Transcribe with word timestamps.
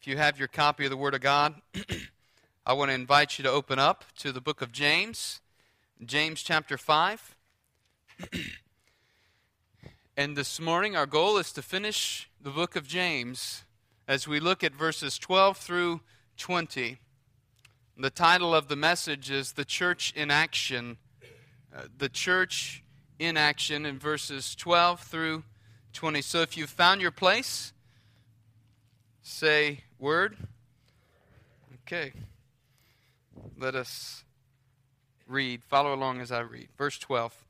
If 0.00 0.06
you 0.06 0.16
have 0.16 0.38
your 0.38 0.48
copy 0.48 0.84
of 0.84 0.90
the 0.90 0.96
Word 0.96 1.12
of 1.12 1.20
God, 1.20 1.60
I 2.66 2.72
want 2.72 2.88
to 2.88 2.94
invite 2.94 3.38
you 3.38 3.42
to 3.42 3.50
open 3.50 3.78
up 3.78 4.06
to 4.20 4.32
the 4.32 4.40
book 4.40 4.62
of 4.62 4.72
James, 4.72 5.42
James 6.02 6.42
chapter 6.42 6.78
5. 6.78 7.36
and 10.16 10.38
this 10.38 10.58
morning, 10.58 10.96
our 10.96 11.04
goal 11.04 11.36
is 11.36 11.52
to 11.52 11.60
finish 11.60 12.30
the 12.40 12.48
book 12.48 12.76
of 12.76 12.88
James 12.88 13.64
as 14.08 14.26
we 14.26 14.40
look 14.40 14.64
at 14.64 14.74
verses 14.74 15.18
12 15.18 15.58
through 15.58 16.00
20. 16.38 16.96
The 17.98 18.08
title 18.08 18.54
of 18.54 18.68
the 18.68 18.76
message 18.76 19.30
is 19.30 19.52
The 19.52 19.66
Church 19.66 20.14
in 20.16 20.30
Action. 20.30 20.96
Uh, 21.76 21.82
the 21.98 22.08
Church 22.08 22.82
in 23.18 23.36
Action 23.36 23.84
in 23.84 23.98
verses 23.98 24.54
12 24.54 25.00
through 25.00 25.44
20. 25.92 26.22
So 26.22 26.40
if 26.40 26.56
you've 26.56 26.70
found 26.70 27.02
your 27.02 27.10
place, 27.10 27.74
say 29.20 29.80
word? 30.00 30.36
Okay. 31.86 32.12
Let 33.58 33.74
us 33.74 34.24
read. 35.26 35.62
Follow 35.64 35.94
along 35.94 36.20
as 36.20 36.32
I 36.32 36.40
read. 36.40 36.68
Verse 36.76 36.98
12. 36.98 37.44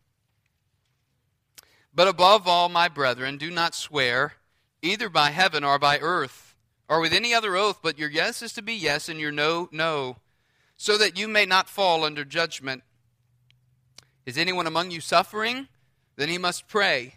But 1.95 2.09
above 2.09 2.47
all, 2.47 2.69
my 2.69 2.89
brethren, 2.89 3.37
do 3.37 3.51
not 3.51 3.75
swear, 3.75 4.35
either 4.83 5.09
by 5.09 5.31
heaven 5.31 5.65
or 5.65 5.79
by 5.79 5.99
earth, 5.99 6.55
or 6.89 7.01
with 7.01 7.13
any 7.13 7.35
other 7.35 7.57
oath, 7.57 7.81
but 7.83 7.99
your 7.99 8.11
yes 8.11 8.43
is 8.43 8.53
to 8.55 8.63
be 8.63 8.75
yes, 8.75 9.09
and 9.09 9.19
your 9.19 9.33
no, 9.33 9.69
no, 9.73 10.17
so 10.77 10.97
that 10.99 11.19
you 11.19 11.29
may 11.29 11.47
not 11.47 11.69
fall 11.69 12.05
under 12.05 12.25
judgment. 12.25 12.83
Is 14.25 14.39
anyone 14.39 14.67
among 14.67 14.91
you 14.91 15.01
suffering? 15.01 15.69
Then 16.17 16.29
he 16.29 16.39
must 16.39 16.69
pray. 16.69 17.15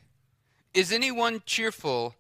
Is 0.74 0.92
anyone 0.92 1.42
cheerful? 1.46 2.16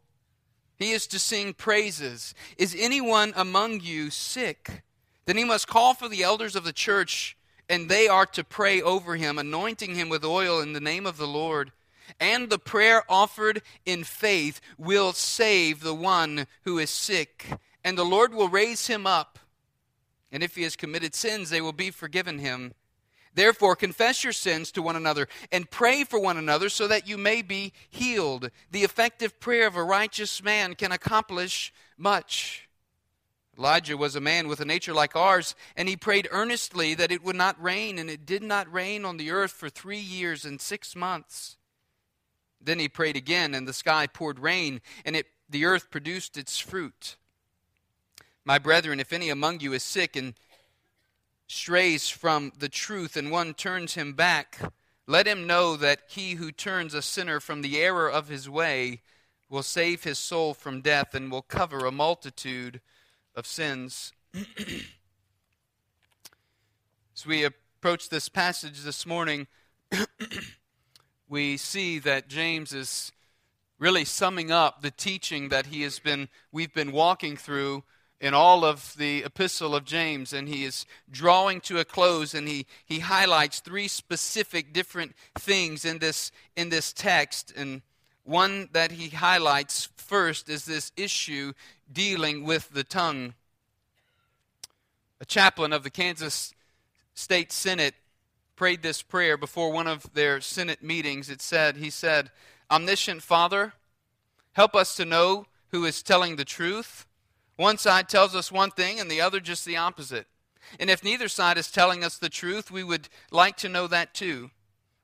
He 0.78 0.92
is 0.92 1.08
to 1.08 1.20
sing 1.20 1.54
praises. 1.54 2.34
Is 2.58 2.76
anyone 2.78 3.34
among 3.36 3.82
you 3.82 4.10
sick? 4.10 4.84
Then 5.26 5.38
he 5.38 5.44
must 5.44 5.68
call 5.68 5.94
for 5.94 6.10
the 6.10 6.24
elders 6.24 6.56
of 6.56 6.64
the 6.64 6.74
church, 6.74 7.38
and 7.70 7.90
they 7.90 8.08
are 8.08 8.26
to 8.28 8.44
pray 8.44 8.82
over 8.82 9.16
him, 9.16 9.38
anointing 9.38 9.96
him 9.96 10.10
with 10.10 10.26
oil 10.26 10.60
in 10.60 10.74
the 10.74 10.82
name 10.82 11.06
of 11.06 11.18
the 11.18 11.28
Lord. 11.28 11.72
And 12.20 12.50
the 12.50 12.60
prayer 12.60 13.04
offered 13.08 13.62
in 13.86 14.04
faith 14.04 14.60
will 14.78 15.14
save 15.14 15.82
the 15.82 15.94
one 15.94 16.48
who 16.64 16.78
is 16.78 16.90
sick, 16.90 17.48
and 17.84 17.98
the 17.98 18.04
Lord 18.04 18.34
will 18.34 18.50
raise 18.50 18.88
him 18.88 19.08
up. 19.08 19.40
And 20.32 20.44
if 20.44 20.56
he 20.56 20.64
has 20.64 20.76
committed 20.76 21.16
sins, 21.16 21.50
they 21.50 21.62
will 21.62 21.74
be 21.74 21.92
forgiven 21.92 22.40
him. 22.40 22.74
Therefore, 23.36 23.76
confess 23.76 24.24
your 24.24 24.34
sins 24.34 24.72
to 24.72 24.82
one 24.82 24.96
another 24.96 25.28
and 25.52 25.70
pray 25.70 26.04
for 26.04 26.20
one 26.20 26.38
another 26.38 26.70
so 26.70 26.88
that 26.88 27.08
you 27.08 27.18
may 27.18 27.42
be 27.42 27.74
healed. 27.90 28.52
The 28.72 28.84
effective 28.84 29.40
prayer 29.40 29.68
of 29.68 29.76
a 29.76 29.84
righteous 29.84 30.44
man 30.44 30.76
can 30.76 30.92
accomplish 30.92 31.74
much. 31.98 32.68
Elijah 33.58 33.98
was 33.98 34.16
a 34.16 34.22
man 34.22 34.48
with 34.48 34.60
a 34.60 34.66
nature 34.66 34.94
like 34.94 35.16
ours, 35.16 35.54
and 35.76 35.88
he 35.88 35.96
prayed 35.96 36.28
earnestly 36.32 36.96
that 36.96 37.12
it 37.12 37.24
would 37.24 37.36
not 37.36 37.62
rain, 37.62 38.00
and 38.00 38.10
it 38.10 38.26
did 38.26 38.42
not 38.42 38.72
rain 38.72 39.06
on 39.06 39.18
the 39.18 39.30
earth 39.30 39.52
for 39.52 39.70
three 39.70 40.00
years 40.00 40.44
and 40.44 40.60
six 40.60 40.96
months. 40.96 41.58
Then 42.60 42.80
he 42.80 42.88
prayed 42.88 43.16
again, 43.16 43.54
and 43.54 43.68
the 43.68 43.74
sky 43.74 44.08
poured 44.08 44.40
rain, 44.40 44.82
and 45.06 45.16
it, 45.16 45.28
the 45.50 45.66
earth 45.66 45.92
produced 45.92 46.36
its 46.36 46.58
fruit. 46.58 47.16
My 48.46 48.58
brethren, 48.58 49.00
if 49.00 49.14
any 49.14 49.30
among 49.30 49.60
you 49.60 49.74
is 49.74 49.84
sick 49.84 50.16
and 50.16 50.34
strays 51.48 52.10
from 52.10 52.52
the 52.58 52.70
truth 52.70 53.16
and 53.18 53.32
one 53.32 53.54
turns 53.54 53.96
him 53.96 54.14
back, 54.14 54.60
let 55.08 55.28
him 55.28 55.46
know 55.46 55.76
that 55.76 56.02
he 56.08 56.34
who 56.34 56.52
turns 56.52 56.94
a 56.94 57.02
sinner 57.02 57.40
from 57.40 57.62
the 57.62 57.80
error 57.82 58.10
of 58.10 58.30
his 58.30 58.50
way 58.50 59.02
will 59.50 59.64
save 59.64 60.04
his 60.04 60.18
soul 60.18 60.54
from 60.54 60.82
death 60.82 61.14
and 61.14 61.32
will 61.32 61.42
cover 61.42 61.86
a 61.86 61.92
multitude 61.92 62.82
of 63.36 63.46
sins. 63.46 64.14
As 67.16 67.26
we 67.26 67.44
approach 67.44 68.10
this 68.10 68.30
passage 68.30 68.82
this 68.82 69.06
morning, 69.06 69.48
we 71.30 71.58
see 71.58 72.00
that 72.00 72.28
James 72.28 72.74
is 72.74 73.12
really 73.78 74.06
summing 74.06 74.52
up 74.52 74.82
the 74.82 74.92
teaching 74.92 75.50
that 75.50 75.66
he 75.68 75.82
has 75.82 76.00
been 76.00 76.30
we've 76.52 76.74
been 76.74 76.92
walking 76.92 77.36
through 77.36 77.84
in 78.24 78.34
all 78.34 78.64
of 78.64 78.96
the 78.98 79.22
epistle 79.26 79.76
of 79.76 79.84
James, 79.84 80.32
and 80.32 80.48
he 80.48 80.64
is 80.64 80.86
drawing 81.12 81.60
to 81.60 81.80
a 81.80 81.84
close, 81.84 82.34
and 82.34 82.48
he, 82.48 82.66
he 82.86 83.00
highlights 83.00 83.60
three 83.60 83.90
specific 83.90 84.72
different 84.72 85.14
things 85.38 85.84
in 85.84 86.00
this, 86.00 86.32
in 86.56 86.70
this 86.70 86.94
text. 86.94 87.52
And 87.54 87.82
one 88.24 88.70
that 88.72 88.94
he 88.94 89.10
highlights 89.10 89.90
first 89.98 90.48
is 90.48 90.64
this 90.64 90.94
issue 90.96 91.52
dealing 91.92 92.46
with 92.46 92.70
the 92.70 92.86
tongue. 92.86 93.34
A 95.20 95.26
chaplain 95.26 95.74
of 95.74 95.84
the 95.84 95.90
Kansas 95.90 96.54
State 97.16 97.52
Senate 97.52 97.96
prayed 98.56 98.84
this 98.84 99.02
prayer 99.02 99.36
before 99.36 99.70
one 99.70 99.88
of 99.88 100.14
their 100.14 100.40
Senate 100.40 100.82
meetings. 100.82 101.30
It 101.30 101.42
said, 101.42 101.76
He 101.76 101.90
said, 101.90 102.32
Omniscient 102.72 103.22
Father, 103.22 103.74
help 104.54 104.76
us 104.76 104.96
to 104.96 105.04
know 105.04 105.46
who 105.72 105.84
is 105.84 106.02
telling 106.02 106.38
the 106.38 106.46
truth 106.46 107.06
one 107.56 107.78
side 107.78 108.10
tells 108.10 108.36
us 108.36 108.52
one 108.52 108.72
thing 108.72 109.00
and 109.00 109.10
the 109.10 109.22
other 109.22 109.40
just 109.40 109.66
the 109.66 109.78
opposite. 109.78 110.28
And 110.80 110.90
if 110.90 111.04
neither 111.04 111.28
side 111.28 111.58
is 111.58 111.72
telling 111.72 112.04
us 112.04 112.18
the 112.18 112.30
truth, 112.30 112.72
we 112.72 112.84
would 112.84 113.10
like 113.32 113.58
to 113.58 113.70
know 113.70 113.88
that 113.88 114.14
too. 114.14 114.50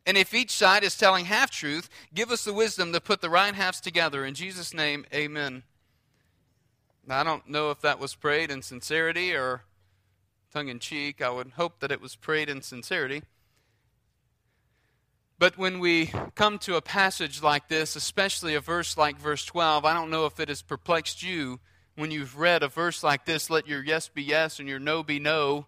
And 0.06 0.18
if 0.18 0.34
each 0.34 0.52
side 0.52 0.84
is 0.84 0.98
telling 0.98 1.26
half 1.26 1.52
truth, 1.52 1.90
give 2.14 2.32
us 2.32 2.44
the 2.44 2.54
wisdom 2.54 2.94
to 2.94 3.02
put 3.02 3.22
the 3.22 3.30
right 3.30 3.54
halves 3.54 3.80
together. 3.80 4.26
In 4.26 4.34
Jesus' 4.34 4.74
name, 4.74 5.06
amen. 5.14 5.64
Now, 7.06 7.20
I 7.20 7.24
don't 7.24 7.48
know 7.48 7.72
if 7.72 7.82
that 7.82 8.00
was 8.00 8.16
prayed 8.16 8.50
in 8.50 8.62
sincerity 8.62 9.34
or 9.34 9.64
tongue 10.52 10.70
in 10.70 10.80
cheek. 10.80 11.22
I 11.22 11.30
would 11.30 11.52
hope 11.52 11.80
that 11.80 11.92
it 11.92 12.02
was 12.02 12.16
prayed 12.16 12.50
in 12.50 12.62
sincerity. 12.62 13.24
But 15.38 15.58
when 15.58 15.80
we 15.80 16.12
come 16.36 16.58
to 16.60 16.76
a 16.76 16.82
passage 16.82 17.42
like 17.42 17.68
this, 17.68 17.96
especially 17.96 18.56
a 18.56 18.60
verse 18.60 18.98
like 18.98 19.18
verse 19.18 19.46
12, 19.46 19.86
I 19.86 19.94
don't 19.94 20.10
know 20.10 20.26
if 20.26 20.40
it 20.40 20.50
has 20.50 20.62
perplexed 20.62 21.24
you 21.24 21.60
when 22.00 22.12
you've 22.12 22.38
read 22.38 22.64
a 22.64 22.68
verse 22.68 23.04
like 23.04 23.26
this, 23.26 23.50
let 23.50 23.68
your 23.68 23.84
yes 23.84 24.08
be 24.08 24.24
yes 24.24 24.60
and 24.60 24.68
your 24.68 24.80
no 24.80 25.04
be 25.04 25.20
no. 25.20 25.66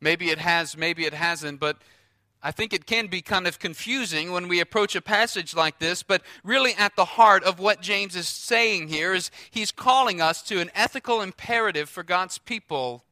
Maybe 0.00 0.30
it 0.30 0.38
has, 0.38 0.76
maybe 0.76 1.04
it 1.04 1.14
hasn't, 1.14 1.60
but 1.60 1.76
I 2.42 2.50
think 2.50 2.72
it 2.72 2.86
can 2.86 3.06
be 3.06 3.22
kind 3.22 3.46
of 3.46 3.60
confusing 3.60 4.32
when 4.32 4.48
we 4.48 4.58
approach 4.58 4.96
a 4.96 5.00
passage 5.00 5.54
like 5.54 5.78
this, 5.78 6.02
but 6.02 6.22
really 6.42 6.74
at 6.74 6.96
the 6.96 7.04
heart 7.04 7.44
of 7.44 7.60
what 7.60 7.80
James 7.80 8.16
is 8.16 8.26
saying 8.26 8.88
here 8.88 9.14
is 9.14 9.30
he's 9.50 9.70
calling 9.70 10.20
us 10.20 10.42
to 10.42 10.60
an 10.60 10.70
ethical 10.74 11.20
imperative 11.20 11.88
for 11.88 12.02
God's 12.02 12.38
people. 12.38 13.04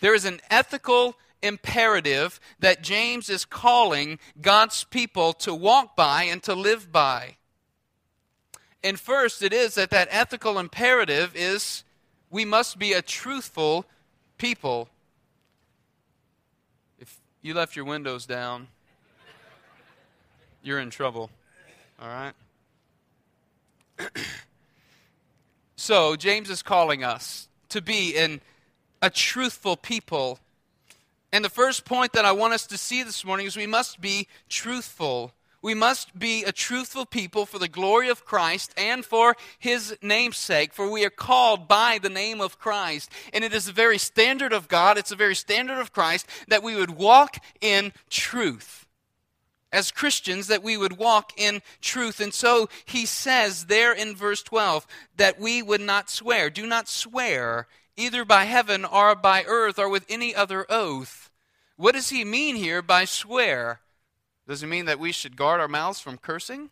There 0.00 0.14
is 0.14 0.24
an 0.24 0.40
ethical 0.48 1.16
imperative 1.42 2.40
that 2.58 2.82
James 2.82 3.28
is 3.28 3.44
calling 3.44 4.18
God's 4.40 4.84
people 4.84 5.34
to 5.34 5.54
walk 5.54 5.94
by 5.94 6.24
and 6.24 6.42
to 6.44 6.54
live 6.54 6.90
by. 6.90 7.36
And 8.82 8.98
first, 8.98 9.42
it 9.42 9.52
is 9.52 9.74
that 9.74 9.90
that 9.90 10.08
ethical 10.10 10.58
imperative 10.58 11.32
is 11.34 11.84
we 12.30 12.44
must 12.44 12.78
be 12.78 12.92
a 12.92 13.02
truthful 13.02 13.84
people. 14.38 14.88
If 16.98 17.18
you 17.42 17.52
left 17.54 17.76
your 17.76 17.84
windows 17.84 18.24
down, 18.24 18.68
you're 20.62 20.78
in 20.78 20.90
trouble. 20.90 21.30
All 22.00 22.08
right? 22.08 22.32
so, 25.76 26.16
James 26.16 26.48
is 26.48 26.62
calling 26.62 27.04
us 27.04 27.48
to 27.68 27.82
be 27.82 28.16
in 28.16 28.40
a 29.02 29.10
truthful 29.10 29.76
people. 29.76 30.38
And 31.32 31.44
the 31.44 31.50
first 31.50 31.84
point 31.84 32.12
that 32.12 32.24
I 32.24 32.32
want 32.32 32.54
us 32.54 32.66
to 32.68 32.78
see 32.78 33.02
this 33.02 33.24
morning 33.24 33.46
is 33.46 33.56
we 33.56 33.66
must 33.66 34.00
be 34.00 34.26
truthful. 34.48 35.32
We 35.62 35.74
must 35.74 36.18
be 36.18 36.42
a 36.44 36.52
truthful 36.52 37.04
people 37.04 37.44
for 37.44 37.58
the 37.58 37.68
glory 37.68 38.08
of 38.08 38.24
Christ 38.24 38.72
and 38.78 39.04
for 39.04 39.36
his 39.58 39.96
namesake, 40.00 40.72
for 40.72 40.90
we 40.90 41.04
are 41.04 41.10
called 41.10 41.68
by 41.68 41.98
the 41.98 42.08
name 42.08 42.40
of 42.40 42.58
Christ. 42.58 43.10
And 43.32 43.44
it 43.44 43.52
is 43.52 43.66
the 43.66 43.72
very 43.72 43.98
standard 43.98 44.52
of 44.52 44.68
God, 44.68 44.96
it's 44.96 45.10
the 45.10 45.16
very 45.16 45.34
standard 45.34 45.78
of 45.78 45.92
Christ 45.92 46.26
that 46.48 46.62
we 46.62 46.76
would 46.76 46.92
walk 46.92 47.36
in 47.60 47.92
truth. 48.08 48.86
As 49.72 49.92
Christians, 49.92 50.48
that 50.48 50.64
we 50.64 50.76
would 50.76 50.96
walk 50.96 51.32
in 51.36 51.62
truth. 51.80 52.20
And 52.20 52.34
so 52.34 52.68
he 52.84 53.06
says 53.06 53.66
there 53.66 53.92
in 53.92 54.16
verse 54.16 54.42
12 54.42 54.84
that 55.16 55.38
we 55.38 55.62
would 55.62 55.80
not 55.80 56.10
swear. 56.10 56.50
Do 56.50 56.66
not 56.66 56.88
swear 56.88 57.68
either 57.96 58.24
by 58.24 58.44
heaven 58.44 58.84
or 58.84 59.14
by 59.14 59.44
earth 59.46 59.78
or 59.78 59.88
with 59.88 60.06
any 60.08 60.34
other 60.34 60.66
oath. 60.68 61.30
What 61.76 61.94
does 61.94 62.08
he 62.08 62.24
mean 62.24 62.56
here 62.56 62.82
by 62.82 63.04
swear? 63.04 63.80
Does 64.50 64.64
it 64.64 64.66
mean 64.66 64.86
that 64.86 64.98
we 64.98 65.12
should 65.12 65.36
guard 65.36 65.60
our 65.60 65.68
mouths 65.68 66.00
from 66.00 66.18
cursing? 66.18 66.70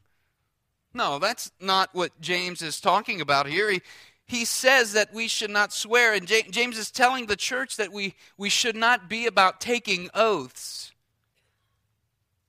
No, 0.92 1.20
that's 1.20 1.52
not 1.60 1.90
what 1.94 2.20
James 2.20 2.60
is 2.60 2.80
talking 2.80 3.20
about 3.20 3.46
here. 3.46 3.70
He, 3.70 3.82
he 4.26 4.44
says 4.44 4.94
that 4.94 5.14
we 5.14 5.28
should 5.28 5.50
not 5.50 5.72
swear, 5.72 6.12
and 6.12 6.26
James 6.26 6.76
is 6.76 6.90
telling 6.90 7.26
the 7.26 7.36
church 7.36 7.76
that 7.76 7.92
we, 7.92 8.16
we 8.36 8.48
should 8.48 8.74
not 8.74 9.08
be 9.08 9.26
about 9.26 9.60
taking 9.60 10.10
oaths. 10.12 10.90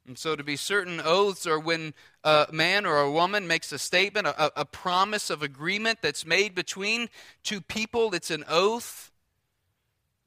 And 0.08 0.18
so, 0.18 0.36
to 0.36 0.44
be 0.44 0.56
certain, 0.56 1.00
oaths 1.00 1.46
are 1.46 1.60
when 1.60 1.94
a 2.24 2.48
man 2.52 2.88
or 2.88 2.98
a 2.98 3.12
woman 3.12 3.46
makes 3.46 3.72
a 3.72 3.78
statement, 3.78 4.26
a, 4.26 4.60
a 4.60 4.66
promise 4.66 5.30
of 5.30 5.44
agreement 5.44 6.00
that's 6.02 6.26
made 6.26 6.56
between 6.56 7.08
two 7.44 7.62
people. 7.62 8.16
It's 8.16 8.32
an 8.32 8.46
oath. 8.50 9.12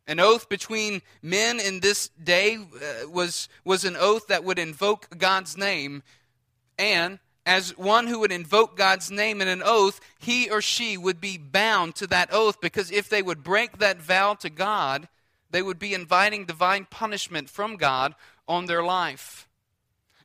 An 0.07 0.19
oath 0.19 0.49
between 0.49 1.03
men 1.23 1.61
in 1.61 1.81
this 1.81 2.09
day 2.09 2.57
uh, 2.57 3.09
was, 3.09 3.49
was 3.65 3.85
an 3.85 3.97
oath 3.97 4.27
that 4.27 4.45
would 4.45 4.59
invoke 4.59 5.17
God's 5.17 5.57
name. 5.57 6.03
And 6.79 7.21
as 7.47 7.77
one 7.77 8.07
who 8.07 8.21
would 8.21 8.33
invoke 8.33 8.77
God's 8.77 9.11
name 9.11 9.41
in 9.41 9.49
an 9.49 9.63
oath, 9.65 10.01
he 10.19 10.51
or 10.51 10.61
she 10.61 10.97
would 10.97 11.21
be 11.21 11.39
bound 11.39 11.95
to 11.97 12.07
that 12.09 12.33
oath 12.33 12.61
because 12.61 12.91
if 12.91 13.09
they 13.09 13.23
would 13.23 13.43
break 13.43 13.79
that 13.79 14.01
vow 14.03 14.35
to 14.35 14.51
God, 14.51 15.09
they 15.51 15.63
would 15.63 15.79
be 15.79 15.95
inviting 15.95 16.47
divine 16.47 16.87
punishment 16.91 17.49
from 17.49 17.77
God 17.77 18.15
on 18.49 18.67
their 18.67 18.83
life. 18.83 19.49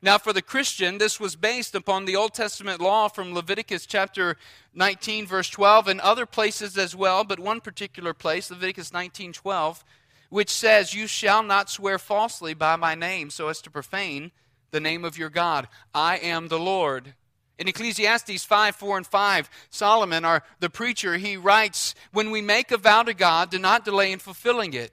Now, 0.02 0.18
for 0.18 0.32
the 0.32 0.44
Christian, 0.44 1.00
this 1.00 1.20
was 1.20 1.36
based 1.36 1.74
upon 1.74 2.06
the 2.06 2.16
Old 2.16 2.34
Testament 2.34 2.80
law 2.80 3.08
from 3.08 3.34
Leviticus 3.34 3.86
chapter 3.88 4.38
19, 4.76 5.26
verse 5.26 5.50
12, 5.50 5.88
and 5.88 6.02
other 6.02 6.28
places 6.28 6.78
as 6.78 6.96
well, 6.96 7.24
but 7.24 7.40
one 7.40 7.62
particular 7.62 8.14
place, 8.14 8.52
Leviticus 8.52 8.94
19, 8.94 9.34
12, 9.34 9.84
which 10.30 10.52
says, 10.52 10.94
You 10.94 11.08
shall 11.08 11.42
not 11.42 11.70
swear 11.70 11.98
falsely 11.98 12.54
by 12.54 12.76
my 12.76 12.94
name 12.94 13.32
so 13.32 13.48
as 13.48 13.60
to 13.62 13.72
profane 13.72 14.32
the 14.70 14.80
name 14.80 15.04
of 15.04 15.18
your 15.18 15.30
God. 15.30 15.68
I 15.96 16.18
am 16.18 16.48
the 16.48 16.60
Lord. 16.60 17.16
In 17.58 17.68
Ecclesiastes 17.68 18.44
5, 18.44 18.76
4, 18.76 18.98
and 18.98 19.08
5, 19.08 19.50
Solomon, 19.72 20.26
our, 20.26 20.44
the 20.60 20.70
preacher, 20.70 21.18
he 21.18 21.38
writes, 21.38 21.96
When 22.12 22.30
we 22.30 22.42
make 22.42 22.72
a 22.72 22.78
vow 22.78 23.02
to 23.02 23.16
God, 23.16 23.50
do 23.50 23.58
not 23.58 23.84
delay 23.84 24.12
in 24.12 24.20
fulfilling 24.20 24.74
it. 24.74 24.92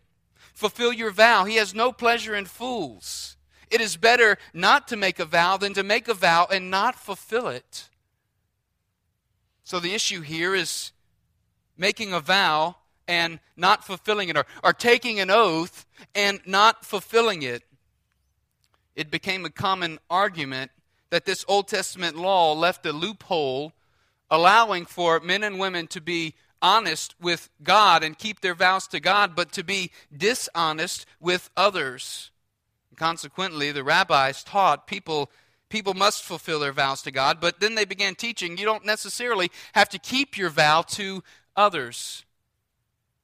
Fulfill 0.54 0.92
your 0.92 1.10
vow. 1.10 1.44
He 1.44 1.56
has 1.56 1.74
no 1.74 1.92
pleasure 1.92 2.34
in 2.34 2.46
fools. 2.46 3.36
It 3.70 3.80
is 3.80 3.96
better 3.96 4.38
not 4.52 4.88
to 4.88 4.96
make 4.96 5.18
a 5.18 5.24
vow 5.24 5.56
than 5.56 5.74
to 5.74 5.82
make 5.82 6.08
a 6.08 6.14
vow 6.14 6.46
and 6.50 6.70
not 6.70 6.94
fulfill 6.94 7.48
it. 7.48 7.88
So 9.64 9.80
the 9.80 9.94
issue 9.94 10.20
here 10.20 10.54
is 10.54 10.92
making 11.76 12.12
a 12.12 12.20
vow 12.20 12.76
and 13.08 13.40
not 13.56 13.84
fulfilling 13.84 14.28
it, 14.28 14.36
or, 14.36 14.46
or 14.62 14.72
taking 14.72 15.20
an 15.20 15.30
oath 15.30 15.86
and 16.14 16.40
not 16.46 16.84
fulfilling 16.84 17.42
it. 17.42 17.62
It 18.96 19.10
became 19.10 19.44
a 19.44 19.50
common 19.50 19.98
argument 20.08 20.70
that 21.10 21.24
this 21.24 21.44
Old 21.48 21.68
Testament 21.68 22.16
law 22.16 22.52
left 22.54 22.86
a 22.86 22.92
loophole 22.92 23.72
allowing 24.30 24.86
for 24.86 25.20
men 25.20 25.42
and 25.42 25.58
women 25.58 25.86
to 25.88 26.00
be 26.00 26.34
honest 26.62 27.14
with 27.20 27.50
God 27.62 28.02
and 28.02 28.18
keep 28.18 28.40
their 28.40 28.54
vows 28.54 28.86
to 28.88 29.00
God, 29.00 29.36
but 29.36 29.52
to 29.52 29.62
be 29.62 29.90
dishonest 30.16 31.06
with 31.20 31.50
others. 31.56 32.30
Consequently, 32.94 33.72
the 33.72 33.84
rabbis 33.84 34.42
taught 34.44 34.86
people 34.86 35.30
people 35.68 35.94
must 35.94 36.22
fulfill 36.22 36.60
their 36.60 36.72
vows 36.72 37.02
to 37.02 37.10
God, 37.10 37.40
but 37.40 37.58
then 37.58 37.74
they 37.74 37.84
began 37.84 38.14
teaching 38.14 38.56
you 38.56 38.64
don't 38.64 38.86
necessarily 38.86 39.50
have 39.72 39.88
to 39.88 39.98
keep 39.98 40.38
your 40.38 40.50
vow 40.50 40.82
to 40.82 41.24
others. 41.56 42.24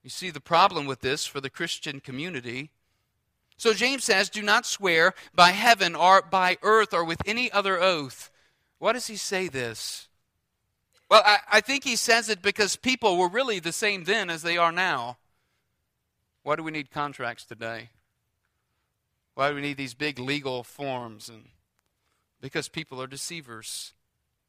You 0.03 0.11
see 0.11 0.31
the 0.31 0.41
problem 0.41 0.87
with 0.87 1.01
this 1.01 1.27
for 1.27 1.41
the 1.41 1.51
Christian 1.51 2.01
community. 2.01 2.71
So 3.57 3.75
James 3.75 4.05
says, 4.05 4.31
Do 4.31 4.43
not 4.43 4.65
swear 4.65 5.15
by 5.35 5.51
heaven 5.51 5.95
or 5.95 6.23
by 6.23 6.57
earth 6.63 6.95
or 6.95 7.05
with 7.05 7.21
any 7.27 7.53
other 7.53 7.81
oath. 7.81 8.31
Why 8.79 8.95
does 8.95 9.07
he 9.07 9.17
say 9.17 9.49
this? 9.49 10.09
Well, 11.11 11.23
I, 11.27 11.39
I 11.53 11.61
think 11.61 11.85
he 11.85 11.97
says 11.97 12.29
it 12.29 12.41
because 12.41 12.77
people 12.77 13.19
were 13.19 13.29
really 13.29 13.59
the 13.59 13.73
same 13.73 14.05
then 14.05 14.31
as 14.31 14.43
they 14.43 14.57
are 14.57 14.73
now. 14.73 15.19
Why 16.43 16.57
do 16.57 16.63
we 16.63 16.71
need 16.71 16.91
contracts 16.91 17.45
today? 17.45 17.91
Why 19.41 19.49
do 19.49 19.55
we 19.55 19.63
need 19.63 19.79
these 19.79 19.95
big 19.95 20.19
legal 20.19 20.63
forms? 20.63 21.31
And 21.31 21.47
because 22.43 22.69
people 22.69 23.01
are 23.01 23.07
deceivers. 23.07 23.95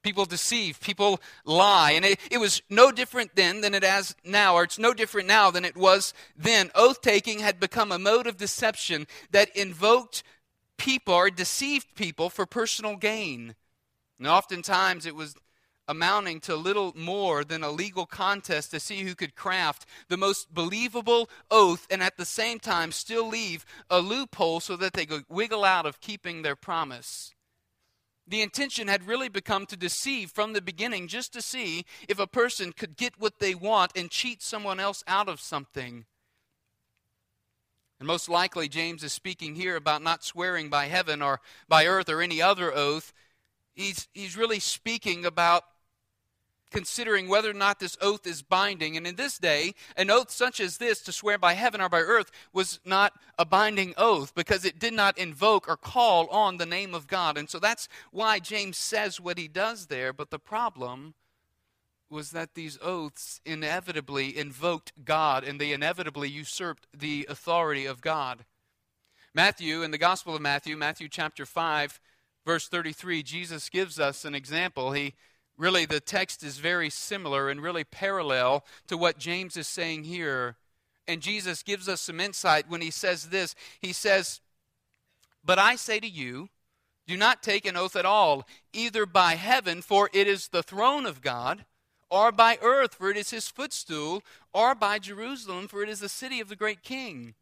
People 0.03 0.25
deceive, 0.25 0.81
people 0.81 1.21
lie. 1.45 1.93
And 1.93 2.03
it, 2.03 2.19
it 2.29 2.39
was 2.39 2.61
no 2.69 2.91
different 2.91 3.38
then 3.38 3.61
than 3.61 3.73
it 3.73 3.85
is 3.85 4.13
now, 4.25 4.55
or 4.55 4.63
it's 4.63 4.77
no 4.77 4.93
different 4.93 5.29
now 5.29 5.49
than 5.49 5.63
it 5.63 5.77
was 5.77 6.13
then. 6.35 6.71
Oath 6.75 6.99
taking 6.99 7.39
had 7.39 7.57
become 7.57 7.93
a 7.93 7.97
mode 7.97 8.27
of 8.27 8.35
deception 8.35 9.07
that 9.31 9.55
invoked 9.55 10.23
people 10.77 11.13
or 11.13 11.29
deceived 11.29 11.95
people 11.95 12.29
for 12.29 12.45
personal 12.45 12.97
gain. 12.97 13.55
And 14.19 14.27
oftentimes 14.27 15.05
it 15.05 15.15
was 15.15 15.35
amounting 15.91 16.39
to 16.39 16.55
little 16.55 16.93
more 16.95 17.43
than 17.43 17.63
a 17.63 17.69
legal 17.69 18.05
contest 18.05 18.71
to 18.71 18.79
see 18.79 19.01
who 19.01 19.13
could 19.13 19.35
craft 19.35 19.85
the 20.07 20.15
most 20.15 20.53
believable 20.53 21.29
oath 21.51 21.85
and 21.91 22.01
at 22.01 22.15
the 22.15 22.23
same 22.23 22.59
time 22.59 22.93
still 22.93 23.27
leave 23.27 23.65
a 23.89 23.99
loophole 23.99 24.61
so 24.61 24.77
that 24.77 24.93
they 24.93 25.05
could 25.05 25.25
wiggle 25.27 25.65
out 25.65 25.85
of 25.85 25.99
keeping 25.99 26.41
their 26.41 26.55
promise. 26.55 27.33
The 28.25 28.41
intention 28.41 28.88
had 28.88 29.05
really 29.05 29.27
become 29.27 29.65
to 29.65 29.75
deceive 29.75 30.31
from 30.31 30.53
the 30.53 30.61
beginning 30.61 31.09
just 31.09 31.33
to 31.33 31.41
see 31.41 31.83
if 32.07 32.19
a 32.19 32.25
person 32.25 32.71
could 32.71 32.95
get 32.95 33.19
what 33.19 33.39
they 33.39 33.53
want 33.53 33.91
and 33.93 34.09
cheat 34.09 34.41
someone 34.41 34.79
else 34.79 35.03
out 35.07 35.27
of 35.27 35.41
something. 35.41 36.05
And 37.99 38.07
most 38.07 38.29
likely, 38.29 38.69
James 38.69 39.03
is 39.03 39.11
speaking 39.11 39.55
here 39.55 39.75
about 39.75 40.01
not 40.01 40.23
swearing 40.23 40.69
by 40.69 40.85
heaven 40.85 41.21
or 41.21 41.41
by 41.67 41.85
earth 41.85 42.07
or 42.07 42.21
any 42.21 42.41
other 42.41 42.73
oath. 42.73 43.11
He's, 43.73 44.07
he's 44.13 44.38
really 44.38 44.59
speaking 44.59 45.25
about 45.25 45.65
considering 46.71 47.27
whether 47.27 47.50
or 47.50 47.53
not 47.53 47.79
this 47.79 47.97
oath 48.01 48.25
is 48.25 48.41
binding. 48.41 48.97
And 48.97 49.06
in 49.06 49.15
this 49.15 49.38
day, 49.38 49.75
an 49.95 50.09
oath 50.09 50.31
such 50.31 50.59
as 50.59 50.77
this 50.77 51.01
to 51.01 51.12
swear 51.12 51.38
by 51.38 51.53
heaven 51.53 51.81
or 51.81 51.89
by 51.89 52.00
earth 52.00 52.31
was 52.53 52.79
not 52.85 53.13
a 53.38 53.45
binding 53.45 53.94
oath 53.97 54.33
because 54.33 54.65
it 54.65 54.79
did 54.79 54.94
not 54.94 55.18
invoke 55.18 55.68
or 55.68 55.77
call 55.77 56.27
on 56.27 56.57
the 56.57 56.65
name 56.65 56.95
of 56.95 57.07
God. 57.07 57.38
And 57.38 57.50
so 57.50 57.59
that's 57.59 57.88
why 58.12 58.39
James 58.39 58.77
says 58.77 59.19
what 59.19 59.38
he 59.38 59.47
does 59.47 59.88
there. 59.88 60.13
But 60.13 60.31
the 60.31 60.39
problem 60.39 61.13
was 62.09 62.31
that 62.31 62.56
these 62.56 62.77
oaths 62.81 63.39
inevitably 63.45 64.38
invoked 64.38 64.91
God 65.06 65.44
and 65.44 65.59
they 65.59 65.71
inevitably 65.71 66.29
usurped 66.29 66.88
the 66.94 67.25
authority 67.29 67.85
of 67.85 68.01
God. 68.01 68.45
Matthew, 69.33 69.81
in 69.81 69.91
the 69.91 69.97
Gospel 69.97 70.35
of 70.35 70.41
Matthew, 70.41 70.75
Matthew 70.75 71.07
chapter 71.07 71.45
5, 71.45 72.01
verse 72.45 72.67
33, 72.67 73.24
Jesus 73.24 73.69
gives 73.69 73.97
us 73.97 74.25
an 74.25 74.35
example. 74.35 74.91
He 74.91 75.13
Really, 75.62 75.86
the 75.86 76.00
text 76.00 76.42
is 76.42 76.58
very 76.58 76.90
similar 76.90 77.48
and 77.48 77.62
really 77.62 77.84
parallel 77.84 78.66
to 78.88 78.98
what 78.98 79.19
James 79.19 79.56
is 79.56 79.68
saying 79.68 80.06
here. 80.06 80.56
And 81.08 81.22
Jesus 81.22 81.62
gives 81.62 81.88
us 81.88 82.02
some 82.02 82.19
insight 82.19 82.68
when 82.68 82.81
he 82.81 82.90
says 82.90 83.30
this. 83.30 83.54
He 83.80 83.94
says, 83.94 84.42
But 85.46 85.60
I 85.60 85.75
say 85.75 86.00
to 86.00 86.08
you, 86.08 86.50
do 87.06 87.16
not 87.16 87.44
take 87.44 87.68
an 87.68 87.78
oath 87.78 87.96
at 87.96 88.08
all, 88.08 88.48
either 88.74 89.06
by 89.06 89.36
heaven, 89.36 89.84
for 89.84 90.10
it 90.13 90.28
is 90.28 90.48
the 90.48 90.63
throne 90.63 91.06
of 91.06 91.22
God, 91.22 91.66
or 92.10 92.31
by 92.31 92.58
earth, 92.63 92.96
for 92.96 93.12
it 93.12 93.18
is 93.18 93.30
his 93.30 93.48
footstool, 93.48 94.24
or 94.56 94.74
by 94.74 94.98
Jerusalem, 94.98 95.68
for 95.68 95.84
it 95.84 95.89
is 95.89 96.00
the 96.00 96.10
city 96.10 96.39
of 96.39 96.50
the 96.50 96.56
great 96.56 96.82
king. 96.82 97.36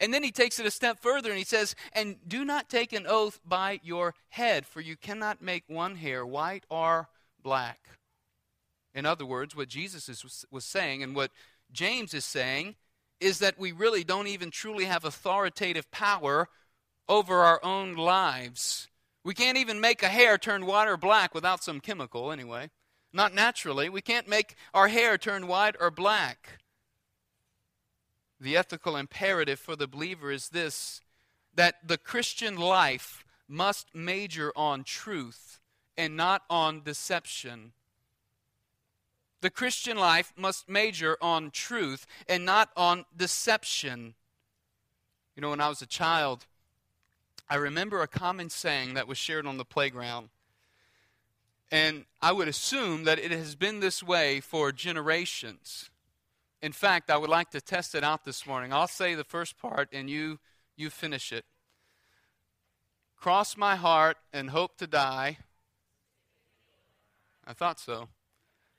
And 0.00 0.12
then 0.12 0.22
he 0.22 0.30
takes 0.30 0.58
it 0.58 0.66
a 0.66 0.70
step 0.70 1.00
further 1.00 1.30
and 1.30 1.38
he 1.38 1.44
says, 1.44 1.74
And 1.92 2.16
do 2.26 2.44
not 2.44 2.68
take 2.68 2.92
an 2.92 3.06
oath 3.06 3.40
by 3.44 3.80
your 3.82 4.14
head, 4.30 4.66
for 4.66 4.80
you 4.80 4.96
cannot 4.96 5.42
make 5.42 5.64
one 5.66 5.96
hair 5.96 6.24
white 6.24 6.64
or 6.70 7.08
black. 7.42 7.80
In 8.94 9.06
other 9.06 9.26
words, 9.26 9.54
what 9.54 9.68
Jesus 9.68 10.08
is, 10.08 10.44
was 10.50 10.64
saying 10.64 11.02
and 11.02 11.14
what 11.14 11.30
James 11.72 12.14
is 12.14 12.24
saying 12.24 12.76
is 13.20 13.38
that 13.40 13.58
we 13.58 13.72
really 13.72 14.04
don't 14.04 14.26
even 14.26 14.50
truly 14.50 14.84
have 14.84 15.04
authoritative 15.04 15.90
power 15.90 16.48
over 17.08 17.40
our 17.40 17.60
own 17.64 17.96
lives. 17.96 18.88
We 19.24 19.34
can't 19.34 19.58
even 19.58 19.80
make 19.80 20.02
a 20.02 20.08
hair 20.08 20.38
turn 20.38 20.66
white 20.66 20.88
or 20.88 20.96
black 20.96 21.34
without 21.34 21.64
some 21.64 21.80
chemical, 21.80 22.30
anyway. 22.30 22.70
Not 23.12 23.34
naturally. 23.34 23.88
We 23.88 24.02
can't 24.02 24.28
make 24.28 24.54
our 24.74 24.88
hair 24.88 25.18
turn 25.18 25.46
white 25.46 25.76
or 25.80 25.90
black. 25.90 26.58
The 28.40 28.56
ethical 28.56 28.96
imperative 28.96 29.58
for 29.58 29.74
the 29.76 29.88
believer 29.88 30.30
is 30.30 30.50
this 30.50 31.00
that 31.54 31.88
the 31.88 31.98
Christian 31.98 32.56
life 32.56 33.24
must 33.48 33.92
major 33.94 34.52
on 34.54 34.84
truth 34.84 35.58
and 35.96 36.16
not 36.16 36.42
on 36.48 36.82
deception. 36.82 37.72
The 39.40 39.50
Christian 39.50 39.96
life 39.96 40.32
must 40.36 40.68
major 40.68 41.16
on 41.20 41.50
truth 41.50 42.06
and 42.28 42.44
not 42.44 42.70
on 42.76 43.06
deception. 43.16 44.14
You 45.34 45.42
know, 45.42 45.50
when 45.50 45.60
I 45.60 45.68
was 45.68 45.82
a 45.82 45.86
child, 45.86 46.46
I 47.48 47.56
remember 47.56 48.02
a 48.02 48.08
common 48.08 48.50
saying 48.50 48.94
that 48.94 49.08
was 49.08 49.18
shared 49.18 49.46
on 49.46 49.56
the 49.56 49.64
playground. 49.64 50.28
And 51.70 52.04
I 52.20 52.32
would 52.32 52.48
assume 52.48 53.04
that 53.04 53.18
it 53.18 53.30
has 53.30 53.54
been 53.54 53.80
this 53.80 54.02
way 54.02 54.40
for 54.40 54.72
generations. 54.72 55.90
In 56.60 56.72
fact, 56.72 57.10
I 57.10 57.16
would 57.16 57.30
like 57.30 57.50
to 57.50 57.60
test 57.60 57.94
it 57.94 58.02
out 58.02 58.24
this 58.24 58.46
morning. 58.46 58.72
I'll 58.72 58.88
say 58.88 59.14
the 59.14 59.24
first 59.24 59.58
part 59.58 59.88
and 59.92 60.10
you 60.10 60.38
you 60.76 60.90
finish 60.90 61.32
it. 61.32 61.44
Cross 63.16 63.56
my 63.56 63.76
heart 63.76 64.16
and 64.32 64.50
hope 64.50 64.76
to 64.78 64.86
die. 64.86 65.38
I 67.46 67.52
thought 67.52 67.80
so. 67.80 68.08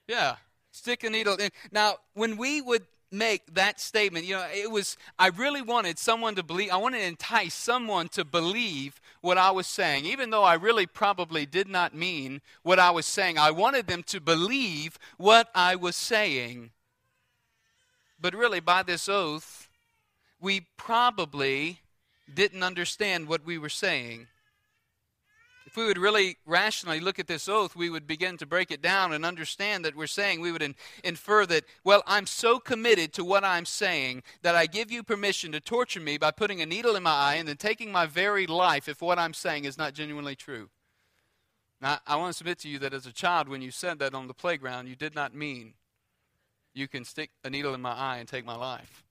Yeah. 0.07 0.35
Stick 0.71 1.03
a 1.03 1.09
needle 1.09 1.35
in. 1.35 1.49
Now, 1.71 1.95
when 2.13 2.37
we 2.37 2.61
would 2.61 2.85
make 3.11 3.53
that 3.53 3.79
statement. 3.79 4.25
You 4.25 4.35
know, 4.35 4.47
it 4.53 4.69
was, 4.69 4.97
I 5.17 5.27
really 5.29 5.61
wanted 5.61 5.97
someone 5.97 6.35
to 6.35 6.43
believe, 6.43 6.71
I 6.71 6.77
wanted 6.77 6.99
to 6.99 7.05
entice 7.05 7.53
someone 7.53 8.07
to 8.09 8.23
believe 8.23 9.01
what 9.21 9.37
I 9.37 9.51
was 9.51 9.67
saying, 9.67 10.05
even 10.05 10.29
though 10.29 10.43
I 10.43 10.55
really 10.55 10.85
probably 10.85 11.45
did 11.45 11.67
not 11.67 11.95
mean 11.95 12.41
what 12.63 12.79
I 12.79 12.91
was 12.91 13.05
saying. 13.05 13.37
I 13.37 13.51
wanted 13.51 13.87
them 13.87 14.03
to 14.03 14.19
believe 14.19 14.97
what 15.17 15.49
I 15.55 15.75
was 15.75 15.95
saying. 15.95 16.71
But 18.21 18.35
really, 18.35 18.59
by 18.59 18.83
this 18.83 19.07
oath, 19.07 19.69
we 20.39 20.61
probably 20.77 21.79
didn't 22.33 22.63
understand 22.63 23.27
what 23.27 23.45
we 23.45 23.57
were 23.57 23.69
saying 23.69 24.27
if 25.69 25.77
we 25.77 25.85
would 25.85 25.99
really 25.99 26.37
rationally 26.47 26.99
look 26.99 27.19
at 27.19 27.27
this 27.27 27.47
oath, 27.47 27.75
we 27.75 27.91
would 27.91 28.07
begin 28.07 28.37
to 28.37 28.47
break 28.47 28.71
it 28.71 28.81
down 28.81 29.13
and 29.13 29.23
understand 29.23 29.85
that 29.85 29.95
we're 29.95 30.07
saying, 30.07 30.41
we 30.41 30.51
would 30.51 30.63
in, 30.63 30.73
infer 31.03 31.45
that, 31.45 31.63
well, 31.83 32.01
I'm 32.07 32.25
so 32.25 32.57
committed 32.57 33.13
to 33.13 33.23
what 33.23 33.43
I'm 33.43 33.67
saying 33.67 34.23
that 34.41 34.55
I 34.55 34.65
give 34.65 34.91
you 34.91 35.03
permission 35.03 35.51
to 35.51 35.59
torture 35.59 35.99
me 35.99 36.17
by 36.17 36.31
putting 36.31 36.59
a 36.59 36.65
needle 36.65 36.95
in 36.95 37.03
my 37.03 37.11
eye 37.11 37.35
and 37.35 37.47
then 37.47 37.57
taking 37.57 37.91
my 37.91 38.07
very 38.07 38.47
life 38.47 38.89
if 38.89 38.99
what 38.99 39.19
I'm 39.19 39.35
saying 39.35 39.65
is 39.65 39.77
not 39.77 39.93
genuinely 39.93 40.35
true. 40.35 40.69
Now, 41.79 41.99
I 42.07 42.15
want 42.15 42.33
to 42.33 42.37
submit 42.39 42.57
to 42.59 42.67
you 42.67 42.79
that 42.79 42.95
as 42.95 43.05
a 43.05 43.13
child, 43.13 43.47
when 43.47 43.61
you 43.61 43.69
said 43.69 43.99
that 43.99 44.15
on 44.15 44.25
the 44.25 44.33
playground, 44.33 44.87
you 44.87 44.95
did 44.95 45.13
not 45.13 45.35
mean 45.35 45.75
you 46.73 46.87
can 46.87 47.03
stick 47.03 47.31
a 47.43 47.49
needle 47.49 47.73
in 47.73 47.81
my 47.81 47.93
eye 47.93 48.17
and 48.17 48.27
take 48.27 48.45
my 48.45 48.55
life. 48.55 49.03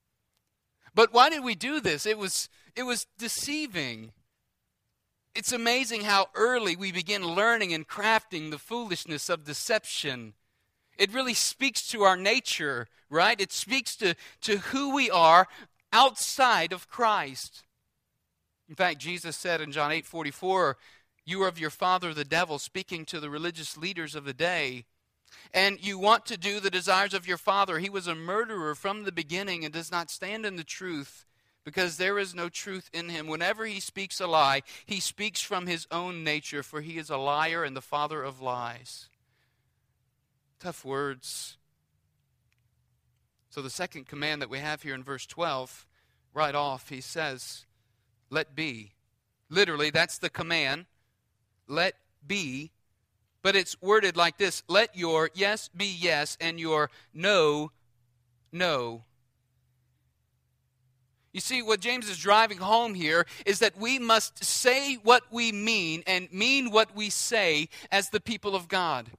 But 0.94 1.12
why 1.12 1.30
did 1.30 1.44
we 1.44 1.54
do 1.54 1.80
this? 1.80 2.06
It 2.06 2.18
was, 2.18 2.48
it 2.74 2.82
was 2.82 3.06
deceiving. 3.18 4.12
It's 5.34 5.52
amazing 5.52 6.02
how 6.02 6.28
early 6.34 6.74
we 6.74 6.90
begin 6.90 7.22
learning 7.24 7.72
and 7.72 7.86
crafting 7.86 8.50
the 8.50 8.58
foolishness 8.58 9.28
of 9.28 9.44
deception. 9.44 10.34
It 10.98 11.12
really 11.12 11.34
speaks 11.34 11.86
to 11.88 12.02
our 12.02 12.16
nature, 12.16 12.88
right? 13.08 13.40
It 13.40 13.52
speaks 13.52 13.94
to, 13.96 14.16
to 14.42 14.58
who 14.58 14.94
we 14.94 15.10
are 15.10 15.46
outside 15.92 16.72
of 16.72 16.88
Christ. 16.88 17.64
In 18.68 18.74
fact, 18.74 18.98
Jesus 18.98 19.36
said 19.36 19.60
in 19.60 19.72
John 19.72 19.92
8 19.92 20.04
44, 20.04 20.76
You 21.24 21.42
are 21.42 21.48
of 21.48 21.58
your 21.58 21.70
father 21.70 22.12
the 22.12 22.24
devil, 22.24 22.58
speaking 22.58 23.04
to 23.06 23.20
the 23.20 23.30
religious 23.30 23.76
leaders 23.76 24.14
of 24.14 24.24
the 24.24 24.34
day. 24.34 24.84
And 25.54 25.84
you 25.84 25.98
want 25.98 26.26
to 26.26 26.36
do 26.36 26.60
the 26.60 26.70
desires 26.70 27.14
of 27.14 27.26
your 27.26 27.36
father. 27.36 27.78
He 27.78 27.90
was 27.90 28.06
a 28.06 28.14
murderer 28.14 28.74
from 28.74 29.04
the 29.04 29.12
beginning 29.12 29.64
and 29.64 29.72
does 29.72 29.90
not 29.90 30.10
stand 30.10 30.44
in 30.44 30.56
the 30.56 30.64
truth 30.64 31.24
because 31.64 31.96
there 31.96 32.18
is 32.18 32.34
no 32.34 32.48
truth 32.48 32.88
in 32.92 33.08
him. 33.08 33.26
Whenever 33.26 33.66
he 33.66 33.80
speaks 33.80 34.20
a 34.20 34.26
lie, 34.26 34.62
he 34.86 35.00
speaks 35.00 35.42
from 35.42 35.66
his 35.66 35.86
own 35.90 36.24
nature, 36.24 36.62
for 36.62 36.80
he 36.80 36.98
is 36.98 37.10
a 37.10 37.16
liar 37.16 37.62
and 37.62 37.76
the 37.76 37.82
father 37.82 38.22
of 38.22 38.40
lies. 38.40 39.08
Tough 40.60 40.84
words. 40.84 41.58
So, 43.50 43.62
the 43.62 43.70
second 43.70 44.06
command 44.06 44.40
that 44.40 44.50
we 44.50 44.58
have 44.58 44.82
here 44.82 44.94
in 44.94 45.02
verse 45.02 45.26
12, 45.26 45.86
right 46.32 46.54
off, 46.54 46.88
he 46.88 47.00
says, 47.00 47.66
Let 48.30 48.54
be. 48.54 48.92
Literally, 49.50 49.90
that's 49.90 50.18
the 50.18 50.30
command. 50.30 50.86
Let 51.66 51.94
be. 52.26 52.72
But 53.42 53.56
it's 53.56 53.80
worded 53.80 54.16
like 54.16 54.38
this 54.38 54.62
Let 54.68 54.96
your 54.96 55.30
yes 55.34 55.68
be 55.68 55.86
yes, 55.86 56.36
and 56.40 56.58
your 56.58 56.90
no, 57.14 57.72
no. 58.52 59.04
You 61.32 61.40
see, 61.40 61.62
what 61.62 61.80
James 61.80 62.08
is 62.08 62.18
driving 62.18 62.58
home 62.58 62.94
here 62.94 63.26
is 63.44 63.58
that 63.58 63.76
we 63.78 63.98
must 63.98 64.42
say 64.42 64.94
what 64.96 65.22
we 65.30 65.52
mean 65.52 66.02
and 66.06 66.32
mean 66.32 66.70
what 66.70 66.96
we 66.96 67.10
say 67.10 67.68
as 67.92 68.08
the 68.10 68.20
people 68.20 68.56
of 68.56 68.66
God. 68.66 69.10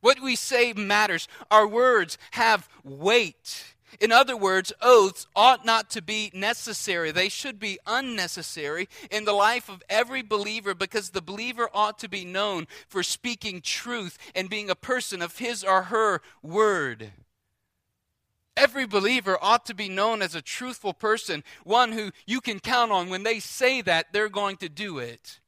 What 0.00 0.20
we 0.20 0.34
say 0.34 0.72
matters. 0.72 1.28
Our 1.50 1.66
words 1.66 2.18
have 2.32 2.68
weight. 2.82 3.76
In 4.00 4.10
other 4.12 4.36
words, 4.36 4.72
oaths 4.80 5.26
ought 5.36 5.64
not 5.64 5.90
to 5.90 6.02
be 6.02 6.30
necessary. 6.34 7.10
They 7.10 7.28
should 7.28 7.58
be 7.58 7.78
unnecessary 7.86 8.88
in 9.10 9.24
the 9.24 9.32
life 9.32 9.68
of 9.68 9.82
every 9.88 10.22
believer 10.22 10.74
because 10.74 11.10
the 11.10 11.22
believer 11.22 11.68
ought 11.74 11.98
to 12.00 12.08
be 12.08 12.24
known 12.24 12.66
for 12.88 13.02
speaking 13.02 13.60
truth 13.60 14.18
and 14.34 14.50
being 14.50 14.70
a 14.70 14.74
person 14.74 15.22
of 15.22 15.38
his 15.38 15.62
or 15.62 15.84
her 15.84 16.22
word. 16.42 17.12
Every 18.56 18.86
believer 18.86 19.38
ought 19.40 19.66
to 19.66 19.74
be 19.74 19.88
known 19.88 20.20
as 20.20 20.34
a 20.34 20.42
truthful 20.42 20.92
person, 20.92 21.42
one 21.64 21.92
who 21.92 22.10
you 22.26 22.40
can 22.40 22.60
count 22.60 22.92
on 22.92 23.08
when 23.08 23.22
they 23.22 23.40
say 23.40 23.80
that, 23.82 24.12
they're 24.12 24.28
going 24.28 24.56
to 24.58 24.68
do 24.68 24.98
it. 24.98 25.40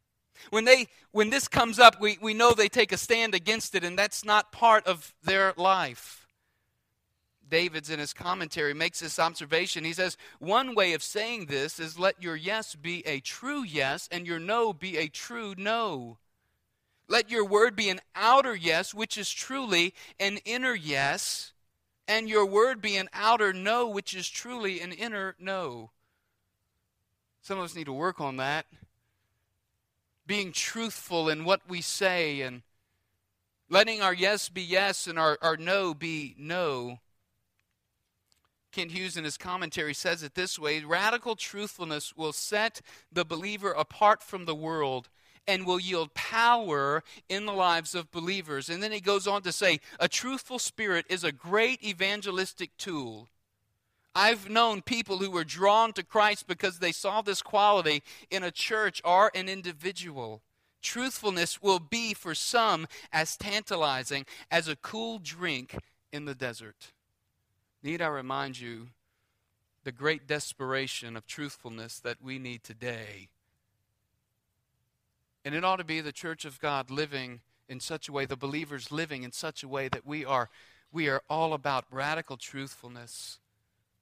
When, 0.50 0.64
they, 0.64 0.88
when 1.12 1.30
this 1.30 1.48
comes 1.48 1.78
up, 1.78 2.00
we, 2.00 2.18
we 2.20 2.34
know 2.34 2.52
they 2.52 2.68
take 2.68 2.92
a 2.92 2.96
stand 2.96 3.34
against 3.34 3.74
it, 3.74 3.84
and 3.84 3.98
that's 3.98 4.24
not 4.24 4.52
part 4.52 4.86
of 4.86 5.14
their 5.22 5.54
life. 5.56 6.23
Davids 7.48 7.90
in 7.90 7.98
his 7.98 8.12
commentary 8.12 8.74
makes 8.74 9.00
this 9.00 9.18
observation. 9.18 9.84
He 9.84 9.92
says, 9.92 10.16
One 10.38 10.74
way 10.74 10.92
of 10.92 11.02
saying 11.02 11.46
this 11.46 11.78
is 11.78 11.98
let 11.98 12.22
your 12.22 12.36
yes 12.36 12.74
be 12.74 13.06
a 13.06 13.20
true 13.20 13.62
yes 13.62 14.08
and 14.10 14.26
your 14.26 14.38
no 14.38 14.72
be 14.72 14.96
a 14.96 15.08
true 15.08 15.54
no. 15.56 16.18
Let 17.06 17.30
your 17.30 17.44
word 17.44 17.76
be 17.76 17.90
an 17.90 18.00
outer 18.14 18.54
yes, 18.54 18.94
which 18.94 19.18
is 19.18 19.30
truly 19.30 19.94
an 20.18 20.38
inner 20.44 20.74
yes 20.74 21.52
and 22.06 22.28
your 22.28 22.46
word 22.46 22.80
be 22.80 22.96
an 22.96 23.08
outer 23.12 23.52
no, 23.52 23.88
which 23.88 24.14
is 24.14 24.28
truly 24.28 24.80
an 24.80 24.92
inner 24.92 25.34
no. 25.38 25.90
Some 27.40 27.58
of 27.58 27.64
us 27.64 27.74
need 27.74 27.84
to 27.84 27.92
work 27.92 28.20
on 28.20 28.36
that. 28.36 28.66
Being 30.26 30.52
truthful 30.52 31.28
in 31.28 31.44
what 31.44 31.62
we 31.68 31.80
say 31.80 32.40
and 32.40 32.62
letting 33.68 34.00
our 34.00 34.14
yes 34.14 34.48
be 34.48 34.62
yes 34.62 35.06
and 35.06 35.18
our, 35.18 35.38
our 35.42 35.56
no 35.56 35.94
be 35.94 36.34
no. 36.38 36.98
Kent 38.74 38.90
Hughes, 38.90 39.16
in 39.16 39.22
his 39.22 39.38
commentary, 39.38 39.94
says 39.94 40.24
it 40.24 40.34
this 40.34 40.58
way 40.58 40.82
Radical 40.82 41.36
truthfulness 41.36 42.16
will 42.16 42.32
set 42.32 42.80
the 43.12 43.24
believer 43.24 43.70
apart 43.70 44.20
from 44.20 44.46
the 44.46 44.54
world 44.54 45.08
and 45.46 45.64
will 45.64 45.78
yield 45.78 46.12
power 46.14 47.04
in 47.28 47.46
the 47.46 47.52
lives 47.52 47.94
of 47.94 48.10
believers. 48.10 48.68
And 48.68 48.82
then 48.82 48.90
he 48.90 49.00
goes 49.00 49.28
on 49.28 49.42
to 49.42 49.52
say, 49.52 49.78
a 50.00 50.08
truthful 50.08 50.58
spirit 50.58 51.04
is 51.08 51.22
a 51.22 51.30
great 51.30 51.84
evangelistic 51.84 52.76
tool. 52.78 53.28
I've 54.14 54.48
known 54.48 54.82
people 54.82 55.18
who 55.18 55.30
were 55.30 55.44
drawn 55.44 55.92
to 55.92 56.02
Christ 56.02 56.46
because 56.46 56.78
they 56.78 56.92
saw 56.92 57.20
this 57.20 57.42
quality 57.42 58.02
in 58.30 58.42
a 58.42 58.50
church 58.50 59.02
or 59.04 59.30
an 59.34 59.48
individual. 59.48 60.42
Truthfulness 60.82 61.62
will 61.62 61.78
be 61.78 62.14
for 62.14 62.34
some 62.34 62.86
as 63.12 63.36
tantalizing 63.36 64.24
as 64.50 64.66
a 64.66 64.76
cool 64.76 65.18
drink 65.18 65.76
in 66.12 66.24
the 66.24 66.34
desert. 66.34 66.92
Need 67.84 68.02
I 68.02 68.08
remind 68.08 68.58
you 68.58 68.88
the 69.84 69.92
great 69.92 70.26
desperation 70.26 71.16
of 71.16 71.26
truthfulness 71.26 72.00
that 72.00 72.20
we 72.20 72.40
need 72.40 72.64
today 72.64 73.28
and 75.44 75.54
it 75.54 75.64
ought 75.64 75.76
to 75.76 75.84
be 75.84 76.00
the 76.00 76.12
church 76.12 76.44
of 76.44 76.60
God 76.60 76.90
living 76.90 77.40
in 77.68 77.80
such 77.80 78.08
a 78.08 78.12
way, 78.12 78.24
the 78.24 78.36
believers 78.36 78.90
living 78.90 79.22
in 79.22 79.32
such 79.32 79.62
a 79.62 79.68
way 79.68 79.88
that 79.88 80.06
we 80.06 80.24
are, 80.24 80.48
we 80.90 81.08
are 81.08 81.22
all 81.28 81.52
about 81.52 81.84
radical 81.90 82.36
truthfulness. 82.36 83.38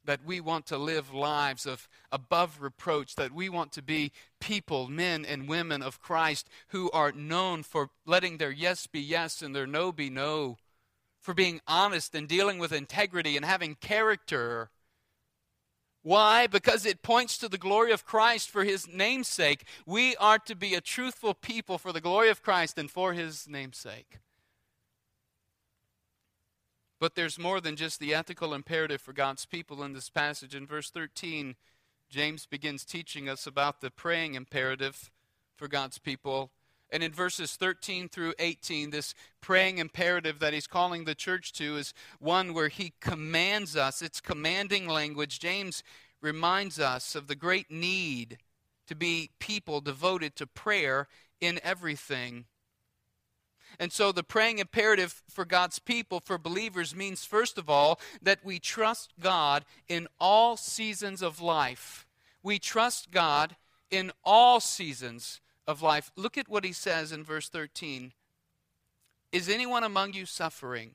That 0.05 0.25
we 0.25 0.41
want 0.41 0.67
to 0.67 0.79
live 0.79 1.15
lives 1.15 1.65
of 1.65 1.89
above 2.11 2.61
reproach, 2.61 3.15
that 3.15 3.31
we 3.31 3.49
want 3.49 3.71
to 3.73 3.83
be 3.83 4.11
people, 4.41 4.89
men 4.89 5.25
and 5.25 5.49
women 5.49 5.81
of 5.81 6.01
Christ, 6.01 6.49
who 6.69 6.91
are 6.91 7.13
known 7.13 7.63
for 7.63 7.91
letting 8.05 8.39
their 8.39 8.51
yes 8.51 8.89
be 8.89 9.01
yes 9.01 9.43
and 9.43 9.55
their 9.55 9.67
no 9.67 9.93
be 9.93 10.11
no, 10.11 10.57
for 11.23 11.33
being 11.33 11.61
honest 11.67 12.15
and 12.15 12.29
dealing 12.29 12.59
with 12.59 12.73
integrity 12.73 13.37
and 13.37 13.47
having 13.47 13.77
character 13.77 14.71
why? 16.03 16.49
Because 16.49 16.85
it 16.85 17.03
points 17.03 17.39
to 17.39 17.49
the 17.49 17.59
glory 17.59 17.93
of 17.93 18.05
Christ 18.05 18.51
for 18.51 18.65
his 18.65 18.89
namesake. 18.89 19.65
We 19.87 20.17
are 20.17 20.39
to 20.41 20.57
be 20.57 20.75
a 20.75 20.81
truthful 20.81 21.33
people 21.33 21.79
for 21.79 21.93
the 21.93 22.01
glory 22.01 22.29
of 22.29 22.43
Christ 22.43 22.77
and 22.77 22.91
for 22.91 23.13
his 23.13 23.47
namesake. 23.49 24.19
But 26.99 27.15
there's 27.15 27.39
more 27.39 27.61
than 27.61 27.77
just 27.77 28.01
the 28.01 28.15
ethical 28.15 28.53
imperative 28.53 29.01
for 29.01 29.13
God's 29.13 29.47
people 29.47 29.83
in 29.83 29.93
this 29.93 30.11
passage. 30.11 30.55
In 30.55 30.67
verse 30.67 30.91
13, 30.91 31.55
James 32.11 32.47
begins 32.47 32.85
teaching 32.85 33.29
us 33.29 33.47
about 33.47 33.81
the 33.81 33.91
praying 33.91 34.35
imperative 34.35 35.11
for 35.57 35.69
God's 35.69 35.99
people. 35.99 36.51
And 36.93 37.03
in 37.03 37.11
verses 37.11 37.57
13 37.57 38.11
through 38.11 38.35
18, 38.39 38.91
this 38.91 39.15
praying 39.41 39.79
imperative 39.79 40.39
that 40.41 40.53
he's 40.53 40.67
calling 40.67 41.05
the 41.05 41.15
church 41.15 41.55
to 41.55 41.79
is 41.79 41.95
one 42.21 42.53
where 42.53 42.69
he 42.69 42.93
commands 43.01 43.77
us. 43.77 44.03
It's 44.03 44.21
commanding 44.21 44.87
language. 44.87 45.41
James 45.41 45.83
reminds 46.21 46.79
us 46.79 47.15
of 47.15 47.29
the 47.29 47.35
great 47.35 47.71
need 47.71 48.39
to 48.87 48.95
be 48.95 49.31
people 49.41 49.81
devoted 49.81 50.37
to 50.37 50.47
prayer 50.47 51.09
in 51.41 51.59
everything. 51.65 52.45
And 53.79 53.91
so 53.91 54.13
the 54.13 54.23
praying 54.23 54.59
imperative 54.59 55.23
for 55.31 55.47
God's 55.47 55.79
people, 55.79 56.21
for 56.21 56.37
believers, 56.37 56.95
means 56.95 57.25
first 57.25 57.57
of 57.57 57.71
all 57.71 57.99
that 58.21 58.45
we 58.45 58.59
trust 58.59 59.15
God 59.19 59.65
in 59.89 60.09
all 60.21 60.59
seasons 60.59 61.23
of 61.23 61.41
life. 61.41 62.07
We 62.43 62.59
trust 62.59 63.11
God 63.11 63.57
in 63.91 64.13
all 64.25 64.61
seasons 64.61 65.41
of 65.67 65.83
life. 65.83 66.11
Look 66.17 66.37
at 66.37 66.49
what 66.49 66.65
he 66.65 66.73
says 66.73 67.13
in 67.13 67.25
verse 67.25 67.49
13. 67.49 68.13
Is 69.33 69.49
anyone 69.49 69.85
among 69.85 70.13
you 70.13 70.27
suffering? 70.27 70.95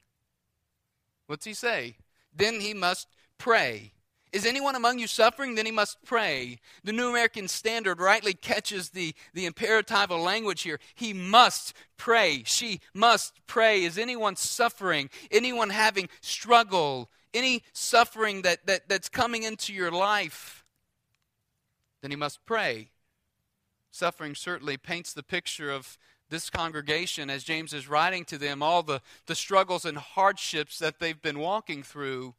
What's 1.26 1.46
he 1.46 1.54
say? 1.54 1.98
Then 2.36 2.60
he 2.60 2.74
must 2.74 3.08
pray. 3.38 3.94
Is 4.34 4.46
anyone 4.46 4.76
among 4.76 5.00
you 5.00 5.08
suffering? 5.08 5.56
Then 5.56 5.66
he 5.66 5.72
must 5.72 6.04
pray. 6.06 6.60
The 6.84 6.92
New 6.92 7.10
American 7.10 7.48
Standard 7.48 8.00
rightly 8.00 8.34
catches 8.34 8.90
the, 8.90 9.16
the 9.34 9.50
imperatival 9.50 10.24
language 10.24 10.62
here. 10.62 10.80
He 10.96 11.14
must 11.14 11.74
pray. 11.96 12.44
She 12.46 12.82
must 12.94 13.34
pray. 13.48 13.84
Is 13.84 13.98
anyone 13.98 14.36
suffering? 14.36 15.10
Anyone 15.32 15.70
having 15.70 16.10
struggle? 16.22 17.10
Any 17.34 17.64
suffering 17.74 18.42
that, 18.42 18.66
that, 18.68 18.90
that's 18.90 19.10
coming 19.10 19.44
into 19.44 19.74
your 19.74 19.92
life? 19.92 20.66
Then 22.02 22.12
he 22.12 22.18
must 22.18 22.46
pray. 22.46 22.90
Suffering 23.98 24.36
certainly 24.36 24.78
paints 24.78 25.12
the 25.12 25.24
picture 25.24 25.72
of 25.72 25.98
this 26.30 26.52
congregation 26.52 27.32
as 27.32 27.44
James 27.44 27.74
is 27.74 27.90
writing 27.90 28.26
to 28.26 28.38
them 28.38 28.62
all 28.62 28.84
the, 28.84 29.02
the 29.26 29.34
struggles 29.34 29.86
and 29.86 29.98
hardships 29.98 30.78
that 30.78 31.00
they've 31.00 31.20
been 31.20 31.40
walking 31.40 31.82
through. 31.82 32.36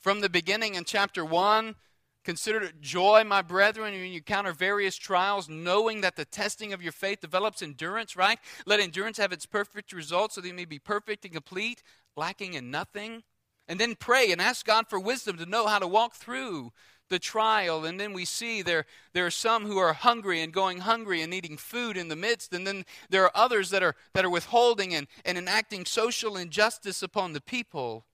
From 0.00 0.20
the 0.20 0.28
beginning 0.28 0.74
in 0.74 0.82
chapter 0.82 1.24
1, 1.24 1.76
consider 2.24 2.60
it 2.62 2.80
joy, 2.80 3.22
my 3.22 3.40
brethren, 3.40 3.92
when 3.92 4.02
you 4.02 4.16
encounter 4.16 4.52
various 4.52 4.96
trials, 4.96 5.48
knowing 5.48 6.00
that 6.00 6.16
the 6.16 6.24
testing 6.24 6.72
of 6.72 6.82
your 6.82 6.90
faith 6.90 7.20
develops 7.20 7.62
endurance, 7.62 8.16
right? 8.16 8.40
Let 8.66 8.80
endurance 8.80 9.18
have 9.18 9.30
its 9.30 9.46
perfect 9.46 9.92
result 9.92 10.32
so 10.32 10.40
that 10.40 10.48
you 10.48 10.54
may 10.54 10.64
be 10.64 10.80
perfect 10.80 11.24
and 11.24 11.32
complete, 11.32 11.84
lacking 12.16 12.54
in 12.54 12.72
nothing. 12.72 13.22
And 13.68 13.78
then 13.78 13.94
pray 13.94 14.32
and 14.32 14.40
ask 14.40 14.66
God 14.66 14.88
for 14.88 14.98
wisdom 14.98 15.36
to 15.38 15.46
know 15.46 15.68
how 15.68 15.78
to 15.78 15.86
walk 15.86 16.14
through 16.14 16.72
the 17.08 17.18
trial. 17.18 17.84
And 17.84 17.98
then 17.98 18.12
we 18.12 18.24
see 18.24 18.62
there, 18.62 18.86
there 19.12 19.26
are 19.26 19.30
some 19.30 19.66
who 19.66 19.78
are 19.78 19.92
hungry 19.92 20.40
and 20.40 20.52
going 20.52 20.78
hungry 20.78 21.22
and 21.22 21.30
needing 21.30 21.56
food 21.56 21.96
in 21.96 22.08
the 22.08 22.16
midst. 22.16 22.52
And 22.52 22.66
then 22.66 22.84
there 23.10 23.24
are 23.24 23.32
others 23.34 23.70
that 23.70 23.82
are, 23.82 23.94
that 24.14 24.24
are 24.24 24.30
withholding 24.30 24.94
and, 24.94 25.06
and 25.24 25.38
enacting 25.38 25.84
social 25.84 26.36
injustice 26.36 27.02
upon 27.02 27.32
the 27.32 27.40
people. 27.40 28.06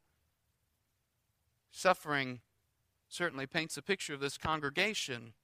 Suffering 1.71 2.41
certainly 3.09 3.47
paints 3.47 3.77
a 3.77 3.83
picture 3.83 4.15
of 4.15 4.21
this 4.21 4.39
congregation. 4.39 5.35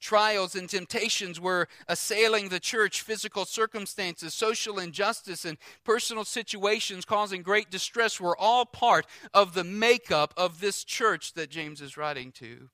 Trials 0.00 0.54
and 0.54 0.68
temptations 0.68 1.38
were 1.38 1.68
assailing 1.86 2.48
the 2.48 2.58
church, 2.58 3.02
physical 3.02 3.44
circumstances, 3.44 4.32
social 4.32 4.78
injustice, 4.78 5.44
and 5.44 5.58
personal 5.84 6.24
situations 6.24 7.04
causing 7.04 7.42
great 7.42 7.70
distress 7.70 8.18
were 8.18 8.36
all 8.36 8.64
part 8.64 9.06
of 9.34 9.52
the 9.52 9.64
makeup 9.64 10.32
of 10.36 10.60
this 10.60 10.84
church 10.84 11.34
that 11.34 11.50
James 11.50 11.80
is 11.82 11.98
writing 11.98 12.32
to. 12.32 12.70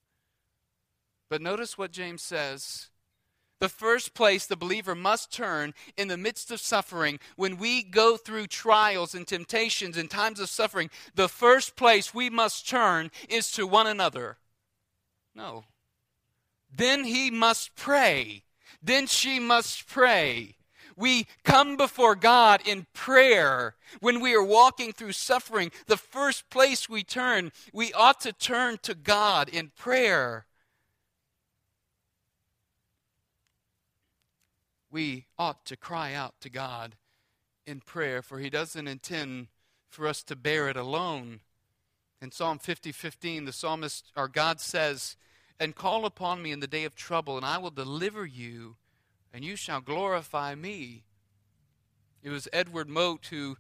But 1.29 1.43
notice 1.43 1.77
what 1.77 1.91
James 1.91 2.23
says 2.23 2.91
the 3.59 3.69
first 3.69 4.13
place 4.15 4.47
the 4.47 4.57
believer 4.57 4.95
must 4.95 5.33
turn 5.33 5.73
in 5.97 6.09
the 6.09 6.19
midst 6.19 6.51
of 6.51 6.61
suffering, 6.61 7.19
when 7.37 7.57
we 7.57 7.83
go 7.83 8.17
through 8.17 8.49
trials 8.49 9.15
and 9.15 9.27
temptations 9.27 9.97
and 9.97 10.11
times 10.11 10.41
of 10.41 10.51
suffering, 10.51 10.91
the 11.15 11.29
first 11.29 11.75
place 11.75 12.13
we 12.13 12.29
must 12.29 12.69
turn 12.69 13.11
is 13.29 13.51
to 13.53 13.67
one 13.67 13.87
another. 13.87 14.37
No. 15.35 15.65
Then 16.75 17.05
he 17.05 17.31
must 17.31 17.75
pray. 17.77 18.43
Then 18.83 19.07
she 19.07 19.39
must 19.39 19.89
pray. 19.89 20.57
We 20.97 21.27
come 21.45 21.77
before 21.77 22.15
God 22.15 22.63
in 22.67 22.87
prayer 22.95 23.75
when 24.01 24.21
we 24.21 24.35
are 24.35 24.43
walking 24.43 24.93
through 24.93 25.13
suffering. 25.13 25.71
The 25.87 25.97
first 25.97 26.49
place 26.49 26.89
we 26.89 27.05
turn, 27.05 27.53
we 27.73 27.93
ought 27.93 28.21
to 28.23 28.33
turn 28.33 28.79
to 28.83 28.95
God 28.95 29.49
in 29.49 29.73
prayer. 29.77 30.47
we 34.97 35.27
ought 35.39 35.67
to 35.67 35.77
cry 35.77 36.15
out 36.15 36.35
to 36.41 36.49
God 36.49 36.97
in 37.67 37.81
prayer, 37.81 38.23
for 38.23 38.39
He 38.39 38.49
doesn't 38.49 38.89
intend 38.89 39.49
for 39.91 40.09
us 40.09 40.23
to 40.23 40.35
bear 40.35 40.71
it 40.71 40.77
alone. 40.79 41.41
In 42.23 42.31
Psalm 42.31 42.59
50 42.59 42.93
15, 42.93 43.45
the 43.45 43.53
psalmist, 43.53 44.11
or 44.17 44.27
God 44.27 44.59
says, 44.59 45.17
And 45.59 45.75
call 45.75 46.05
upon 46.05 46.43
me 46.43 46.53
in 46.53 46.61
the 46.61 46.67
day 46.67 46.85
of 46.85 46.95
trouble, 46.95 47.37
and 47.37 47.47
I 47.47 47.59
will 47.59 47.71
deliver 47.71 48.27
you, 48.27 48.77
and 49.33 49.45
you 49.45 49.57
shall 49.57 49.81
glorify 49.81 50.55
me. 50.55 51.05
It 52.23 52.31
was 52.31 52.49
Edward 52.53 52.89
Mote 52.89 53.27
who 53.27 53.57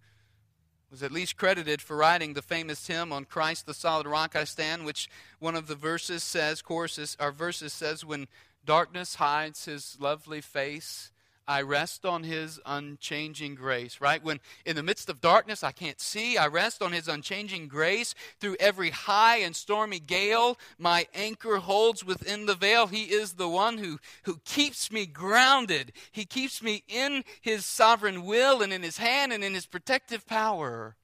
was 0.90 1.02
at 1.02 1.12
least 1.12 1.36
credited 1.36 1.82
for 1.82 1.96
writing 1.96 2.34
the 2.34 2.42
famous 2.42 2.86
hymn 2.86 3.12
on 3.12 3.24
Christ 3.24 3.66
the 3.66 3.74
solid 3.74 4.06
rock 4.06 4.36
I 4.36 4.44
stand, 4.44 4.84
which 4.84 5.08
one 5.38 5.54
of 5.54 5.66
the 5.66 5.74
verses 5.74 6.22
says, 6.22 6.62
choruses, 6.62 7.16
our 7.18 7.32
verses 7.32 7.72
says, 7.72 8.04
when 8.04 8.28
darkness 8.64 9.16
hides 9.16 9.64
his 9.64 9.96
lovely 10.00 10.40
face, 10.40 11.10
I 11.48 11.62
rest 11.62 12.04
on 12.04 12.24
his 12.24 12.58
unchanging 12.66 13.54
grace, 13.54 14.00
right? 14.00 14.22
When 14.22 14.40
in 14.64 14.74
the 14.74 14.82
midst 14.82 15.08
of 15.08 15.20
darkness 15.20 15.62
I 15.62 15.70
can't 15.70 16.00
see, 16.00 16.36
I 16.36 16.48
rest 16.48 16.82
on 16.82 16.90
his 16.92 17.06
unchanging 17.06 17.68
grace. 17.68 18.14
Through 18.40 18.56
every 18.58 18.90
high 18.90 19.38
and 19.38 19.54
stormy 19.54 20.00
gale, 20.00 20.58
my 20.76 21.06
anchor 21.14 21.58
holds 21.58 22.04
within 22.04 22.46
the 22.46 22.56
veil. 22.56 22.88
He 22.88 23.04
is 23.04 23.34
the 23.34 23.48
one 23.48 23.78
who, 23.78 23.98
who 24.24 24.40
keeps 24.44 24.90
me 24.90 25.06
grounded. 25.06 25.92
He 26.10 26.24
keeps 26.24 26.62
me 26.62 26.82
in 26.88 27.22
his 27.40 27.64
sovereign 27.64 28.24
will 28.24 28.60
and 28.60 28.72
in 28.72 28.82
his 28.82 28.98
hand 28.98 29.32
and 29.32 29.44
in 29.44 29.54
his 29.54 29.66
protective 29.66 30.26
power. 30.26 30.96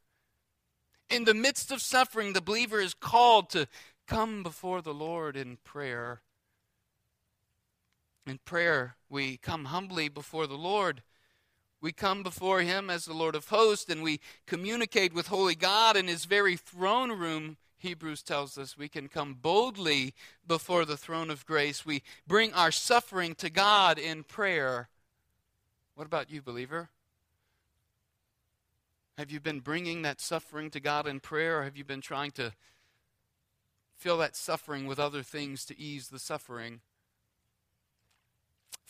In 1.08 1.24
the 1.24 1.34
midst 1.34 1.70
of 1.70 1.80
suffering, 1.80 2.32
the 2.32 2.40
believer 2.40 2.80
is 2.80 2.94
called 2.94 3.48
to 3.50 3.68
come 4.08 4.42
before 4.42 4.82
the 4.82 4.94
Lord 4.94 5.36
in 5.36 5.58
prayer 5.62 6.22
in 8.26 8.38
prayer, 8.44 8.96
we 9.08 9.36
come 9.36 9.66
humbly 9.66 10.08
before 10.08 10.46
the 10.46 10.56
Lord. 10.56 11.02
We 11.80 11.92
come 11.92 12.22
before 12.22 12.60
Him 12.60 12.88
as 12.90 13.04
the 13.04 13.12
Lord 13.12 13.34
of 13.34 13.48
hosts, 13.48 13.90
and 13.90 14.02
we 14.02 14.20
communicate 14.46 15.12
with 15.12 15.26
Holy 15.26 15.56
God 15.56 15.96
in 15.96 16.06
His 16.06 16.24
very 16.24 16.56
throne 16.56 17.10
room. 17.10 17.56
Hebrews 17.78 18.22
tells 18.22 18.56
us 18.56 18.78
we 18.78 18.88
can 18.88 19.08
come 19.08 19.34
boldly 19.34 20.14
before 20.46 20.84
the 20.84 20.96
throne 20.96 21.30
of 21.30 21.44
grace. 21.44 21.84
We 21.84 22.02
bring 22.26 22.54
our 22.54 22.70
suffering 22.70 23.34
to 23.36 23.50
God 23.50 23.98
in 23.98 24.22
prayer. 24.22 24.88
What 25.96 26.06
about 26.06 26.30
you, 26.30 26.40
believer? 26.40 26.90
Have 29.18 29.32
you 29.32 29.40
been 29.40 29.58
bringing 29.58 30.02
that 30.02 30.20
suffering 30.20 30.70
to 30.70 30.80
God 30.80 31.08
in 31.08 31.18
prayer, 31.18 31.58
or 31.58 31.64
have 31.64 31.76
you 31.76 31.84
been 31.84 32.00
trying 32.00 32.30
to 32.32 32.52
fill 33.96 34.18
that 34.18 34.36
suffering 34.36 34.86
with 34.86 35.00
other 35.00 35.24
things 35.24 35.64
to 35.66 35.78
ease 35.78 36.08
the 36.08 36.18
suffering? 36.20 36.80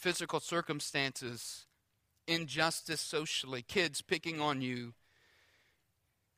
Physical 0.03 0.41
circumstances, 0.41 1.67
injustice 2.27 3.01
socially, 3.01 3.63
kids 3.63 4.03
picking 4.03 4.41
on 4.41 4.61
you, 4.61 4.95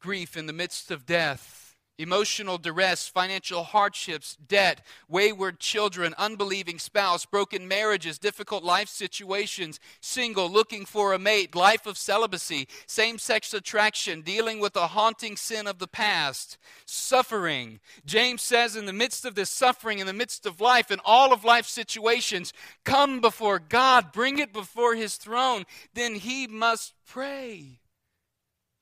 grief 0.01 0.37
in 0.37 0.45
the 0.47 0.53
midst 0.53 0.91
of 0.91 1.07
death, 1.07 1.64
emotional 1.99 2.59
duress, 2.59 3.07
financial 3.07 3.63
hardships, 3.63 4.37
debt, 4.49 4.85
wayward 5.09 5.61
children, 5.61 6.15
unbelieving 6.19 6.79
spouse, 6.79 7.25
broken 7.25 7.69
marriages, 7.69 8.19
difficult 8.19 8.65
life 8.65 8.89
situations, 8.89 9.79
single, 10.01 10.51
looking 10.51 10.85
for 10.85 11.13
a 11.13 11.19
mate, 11.19 11.55
life 11.55 11.87
of 11.87 11.97
celibacy, 11.97 12.67
same 12.87 13.19
sex 13.19 13.55
attraction, 13.55 14.23
dealing 14.23 14.59
with 14.59 14.73
the 14.73 14.89
haunting 14.89 15.37
sin 15.37 15.67
of 15.67 15.79
the 15.79 15.87
past, 15.87 16.59
suffering. 16.85 17.79
James 18.05 18.43
says, 18.43 18.75
in 18.75 18.87
the 18.87 18.93
midst 18.93 19.25
of 19.25 19.35
this 19.35 19.51
suffering, 19.51 20.01
in 20.01 20.07
the 20.07 20.13
midst 20.13 20.47
of 20.47 20.61
life, 20.61 20.91
in 20.91 21.01
all 21.05 21.33
of 21.33 21.45
life's 21.45 21.71
situations, 21.71 22.53
come 22.85 23.21
before 23.21 23.59
God, 23.61 24.13
bring 24.13 24.39
it 24.39 24.53
before 24.53 24.95
His 24.95 25.17
throne, 25.17 25.65
then 25.95 26.17
He 26.17 26.47
must 26.49 26.95
pray. 27.07 27.79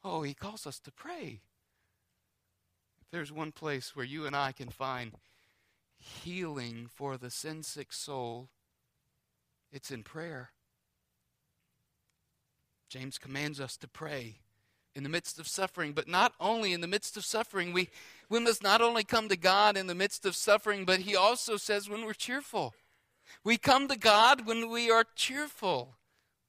Oh, 0.03 0.23
He 0.23 0.33
calls 0.33 0.67
us 0.67 0.79
to 0.81 0.91
pray 0.91 1.41
there's 3.13 3.31
one 3.31 3.53
place 3.53 3.95
where 3.95 4.05
you 4.05 4.27
and 4.27 4.35
I 4.35 4.53
can 4.53 4.71
find 4.71 5.13
healing 5.99 6.89
for 6.93 7.17
the 7.17 7.31
sin 7.31 7.63
sick 7.63 7.93
soul, 7.93 8.49
it's 9.71 9.91
in 9.91 10.03
prayer. 10.03 10.51
James 12.89 13.19
commands 13.19 13.61
us 13.61 13.77
to 13.79 13.89
pray 13.89 14.37
in 14.95 15.03
the 15.03 15.09
midst 15.09 15.39
of 15.39 15.49
suffering, 15.49 15.93
but 15.93 16.09
not 16.09 16.33
only 16.41 16.73
in 16.73 16.81
the 16.81 16.87
midst 16.87 17.17
of 17.17 17.25
suffering. 17.25 17.73
We, 17.73 17.89
we 18.29 18.41
must 18.41 18.63
not 18.63 18.83
only 18.83 19.05
come 19.05 19.29
to 19.29 19.37
God 19.37 19.77
in 19.77 19.87
the 19.87 19.95
midst 19.95 20.27
of 20.27 20.37
suffering, 20.37 20.85
but 20.85 21.01
he 21.01 21.17
also 21.17 21.57
says 21.57 21.89
when 21.89 22.05
we're 22.05 22.13
cheerful. 22.13 22.75
We 23.45 23.57
come 23.57 23.89
to 23.89 23.97
God 23.97 24.47
when 24.47 24.69
we 24.69 24.91
are 24.91 25.05
cheerful. 25.15 25.97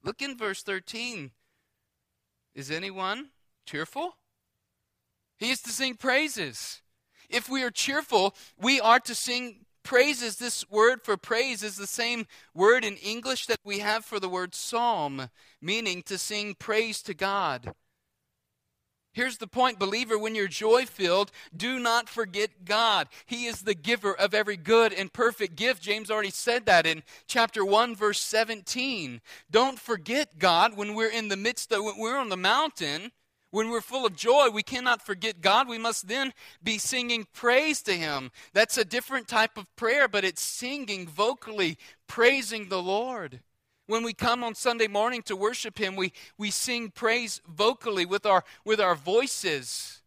Look 0.02 0.20
in 0.20 0.36
verse 0.36 0.62
13. 0.62 1.30
Is 2.54 2.70
anyone 2.70 3.30
cheerful? 3.66 4.16
He 5.44 5.50
is 5.50 5.60
to 5.60 5.70
sing 5.70 5.96
praises. 5.96 6.80
If 7.28 7.50
we 7.50 7.62
are 7.64 7.70
cheerful, 7.70 8.34
we 8.58 8.80
are 8.80 8.98
to 9.00 9.14
sing 9.14 9.66
praises. 9.82 10.36
This 10.36 10.68
word 10.70 11.02
for 11.02 11.18
praise 11.18 11.62
is 11.62 11.76
the 11.76 11.86
same 11.86 12.26
word 12.54 12.82
in 12.82 12.96
English 12.96 13.44
that 13.46 13.60
we 13.62 13.80
have 13.80 14.06
for 14.06 14.18
the 14.18 14.28
word 14.28 14.54
psalm, 14.54 15.28
meaning 15.60 16.02
to 16.04 16.16
sing 16.16 16.54
praise 16.58 17.02
to 17.02 17.12
God. 17.12 17.74
Here's 19.12 19.36
the 19.36 19.46
point, 19.46 19.78
believer 19.78 20.18
when 20.18 20.34
you're 20.34 20.48
joy 20.48 20.86
filled, 20.86 21.30
do 21.54 21.78
not 21.78 22.08
forget 22.08 22.64
God. 22.64 23.08
He 23.26 23.44
is 23.44 23.60
the 23.60 23.74
giver 23.74 24.14
of 24.14 24.32
every 24.32 24.56
good 24.56 24.94
and 24.94 25.12
perfect 25.12 25.56
gift. 25.56 25.82
James 25.82 26.10
already 26.10 26.30
said 26.30 26.64
that 26.66 26.86
in 26.86 27.02
chapter 27.26 27.66
1, 27.66 27.94
verse 27.94 28.20
17. 28.20 29.20
Don't 29.50 29.78
forget 29.78 30.38
God 30.38 30.74
when 30.74 30.94
we're 30.94 31.12
in 31.12 31.28
the 31.28 31.36
midst 31.36 31.70
of, 31.70 31.84
when 31.84 31.98
we're 31.98 32.18
on 32.18 32.30
the 32.30 32.36
mountain 32.38 33.12
When 33.54 33.70
we're 33.70 33.80
full 33.82 34.04
of 34.04 34.16
joy, 34.16 34.48
we 34.50 34.64
cannot 34.64 35.00
forget 35.00 35.40
God. 35.40 35.68
We 35.68 35.78
must 35.78 36.08
then 36.08 36.32
be 36.60 36.76
singing 36.76 37.28
praise 37.32 37.82
to 37.82 37.92
Him. 37.92 38.32
That's 38.52 38.76
a 38.76 38.84
different 38.84 39.28
type 39.28 39.56
of 39.56 39.72
prayer, 39.76 40.08
but 40.08 40.24
it's 40.24 40.42
singing 40.42 41.06
vocally, 41.06 41.78
praising 42.08 42.68
the 42.68 42.82
Lord. 42.82 43.42
When 43.86 44.02
we 44.02 44.12
come 44.12 44.42
on 44.42 44.56
Sunday 44.56 44.88
morning 44.88 45.22
to 45.26 45.36
worship 45.36 45.78
Him, 45.78 45.94
we, 45.94 46.12
we 46.36 46.50
sing 46.50 46.90
praise 46.90 47.40
vocally 47.46 48.04
with 48.04 48.26
our, 48.26 48.42
with 48.64 48.80
our 48.80 48.96
voices. 48.96 50.02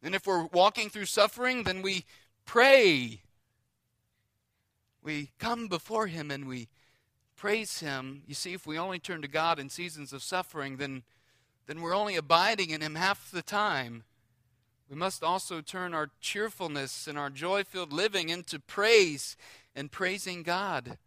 And 0.00 0.14
if 0.14 0.24
we're 0.24 0.44
walking 0.44 0.88
through 0.88 1.06
suffering, 1.06 1.64
then 1.64 1.82
we 1.82 2.04
pray. 2.44 3.22
We 5.02 5.32
come 5.40 5.66
before 5.66 6.06
Him 6.06 6.30
and 6.30 6.46
we 6.46 6.68
praise 7.34 7.80
Him. 7.80 8.22
You 8.24 8.34
see, 8.34 8.52
if 8.52 8.68
we 8.68 8.78
only 8.78 9.00
turn 9.00 9.20
to 9.22 9.28
God 9.28 9.58
in 9.58 9.68
seasons 9.68 10.12
of 10.12 10.22
suffering, 10.22 10.76
then, 10.76 11.02
then 11.66 11.80
we're 11.80 11.94
only 11.94 12.16
abiding 12.16 12.70
in 12.70 12.80
Him 12.80 12.94
half 12.94 13.30
the 13.30 13.42
time. 13.42 14.04
We 14.88 14.96
must 14.96 15.24
also 15.24 15.60
turn 15.60 15.94
our 15.94 16.10
cheerfulness 16.20 17.08
and 17.08 17.18
our 17.18 17.30
joy 17.30 17.64
filled 17.64 17.92
living 17.92 18.28
into 18.28 18.60
praise 18.60 19.36
and 19.74 19.90
praising 19.90 20.42
God. 20.42 20.98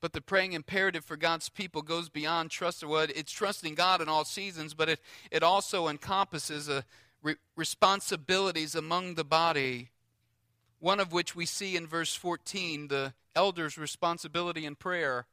But 0.00 0.14
the 0.14 0.22
praying 0.22 0.54
imperative 0.54 1.04
for 1.04 1.18
God's 1.18 1.50
people 1.50 1.82
goes 1.82 2.08
beyond 2.08 2.50
trust. 2.50 2.82
Well, 2.82 3.06
it's 3.14 3.32
trusting 3.32 3.74
God 3.74 4.00
in 4.00 4.08
all 4.08 4.24
seasons, 4.24 4.72
but 4.72 4.88
it, 4.88 5.00
it 5.30 5.42
also 5.42 5.88
encompasses 5.88 6.70
a, 6.70 6.84
re- 7.22 7.36
responsibilities 7.54 8.74
among 8.74 9.14
the 9.14 9.24
body. 9.24 9.90
One 10.78 11.00
of 11.00 11.12
which 11.12 11.36
we 11.36 11.44
see 11.44 11.76
in 11.76 11.86
verse 11.86 12.14
14 12.14 12.88
the 12.88 13.12
elders' 13.36 13.76
responsibility 13.76 14.64
in 14.64 14.74
prayer. 14.74 15.26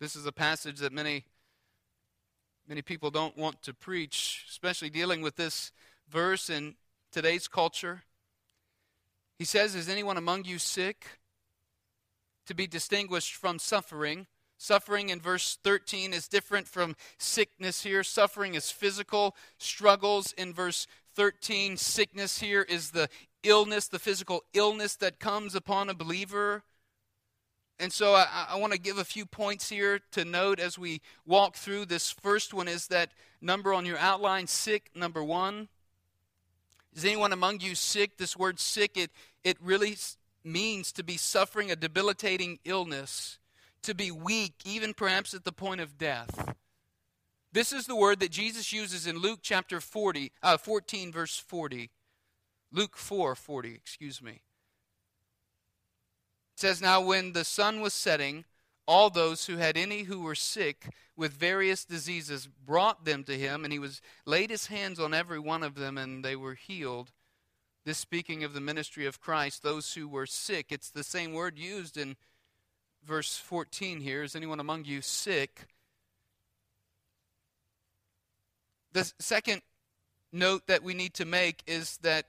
This 0.00 0.14
is 0.14 0.24
a 0.24 0.32
passage 0.32 0.78
that 0.78 0.92
many 0.92 1.24
many 2.68 2.82
people 2.82 3.10
don't 3.10 3.36
want 3.36 3.62
to 3.62 3.72
preach, 3.72 4.44
especially 4.48 4.90
dealing 4.90 5.22
with 5.22 5.36
this 5.36 5.72
verse 6.08 6.50
in 6.50 6.74
today's 7.10 7.48
culture. 7.48 8.02
He 9.38 9.44
says, 9.44 9.74
Is 9.74 9.88
anyone 9.88 10.16
among 10.16 10.44
you 10.44 10.58
sick? 10.58 11.06
To 12.46 12.54
be 12.54 12.66
distinguished 12.66 13.34
from 13.34 13.58
suffering. 13.58 14.26
Suffering 14.58 15.10
in 15.10 15.20
verse 15.20 15.58
13 15.62 16.12
is 16.12 16.28
different 16.28 16.66
from 16.66 16.96
sickness 17.18 17.82
here. 17.82 18.02
Suffering 18.02 18.54
is 18.54 18.70
physical 18.70 19.36
struggles 19.58 20.32
in 20.32 20.52
verse 20.52 20.86
13. 21.14 21.76
Sickness 21.76 22.40
here 22.40 22.62
is 22.62 22.90
the 22.90 23.08
illness, 23.42 23.86
the 23.86 23.98
physical 23.98 24.42
illness 24.52 24.96
that 24.96 25.20
comes 25.20 25.54
upon 25.54 25.88
a 25.88 25.94
believer. 25.94 26.64
And 27.80 27.92
so 27.92 28.14
I, 28.14 28.46
I 28.50 28.56
want 28.56 28.72
to 28.72 28.78
give 28.78 28.98
a 28.98 29.04
few 29.04 29.24
points 29.24 29.68
here 29.68 30.00
to 30.12 30.24
note 30.24 30.58
as 30.58 30.78
we 30.78 31.00
walk 31.24 31.54
through. 31.54 31.86
This 31.86 32.10
first 32.10 32.52
one 32.52 32.66
is 32.66 32.88
that 32.88 33.12
number 33.40 33.72
on 33.72 33.86
your 33.86 33.98
outline, 33.98 34.46
sick, 34.48 34.90
number 34.94 35.22
one. 35.22 35.68
Is 36.94 37.04
anyone 37.04 37.32
among 37.32 37.60
you 37.60 37.74
sick? 37.74 38.16
This 38.16 38.36
word 38.36 38.58
sick, 38.58 38.96
it, 38.96 39.12
it 39.44 39.56
really 39.62 39.96
means 40.42 40.90
to 40.92 41.04
be 41.04 41.16
suffering 41.16 41.70
a 41.70 41.76
debilitating 41.76 42.58
illness, 42.64 43.38
to 43.82 43.94
be 43.94 44.10
weak, 44.10 44.54
even 44.64 44.94
perhaps 44.94 45.32
at 45.32 45.44
the 45.44 45.52
point 45.52 45.80
of 45.80 45.98
death. 45.98 46.54
This 47.52 47.72
is 47.72 47.86
the 47.86 47.96
word 47.96 48.20
that 48.20 48.30
Jesus 48.30 48.72
uses 48.72 49.06
in 49.06 49.18
Luke 49.18 49.40
chapter 49.42 49.80
40, 49.80 50.32
uh, 50.42 50.56
14, 50.56 51.12
verse 51.12 51.38
40. 51.38 51.90
Luke 52.72 52.96
4, 52.96 53.34
40, 53.34 53.74
excuse 53.74 54.20
me. 54.20 54.42
It 56.58 56.62
says, 56.62 56.82
Now 56.82 57.00
when 57.00 57.34
the 57.34 57.44
sun 57.44 57.80
was 57.80 57.94
setting, 57.94 58.44
all 58.84 59.10
those 59.10 59.46
who 59.46 59.58
had 59.58 59.76
any 59.76 60.02
who 60.02 60.22
were 60.22 60.34
sick 60.34 60.92
with 61.16 61.32
various 61.32 61.84
diseases 61.84 62.48
brought 62.48 63.04
them 63.04 63.22
to 63.24 63.38
him, 63.38 63.62
and 63.62 63.72
he 63.72 63.78
was 63.78 64.02
laid 64.26 64.50
his 64.50 64.66
hands 64.66 64.98
on 64.98 65.14
every 65.14 65.38
one 65.38 65.62
of 65.62 65.76
them, 65.76 65.96
and 65.96 66.24
they 66.24 66.34
were 66.34 66.54
healed. 66.54 67.12
This 67.84 67.98
speaking 67.98 68.42
of 68.42 68.54
the 68.54 68.60
ministry 68.60 69.06
of 69.06 69.20
Christ, 69.20 69.62
those 69.62 69.94
who 69.94 70.08
were 70.08 70.26
sick. 70.26 70.72
It's 70.72 70.90
the 70.90 71.04
same 71.04 71.32
word 71.32 71.60
used 71.60 71.96
in 71.96 72.16
verse 73.04 73.36
14 73.36 74.00
here. 74.00 74.24
Is 74.24 74.34
anyone 74.34 74.58
among 74.58 74.84
you 74.84 75.00
sick? 75.00 75.68
The 78.94 79.12
second 79.20 79.62
note 80.32 80.66
that 80.66 80.82
we 80.82 80.92
need 80.92 81.14
to 81.14 81.24
make 81.24 81.62
is 81.68 81.98
that 81.98 82.26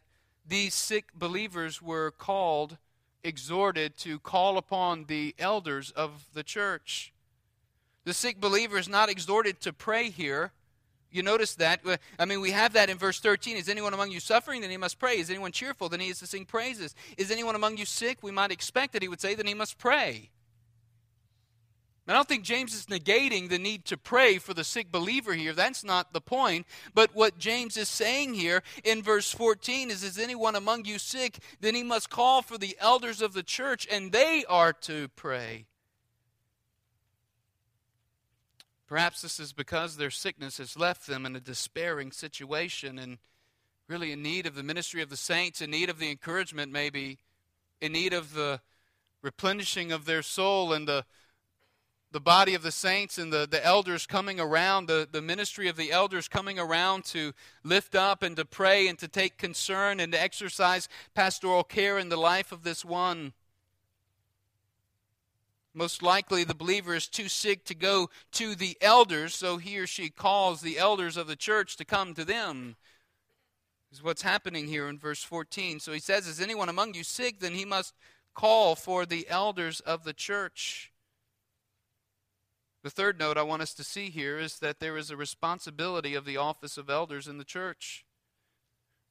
these 0.47 0.75
sick 0.75 1.15
believers 1.15 1.81
were 1.81 2.11
called 2.11 2.77
exhorted 3.23 3.97
to 3.97 4.19
call 4.19 4.57
upon 4.57 5.05
the 5.05 5.35
elders 5.37 5.91
of 5.91 6.25
the 6.33 6.43
church. 6.43 7.13
The 8.05 8.13
sick 8.13 8.39
believer 8.39 8.77
is 8.77 8.89
not 8.89 9.09
exhorted 9.09 9.59
to 9.61 9.73
pray 9.73 10.09
here. 10.09 10.51
You 11.11 11.23
notice 11.23 11.55
that? 11.55 11.81
I 12.19 12.25
mean, 12.25 12.39
we 12.39 12.51
have 12.51 12.73
that 12.73 12.89
in 12.89 12.97
verse 12.97 13.19
13. 13.19 13.57
Is 13.57 13.67
anyone 13.67 13.93
among 13.93 14.11
you 14.11 14.19
suffering? 14.19 14.61
Then 14.61 14.69
he 14.69 14.77
must 14.77 14.99
pray. 14.99 15.17
Is 15.17 15.29
anyone 15.29 15.51
cheerful? 15.51 15.89
Then 15.89 15.99
he 15.99 16.09
is 16.09 16.19
to 16.19 16.27
sing 16.27 16.45
praises. 16.45 16.93
Is 17.17 17.31
anyone 17.31 17.55
among 17.55 17.77
you 17.77 17.85
sick? 17.85 18.19
We 18.21 18.31
might 18.31 18.51
expect 18.51 18.93
that 18.93 19.01
he 19.01 19.07
would 19.07 19.19
say, 19.19 19.33
then 19.35 19.47
he 19.47 19.53
must 19.53 19.77
pray. 19.77 20.29
I 22.09 22.13
don't 22.13 22.27
think 22.27 22.43
James 22.43 22.73
is 22.73 22.87
negating 22.87 23.49
the 23.49 23.59
need 23.59 23.85
to 23.85 23.97
pray 23.97 24.39
for 24.39 24.55
the 24.55 24.63
sick 24.63 24.91
believer 24.91 25.33
here. 25.33 25.53
That's 25.53 25.83
not 25.83 26.11
the 26.11 26.19
point. 26.19 26.65
But 26.95 27.13
what 27.13 27.37
James 27.37 27.77
is 27.77 27.87
saying 27.87 28.33
here 28.33 28.63
in 28.83 29.03
verse 29.03 29.31
14 29.31 29.91
is 29.91 30.03
Is 30.03 30.17
anyone 30.17 30.55
among 30.55 30.85
you 30.85 30.97
sick? 30.97 31.37
Then 31.61 31.75
he 31.75 31.83
must 31.83 32.09
call 32.09 32.41
for 32.41 32.57
the 32.57 32.75
elders 32.79 33.21
of 33.21 33.33
the 33.33 33.43
church, 33.43 33.87
and 33.91 34.11
they 34.11 34.43
are 34.49 34.73
to 34.73 35.09
pray. 35.09 35.67
Perhaps 38.87 39.21
this 39.21 39.39
is 39.39 39.53
because 39.53 39.97
their 39.97 40.09
sickness 40.09 40.57
has 40.57 40.75
left 40.75 41.05
them 41.05 41.27
in 41.27 41.35
a 41.35 41.39
despairing 41.39 42.11
situation 42.11 42.97
and 42.97 43.19
really 43.87 44.11
in 44.11 44.23
need 44.23 44.47
of 44.47 44.55
the 44.55 44.63
ministry 44.63 45.03
of 45.03 45.09
the 45.09 45.15
saints, 45.15 45.61
in 45.61 45.69
need 45.69 45.91
of 45.91 45.99
the 45.99 46.09
encouragement, 46.09 46.71
maybe, 46.71 47.19
in 47.79 47.91
need 47.91 48.13
of 48.13 48.33
the 48.33 48.61
replenishing 49.21 49.91
of 49.91 50.05
their 50.05 50.23
soul 50.23 50.73
and 50.73 50.87
the 50.87 51.05
the 52.11 52.19
body 52.19 52.55
of 52.55 52.63
the 52.63 52.71
saints 52.71 53.17
and 53.17 53.31
the, 53.31 53.47
the 53.49 53.63
elders 53.63 54.05
coming 54.07 54.39
around, 54.39 54.87
the, 54.87 55.07
the 55.09 55.21
ministry 55.21 55.67
of 55.67 55.75
the 55.75 55.91
elders 55.91 56.27
coming 56.27 56.57
around 56.57 57.05
to 57.05 57.33
lift 57.63 57.93
up 57.93 58.23
and 58.23 58.35
to 58.37 58.45
pray 58.45 58.87
and 58.87 58.97
to 58.99 59.07
take 59.07 59.37
concern 59.37 59.99
and 59.99 60.11
to 60.13 60.21
exercise 60.21 60.89
pastoral 61.13 61.63
care 61.63 61.99
in 61.99 62.09
the 62.09 62.17
life 62.17 62.51
of 62.51 62.63
this 62.63 62.83
one. 62.83 63.33
Most 65.73 66.01
likely, 66.01 66.43
the 66.43 66.55
believer 66.55 66.95
is 66.95 67.07
too 67.07 67.29
sick 67.29 67.63
to 67.65 67.75
go 67.75 68.09
to 68.31 68.55
the 68.55 68.75
elders, 68.81 69.35
so 69.35 69.57
he 69.57 69.77
or 69.77 69.85
she 69.85 70.09
calls 70.09 70.61
the 70.61 70.79
elders 70.79 71.15
of 71.15 71.27
the 71.27 71.35
church 71.35 71.77
to 71.77 71.85
come 71.85 72.15
to 72.15 72.25
them. 72.25 72.75
Is 73.91 74.03
what's 74.03 74.23
happening 74.23 74.67
here 74.67 74.87
in 74.87 74.97
verse 74.97 75.23
14. 75.23 75.79
So 75.79 75.91
he 75.93 75.99
says, 75.99 76.27
Is 76.27 76.41
anyone 76.41 76.69
among 76.69 76.95
you 76.95 77.03
sick? 77.03 77.39
Then 77.39 77.53
he 77.53 77.65
must 77.65 77.93
call 78.33 78.75
for 78.75 79.05
the 79.05 79.27
elders 79.29 79.79
of 79.79 80.03
the 80.03 80.13
church. 80.13 80.88
The 82.83 82.89
third 82.89 83.19
note 83.19 83.37
I 83.37 83.43
want 83.43 83.61
us 83.61 83.73
to 83.73 83.83
see 83.83 84.09
here 84.09 84.39
is 84.39 84.59
that 84.59 84.79
there 84.79 84.95
is 84.95 85.11
a 85.11 85.17
responsibility 85.17 86.15
of 86.15 86.23
the 86.23 86.37
office 86.37 86.77
of 86.77 86.89
elders 86.89 87.27
in 87.27 87.37
the 87.37 87.43
church. 87.43 88.05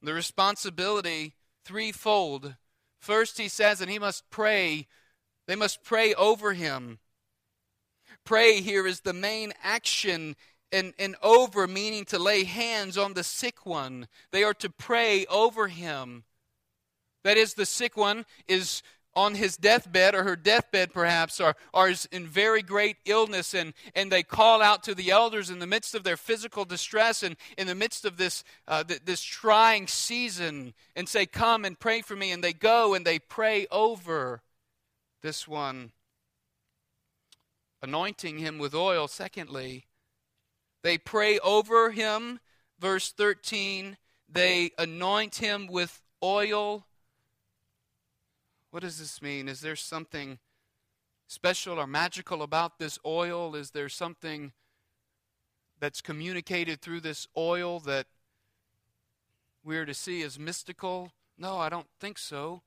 The 0.01 0.13
responsibility 0.13 1.35
threefold. 1.65 2.55
First, 2.99 3.37
he 3.37 3.47
says, 3.47 3.79
and 3.79 3.91
he 3.91 3.99
must 3.99 4.29
pray. 4.31 4.87
They 5.47 5.55
must 5.55 5.83
pray 5.83 6.15
over 6.15 6.53
him. 6.53 6.99
Pray 8.25 8.61
here 8.61 8.87
is 8.87 9.01
the 9.01 9.13
main 9.13 9.53
action, 9.63 10.35
and, 10.71 10.93
and 10.97 11.15
over 11.21 11.67
meaning 11.67 12.05
to 12.05 12.17
lay 12.17 12.45
hands 12.45 12.97
on 12.97 13.13
the 13.13 13.23
sick 13.23 13.65
one. 13.65 14.07
They 14.31 14.43
are 14.43 14.53
to 14.55 14.69
pray 14.69 15.25
over 15.27 15.67
him. 15.67 16.23
That 17.23 17.37
is, 17.37 17.53
the 17.53 17.65
sick 17.65 17.95
one 17.95 18.25
is 18.47 18.81
on 19.15 19.35
his 19.35 19.57
deathbed 19.57 20.13
or 20.13 20.23
her 20.23 20.35
deathbed 20.35 20.93
perhaps 20.93 21.41
are, 21.41 21.55
is 21.89 22.07
in 22.11 22.27
very 22.27 22.61
great 22.61 22.97
illness 23.05 23.53
and, 23.53 23.73
and 23.95 24.11
they 24.11 24.23
call 24.23 24.61
out 24.61 24.83
to 24.83 24.93
the 24.93 25.11
elders 25.11 25.49
in 25.49 25.59
the 25.59 25.67
midst 25.67 25.95
of 25.95 26.03
their 26.03 26.17
physical 26.17 26.65
distress 26.65 27.23
and 27.23 27.35
in 27.57 27.67
the 27.67 27.75
midst 27.75 28.05
of 28.05 28.17
this, 28.17 28.43
uh, 28.67 28.83
th- 28.83 29.01
this 29.05 29.21
trying 29.21 29.87
season 29.87 30.73
and 30.95 31.09
say 31.09 31.25
come 31.25 31.65
and 31.65 31.79
pray 31.79 32.01
for 32.01 32.15
me 32.15 32.31
and 32.31 32.43
they 32.43 32.53
go 32.53 32.93
and 32.93 33.05
they 33.05 33.19
pray 33.19 33.65
over 33.71 34.41
this 35.21 35.47
one 35.47 35.91
anointing 37.81 38.37
him 38.37 38.57
with 38.59 38.75
oil. 38.75 39.07
Secondly 39.07 39.87
they 40.83 40.97
pray 40.97 41.39
over 41.39 41.91
him. 41.91 42.39
Verse 42.79 43.11
13 43.11 43.97
they 44.31 44.71
anoint 44.77 45.37
him 45.37 45.67
with 45.67 46.01
oil 46.23 46.85
what 48.71 48.83
does 48.83 48.99
this 48.99 49.21
mean? 49.21 49.47
Is 49.47 49.61
there 49.61 49.75
something 49.75 50.39
special 51.27 51.79
or 51.79 51.87
magical 51.87 52.41
about 52.41 52.79
this 52.79 52.99
oil? 53.05 53.55
Is 53.55 53.71
there 53.71 53.89
something 53.89 54.51
that's 55.79 56.01
communicated 56.01 56.81
through 56.81 56.99
this 57.01 57.27
oil 57.37 57.79
that 57.81 58.07
we're 59.63 59.85
to 59.85 59.93
see 59.93 60.21
as 60.23 60.37
mystical? 60.37 61.11
No, 61.37 61.57
I 61.57 61.69
don't 61.69 61.87
think 61.99 62.17
so. 62.17 62.61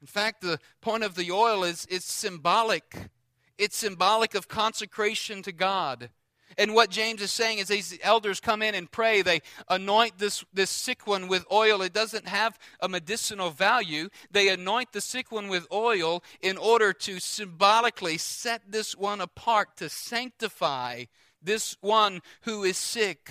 In 0.00 0.06
fact, 0.06 0.42
the 0.42 0.58
point 0.80 1.04
of 1.04 1.14
the 1.14 1.30
oil 1.30 1.62
is 1.62 1.86
it's 1.88 2.10
symbolic. 2.10 3.10
It's 3.56 3.76
symbolic 3.76 4.34
of 4.34 4.48
consecration 4.48 5.42
to 5.42 5.52
God. 5.52 6.10
And 6.58 6.74
what 6.74 6.90
James 6.90 7.22
is 7.22 7.30
saying 7.30 7.58
is 7.58 7.68
these 7.68 7.98
elders 8.02 8.40
come 8.40 8.62
in 8.62 8.74
and 8.74 8.90
pray. 8.90 9.22
They 9.22 9.40
anoint 9.68 10.18
this, 10.18 10.44
this 10.52 10.70
sick 10.70 11.06
one 11.06 11.28
with 11.28 11.44
oil. 11.50 11.82
It 11.82 11.92
doesn't 11.92 12.28
have 12.28 12.58
a 12.80 12.88
medicinal 12.88 13.50
value. 13.50 14.08
They 14.30 14.48
anoint 14.48 14.92
the 14.92 15.00
sick 15.00 15.32
one 15.32 15.48
with 15.48 15.66
oil 15.72 16.22
in 16.40 16.56
order 16.56 16.92
to 16.92 17.20
symbolically 17.20 18.18
set 18.18 18.62
this 18.68 18.96
one 18.96 19.20
apart, 19.20 19.76
to 19.76 19.88
sanctify 19.88 21.04
this 21.40 21.76
one 21.80 22.20
who 22.42 22.64
is 22.64 22.76
sick. 22.76 23.30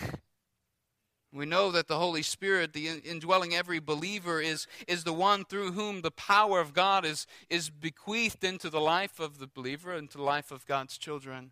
We 1.33 1.45
know 1.45 1.71
that 1.71 1.87
the 1.87 1.97
Holy 1.97 2.23
Spirit, 2.23 2.73
the 2.73 2.87
indwelling 2.87 3.55
every 3.55 3.79
believer, 3.79 4.41
is, 4.41 4.67
is 4.85 5.05
the 5.05 5.13
one 5.13 5.45
through 5.45 5.71
whom 5.71 6.01
the 6.01 6.11
power 6.11 6.59
of 6.59 6.73
God 6.73 7.05
is, 7.05 7.25
is 7.49 7.69
bequeathed 7.69 8.43
into 8.43 8.69
the 8.69 8.81
life 8.81 9.17
of 9.17 9.39
the 9.39 9.47
believer, 9.47 9.93
into 9.93 10.17
the 10.17 10.23
life 10.23 10.51
of 10.51 10.65
God's 10.65 10.97
children. 10.97 11.51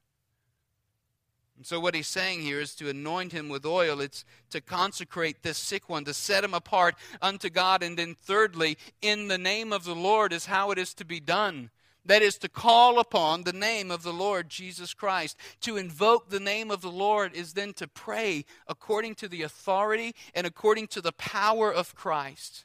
And 1.59 1.67
so, 1.67 1.77
what 1.77 1.93
he's 1.93 2.07
saying 2.07 2.39
here 2.39 2.61
is 2.61 2.73
to 2.75 2.87
anoint 2.87 3.33
him 3.33 3.49
with 3.49 3.65
oil. 3.65 3.99
It's 3.99 4.23
to 4.51 4.61
consecrate 4.61 5.43
this 5.43 5.57
sick 5.57 5.89
one, 5.89 6.05
to 6.05 6.13
set 6.13 6.45
him 6.45 6.53
apart 6.53 6.95
unto 7.21 7.49
God. 7.49 7.83
And 7.83 7.97
then, 7.97 8.15
thirdly, 8.15 8.77
in 9.01 9.27
the 9.27 9.37
name 9.37 9.73
of 9.73 9.83
the 9.83 9.93
Lord 9.93 10.31
is 10.31 10.45
how 10.45 10.71
it 10.71 10.77
is 10.77 10.93
to 10.93 11.03
be 11.03 11.19
done. 11.19 11.69
That 12.05 12.21
is 12.21 12.37
to 12.37 12.47
call 12.47 12.97
upon 12.97 13.43
the 13.43 13.51
name 13.51 13.91
of 13.91 14.03
the 14.03 14.13
Lord 14.13 14.47
Jesus 14.47 14.93
Christ. 14.93 15.35
To 15.59 15.75
invoke 15.75 16.29
the 16.29 16.39
name 16.39 16.71
of 16.71 16.79
the 16.79 16.89
Lord 16.89 17.35
is 17.35 17.51
then 17.51 17.73
to 17.73 17.89
pray 17.89 18.45
according 18.65 19.15
to 19.15 19.27
the 19.27 19.41
authority 19.41 20.15
and 20.33 20.47
according 20.47 20.87
to 20.87 21.01
the 21.01 21.11
power 21.11 21.73
of 21.73 21.93
Christ. 21.93 22.63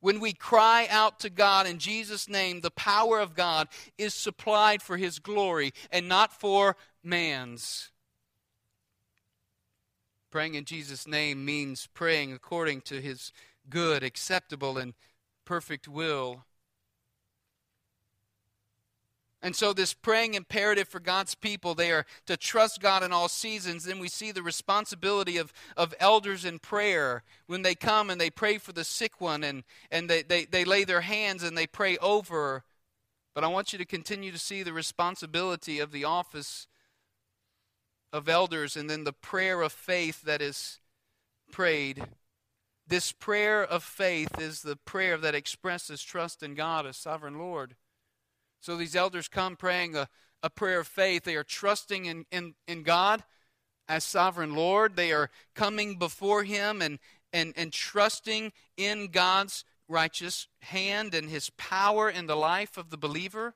When 0.00 0.18
we 0.18 0.32
cry 0.32 0.88
out 0.90 1.20
to 1.20 1.30
God 1.30 1.68
in 1.68 1.78
Jesus' 1.78 2.28
name, 2.28 2.60
the 2.60 2.72
power 2.72 3.20
of 3.20 3.36
God 3.36 3.68
is 3.96 4.14
supplied 4.14 4.82
for 4.82 4.96
His 4.96 5.20
glory 5.20 5.72
and 5.92 6.08
not 6.08 6.32
for 6.32 6.76
man's. 7.02 7.90
Praying 10.30 10.54
in 10.54 10.64
Jesus' 10.64 11.06
name 11.06 11.44
means 11.44 11.88
praying 11.92 12.32
according 12.32 12.82
to 12.82 13.00
His 13.00 13.32
good, 13.68 14.02
acceptable, 14.02 14.78
and 14.78 14.94
perfect 15.44 15.88
will. 15.88 16.44
And 19.44 19.56
so, 19.56 19.72
this 19.72 19.92
praying 19.92 20.34
imperative 20.34 20.86
for 20.86 21.00
God's 21.00 21.34
people, 21.34 21.74
they 21.74 21.90
are 21.90 22.06
to 22.26 22.36
trust 22.36 22.80
God 22.80 23.02
in 23.02 23.12
all 23.12 23.28
seasons. 23.28 23.84
Then 23.84 23.98
we 23.98 24.08
see 24.08 24.30
the 24.30 24.42
responsibility 24.42 25.36
of, 25.36 25.52
of 25.76 25.94
elders 25.98 26.44
in 26.44 26.60
prayer 26.60 27.24
when 27.48 27.62
they 27.62 27.74
come 27.74 28.08
and 28.08 28.20
they 28.20 28.30
pray 28.30 28.58
for 28.58 28.72
the 28.72 28.84
sick 28.84 29.20
one 29.20 29.42
and, 29.42 29.64
and 29.90 30.08
they, 30.08 30.22
they, 30.22 30.44
they 30.44 30.64
lay 30.64 30.84
their 30.84 31.00
hands 31.00 31.42
and 31.42 31.58
they 31.58 31.66
pray 31.66 31.96
over. 31.98 32.62
But 33.34 33.42
I 33.42 33.48
want 33.48 33.72
you 33.72 33.78
to 33.80 33.84
continue 33.84 34.30
to 34.30 34.38
see 34.38 34.62
the 34.62 34.72
responsibility 34.72 35.80
of 35.80 35.90
the 35.90 36.04
office 36.04 36.68
of 38.12 38.28
elders 38.28 38.76
and 38.76 38.90
then 38.90 39.04
the 39.04 39.12
prayer 39.12 39.62
of 39.62 39.72
faith 39.72 40.22
that 40.22 40.42
is 40.42 40.80
prayed. 41.50 42.04
This 42.86 43.12
prayer 43.12 43.62
of 43.62 43.82
faith 43.82 44.40
is 44.40 44.62
the 44.62 44.76
prayer 44.76 45.16
that 45.16 45.34
expresses 45.34 46.02
trust 46.02 46.42
in 46.42 46.54
God 46.54 46.86
as 46.86 46.96
sovereign 46.96 47.38
Lord. 47.38 47.74
So 48.60 48.76
these 48.76 48.94
elders 48.94 49.28
come 49.28 49.56
praying 49.56 49.96
a, 49.96 50.08
a 50.42 50.50
prayer 50.50 50.80
of 50.80 50.88
faith. 50.88 51.24
They 51.24 51.36
are 51.36 51.44
trusting 51.44 52.04
in, 52.04 52.26
in, 52.30 52.54
in 52.66 52.82
God 52.82 53.24
as 53.88 54.04
sovereign 54.04 54.54
Lord. 54.54 54.96
They 54.96 55.12
are 55.12 55.30
coming 55.54 55.98
before 55.98 56.44
Him 56.44 56.82
and, 56.82 56.98
and, 57.32 57.52
and 57.56 57.72
trusting 57.72 58.52
in 58.76 59.08
God's 59.08 59.64
righteous 59.88 60.48
hand 60.60 61.14
and 61.14 61.28
His 61.28 61.50
power 61.50 62.08
in 62.08 62.26
the 62.26 62.36
life 62.36 62.76
of 62.76 62.90
the 62.90 62.96
believer. 62.96 63.54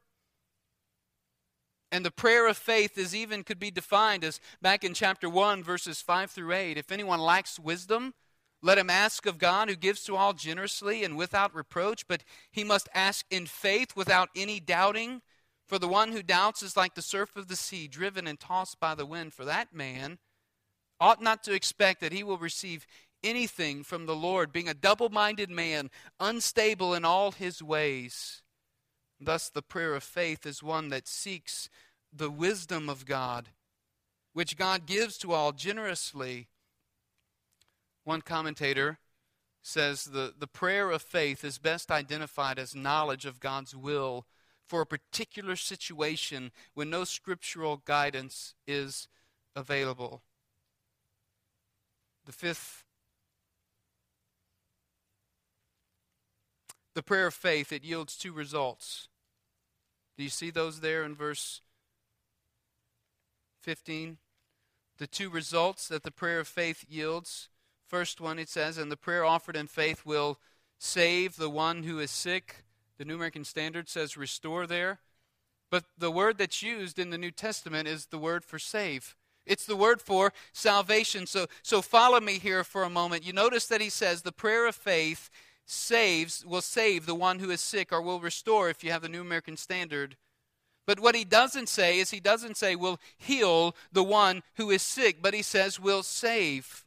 And 1.92 2.04
the 2.04 2.10
prayer 2.10 2.48
of 2.48 2.56
faith 2.56 2.98
is 2.98 3.14
even 3.14 3.44
could 3.44 3.58
be 3.58 3.70
defined 3.70 4.24
as 4.24 4.40
back 4.60 4.82
in 4.82 4.92
chapter 4.92 5.28
1, 5.28 5.62
verses 5.62 6.00
5 6.00 6.30
through 6.30 6.52
8. 6.52 6.76
If 6.76 6.90
anyone 6.90 7.20
lacks 7.20 7.58
wisdom, 7.60 8.14
let 8.62 8.78
him 8.78 8.90
ask 8.90 9.26
of 9.26 9.38
God, 9.38 9.68
who 9.68 9.76
gives 9.76 10.02
to 10.04 10.16
all 10.16 10.32
generously 10.32 11.04
and 11.04 11.16
without 11.16 11.54
reproach, 11.54 12.08
but 12.08 12.24
he 12.50 12.64
must 12.64 12.88
ask 12.94 13.24
in 13.30 13.46
faith 13.46 13.94
without 13.94 14.30
any 14.34 14.58
doubting. 14.58 15.22
For 15.66 15.78
the 15.78 15.88
one 15.88 16.12
who 16.12 16.22
doubts 16.22 16.62
is 16.62 16.76
like 16.76 16.94
the 16.94 17.02
surf 17.02 17.36
of 17.36 17.48
the 17.48 17.56
sea, 17.56 17.86
driven 17.86 18.26
and 18.26 18.38
tossed 18.38 18.80
by 18.80 18.94
the 18.94 19.06
wind. 19.06 19.34
For 19.34 19.44
that 19.44 19.74
man 19.74 20.18
ought 21.00 21.22
not 21.22 21.44
to 21.44 21.52
expect 21.52 22.00
that 22.00 22.12
he 22.12 22.22
will 22.22 22.38
receive 22.38 22.86
anything 23.22 23.82
from 23.82 24.06
the 24.06 24.16
Lord, 24.16 24.52
being 24.52 24.68
a 24.68 24.74
double 24.74 25.08
minded 25.08 25.50
man, 25.50 25.90
unstable 26.18 26.94
in 26.94 27.04
all 27.04 27.32
his 27.32 27.62
ways. 27.62 28.42
Thus, 29.20 29.48
the 29.48 29.62
prayer 29.62 29.94
of 29.94 30.02
faith 30.02 30.44
is 30.44 30.62
one 30.62 30.88
that 30.90 31.08
seeks 31.08 31.68
the 32.12 32.30
wisdom 32.30 32.88
of 32.88 33.06
God, 33.06 33.48
which 34.32 34.56
God 34.56 34.86
gives 34.86 35.16
to 35.18 35.32
all 35.32 35.52
generously 35.52 36.48
one 38.06 38.22
commentator 38.22 38.98
says 39.62 40.04
the, 40.04 40.32
the 40.38 40.46
prayer 40.46 40.92
of 40.92 41.02
faith 41.02 41.44
is 41.44 41.58
best 41.58 41.90
identified 41.90 42.56
as 42.56 42.72
knowledge 42.72 43.26
of 43.26 43.40
God's 43.40 43.74
will 43.74 44.26
for 44.64 44.80
a 44.80 44.86
particular 44.86 45.56
situation 45.56 46.52
when 46.74 46.88
no 46.88 47.02
scriptural 47.02 47.82
guidance 47.84 48.54
is 48.64 49.08
available. 49.56 50.22
The 52.26 52.32
fifth, 52.32 52.84
the 56.96 57.02
prayer 57.02 57.26
of 57.26 57.34
faith, 57.34 57.72
it 57.72 57.84
yields 57.84 58.16
two 58.16 58.32
results. 58.32 59.08
Do 60.16 60.24
you 60.24 60.30
see 60.30 60.48
those 60.48 60.80
there 60.80 61.04
in 61.04 61.14
verse 61.14 61.60
15? 63.60 64.16
The 64.96 65.06
two 65.06 65.28
results 65.28 65.88
that 65.88 66.04
the 66.04 66.10
prayer 66.10 66.40
of 66.40 66.48
faith 66.48 66.86
yields. 66.88 67.50
First 67.86 68.18
one, 68.18 68.38
it 68.38 68.48
says, 68.48 68.78
and 68.78 68.90
the 68.90 68.96
prayer 68.96 69.26
offered 69.26 69.56
in 69.56 69.66
faith 69.66 70.06
will 70.06 70.38
save 70.78 71.36
the 71.36 71.50
one 71.50 71.82
who 71.82 71.98
is 71.98 72.10
sick. 72.10 72.64
The 72.96 73.04
New 73.04 73.16
American 73.16 73.44
Standard 73.44 73.90
says 73.90 74.16
restore 74.16 74.66
there. 74.66 75.00
But 75.70 75.84
the 75.98 76.10
word 76.10 76.38
that's 76.38 76.62
used 76.62 76.98
in 76.98 77.10
the 77.10 77.18
New 77.18 77.30
Testament 77.30 77.86
is 77.86 78.06
the 78.06 78.18
word 78.18 78.42
for 78.42 78.58
save. 78.58 79.16
It's 79.44 79.66
the 79.66 79.76
word 79.76 80.00
for 80.00 80.32
salvation. 80.54 81.26
So, 81.26 81.46
so 81.62 81.82
follow 81.82 82.20
me 82.20 82.38
here 82.38 82.64
for 82.64 82.84
a 82.84 82.90
moment. 82.90 83.26
You 83.26 83.34
notice 83.34 83.66
that 83.66 83.82
he 83.82 83.90
says 83.90 84.22
the 84.22 84.32
prayer 84.32 84.66
of 84.66 84.74
faith 84.74 85.28
saves, 85.66 86.46
will 86.46 86.62
save 86.62 87.04
the 87.04 87.14
one 87.14 87.40
who 87.40 87.50
is 87.50 87.60
sick, 87.60 87.92
or 87.92 88.00
will 88.00 88.20
restore 88.20 88.70
if 88.70 88.82
you 88.82 88.92
have 88.92 89.02
the 89.02 89.08
New 89.08 89.20
American 89.20 89.56
Standard. 89.56 90.16
But 90.86 91.00
what 91.00 91.16
he 91.16 91.24
doesn't 91.24 91.68
say 91.68 91.98
is 91.98 92.10
he 92.10 92.20
doesn't 92.20 92.56
say 92.56 92.76
will 92.76 93.00
heal 93.18 93.74
the 93.92 94.04
one 94.04 94.42
who 94.54 94.70
is 94.70 94.82
sick, 94.82 95.20
but 95.20 95.34
he 95.34 95.42
says 95.42 95.80
will 95.80 96.04
save. 96.04 96.84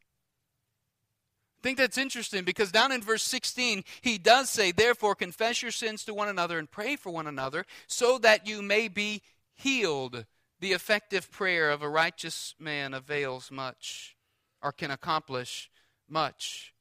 I 1.59 1.61
think 1.61 1.77
that's 1.77 1.97
interesting 1.97 2.45
because 2.45 2.71
down 2.71 2.93
in 2.93 3.01
verse 3.01 3.23
16, 3.23 3.83
he 3.99 4.17
does 4.17 4.49
say, 4.49 4.71
Therefore, 4.71 5.13
confess 5.13 5.61
your 5.61 5.71
sins 5.71 6.05
to 6.05 6.13
one 6.13 6.29
another 6.29 6.57
and 6.57 6.71
pray 6.71 6.95
for 6.95 7.09
one 7.09 7.27
another 7.27 7.65
so 7.85 8.17
that 8.19 8.47
you 8.47 8.61
may 8.61 8.87
be 8.87 9.21
healed. 9.53 10.25
The 10.61 10.71
effective 10.71 11.29
prayer 11.29 11.69
of 11.69 11.81
a 11.81 11.89
righteous 11.89 12.55
man 12.57 12.93
avails 12.93 13.51
much 13.51 14.15
or 14.61 14.71
can 14.71 14.89
accomplish 14.89 15.69
much. 16.07 16.73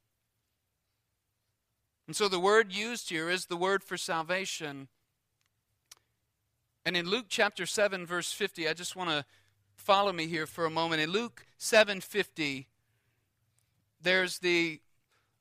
And 2.09 2.15
so 2.15 2.27
the 2.27 2.39
word 2.39 2.73
used 2.73 3.11
here 3.11 3.29
is 3.29 3.45
the 3.45 3.55
word 3.55 3.83
for 3.83 3.95
salvation. 3.95 4.87
And 6.83 6.97
in 6.97 7.07
Luke 7.07 7.27
chapter 7.29 7.67
7 7.67 8.03
verse 8.07 8.31
50, 8.31 8.67
I 8.67 8.73
just 8.73 8.95
want 8.95 9.11
to 9.11 9.23
follow 9.75 10.11
me 10.11 10.25
here 10.25 10.47
for 10.47 10.65
a 10.65 10.71
moment. 10.71 11.03
In 11.03 11.11
Luke 11.11 11.45
7:50, 11.59 12.65
there's 14.01 14.39
the 14.39 14.81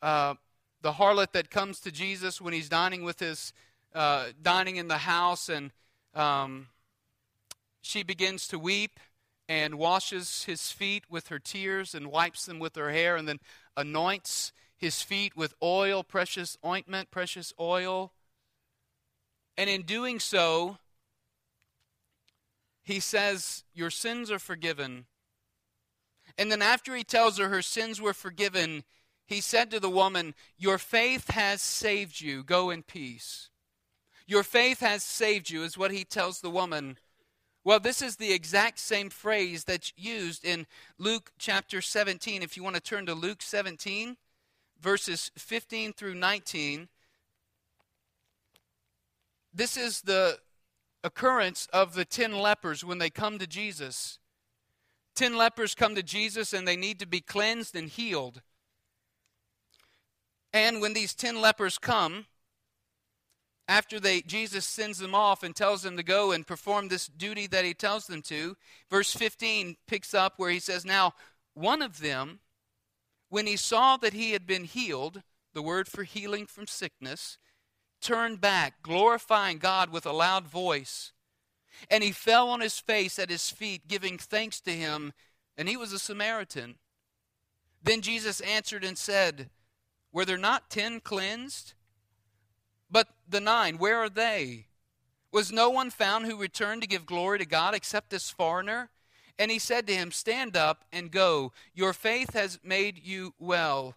uh, 0.02 0.34
the 0.82 0.92
harlot 0.92 1.32
that 1.32 1.48
comes 1.48 1.80
to 1.80 1.90
Jesus 1.90 2.38
when 2.38 2.52
he's 2.52 2.68
dining 2.68 3.02
with 3.02 3.20
his 3.20 3.54
uh, 3.94 4.26
dining 4.42 4.76
in 4.76 4.88
the 4.88 4.98
house, 4.98 5.48
and 5.48 5.70
um, 6.14 6.66
she 7.80 8.02
begins 8.02 8.46
to 8.48 8.58
weep 8.58 9.00
and 9.48 9.76
washes 9.76 10.44
his 10.44 10.70
feet 10.70 11.04
with 11.08 11.28
her 11.28 11.38
tears 11.38 11.94
and 11.94 12.08
wipes 12.08 12.44
them 12.44 12.58
with 12.58 12.76
her 12.76 12.90
hair, 12.90 13.16
and 13.16 13.26
then 13.26 13.40
anoints 13.74 14.52
his 14.78 15.02
feet 15.02 15.36
with 15.36 15.54
oil, 15.62 16.02
precious 16.02 16.56
ointment, 16.64 17.10
precious 17.10 17.52
oil. 17.60 18.12
And 19.56 19.68
in 19.68 19.82
doing 19.82 20.20
so, 20.20 20.78
he 22.84 23.00
says, 23.00 23.64
Your 23.74 23.90
sins 23.90 24.30
are 24.30 24.38
forgiven. 24.38 25.06
And 26.38 26.50
then 26.50 26.62
after 26.62 26.94
he 26.94 27.02
tells 27.02 27.38
her 27.38 27.48
her 27.48 27.62
sins 27.62 28.00
were 28.00 28.14
forgiven, 28.14 28.84
he 29.26 29.40
said 29.40 29.70
to 29.72 29.80
the 29.80 29.90
woman, 29.90 30.34
Your 30.56 30.78
faith 30.78 31.30
has 31.30 31.60
saved 31.60 32.20
you. 32.20 32.44
Go 32.44 32.70
in 32.70 32.84
peace. 32.84 33.50
Your 34.26 34.44
faith 34.44 34.80
has 34.80 35.02
saved 35.02 35.50
you, 35.50 35.64
is 35.64 35.76
what 35.76 35.90
he 35.90 36.04
tells 36.04 36.40
the 36.40 36.50
woman. 36.50 36.98
Well, 37.64 37.80
this 37.80 38.00
is 38.00 38.16
the 38.16 38.32
exact 38.32 38.78
same 38.78 39.10
phrase 39.10 39.64
that's 39.64 39.92
used 39.96 40.44
in 40.44 40.66
Luke 40.98 41.32
chapter 41.38 41.82
17. 41.82 42.42
If 42.42 42.56
you 42.56 42.62
want 42.62 42.76
to 42.76 42.80
turn 42.80 43.06
to 43.06 43.14
Luke 43.14 43.42
17, 43.42 44.16
verses 44.80 45.30
15 45.36 45.92
through 45.92 46.14
19, 46.14 46.88
this 49.52 49.76
is 49.76 50.02
the 50.02 50.38
occurrence 51.02 51.68
of 51.72 51.94
the 51.94 52.04
ten 52.04 52.32
lepers 52.32 52.84
when 52.84 52.98
they 52.98 53.10
come 53.10 53.38
to 53.38 53.46
Jesus. 53.46 54.18
Ten 55.14 55.36
lepers 55.36 55.74
come 55.74 55.94
to 55.94 56.02
Jesus 56.02 56.52
and 56.52 56.66
they 56.66 56.76
need 56.76 56.98
to 57.00 57.06
be 57.06 57.20
cleansed 57.20 57.74
and 57.74 57.88
healed. 57.88 58.42
And 60.52 60.80
when 60.80 60.94
these 60.94 61.14
ten 61.14 61.40
lepers 61.40 61.78
come, 61.78 62.26
after 63.66 64.00
they 64.00 64.22
Jesus 64.22 64.64
sends 64.64 64.98
them 64.98 65.14
off 65.14 65.42
and 65.42 65.54
tells 65.54 65.82
them 65.82 65.96
to 65.96 66.02
go 66.02 66.32
and 66.32 66.46
perform 66.46 66.88
this 66.88 67.06
duty 67.06 67.46
that 67.48 67.64
he 67.64 67.74
tells 67.74 68.06
them 68.06 68.22
to, 68.22 68.56
verse 68.90 69.12
15 69.12 69.76
picks 69.86 70.14
up 70.14 70.34
where 70.36 70.50
he 70.50 70.58
says, 70.58 70.84
Now 70.84 71.12
one 71.54 71.82
of 71.82 72.00
them, 72.00 72.40
when 73.28 73.46
he 73.46 73.56
saw 73.56 73.96
that 73.98 74.12
he 74.12 74.32
had 74.32 74.46
been 74.46 74.64
healed, 74.64 75.22
the 75.54 75.62
word 75.62 75.88
for 75.88 76.04
healing 76.04 76.46
from 76.46 76.66
sickness, 76.66 77.38
turned 78.00 78.40
back, 78.40 78.82
glorifying 78.82 79.58
God 79.58 79.90
with 79.90 80.06
a 80.06 80.12
loud 80.12 80.46
voice. 80.46 81.12
And 81.90 82.02
he 82.02 82.12
fell 82.12 82.48
on 82.48 82.60
his 82.60 82.78
face 82.78 83.18
at 83.18 83.30
his 83.30 83.50
feet, 83.50 83.88
giving 83.88 84.18
thanks 84.18 84.60
to 84.62 84.72
him, 84.72 85.12
and 85.56 85.68
he 85.68 85.76
was 85.76 85.92
a 85.92 85.98
Samaritan. 85.98 86.76
Then 87.82 88.00
Jesus 88.00 88.40
answered 88.40 88.84
and 88.84 88.96
said, 88.96 89.50
Were 90.12 90.24
there 90.24 90.38
not 90.38 90.70
ten 90.70 91.00
cleansed? 91.00 91.74
But 92.90 93.08
the 93.28 93.40
nine, 93.40 93.78
where 93.78 93.98
are 93.98 94.08
they? 94.08 94.66
Was 95.30 95.52
no 95.52 95.68
one 95.68 95.90
found 95.90 96.26
who 96.26 96.40
returned 96.40 96.82
to 96.82 96.88
give 96.88 97.04
glory 97.04 97.38
to 97.38 97.46
God 97.46 97.74
except 97.74 98.10
this 98.10 98.30
foreigner? 98.30 98.90
And 99.38 99.50
he 99.50 99.58
said 99.58 99.86
to 99.86 99.94
him, 99.94 100.10
Stand 100.10 100.56
up 100.56 100.84
and 100.92 101.10
go. 101.10 101.52
Your 101.74 101.92
faith 101.92 102.34
has 102.34 102.58
made 102.64 103.00
you 103.04 103.34
well. 103.38 103.94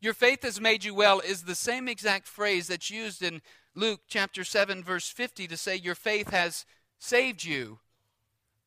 Your 0.00 0.14
faith 0.14 0.42
has 0.42 0.60
made 0.60 0.84
you 0.84 0.94
well 0.94 1.20
is 1.20 1.42
the 1.42 1.54
same 1.54 1.88
exact 1.88 2.26
phrase 2.26 2.68
that's 2.68 2.90
used 2.90 3.22
in 3.22 3.42
Luke 3.74 4.00
chapter 4.08 4.44
7, 4.44 4.82
verse 4.82 5.08
50 5.08 5.48
to 5.48 5.56
say, 5.56 5.76
Your 5.76 5.94
faith 5.94 6.30
has 6.30 6.64
saved 6.98 7.44
you. 7.44 7.80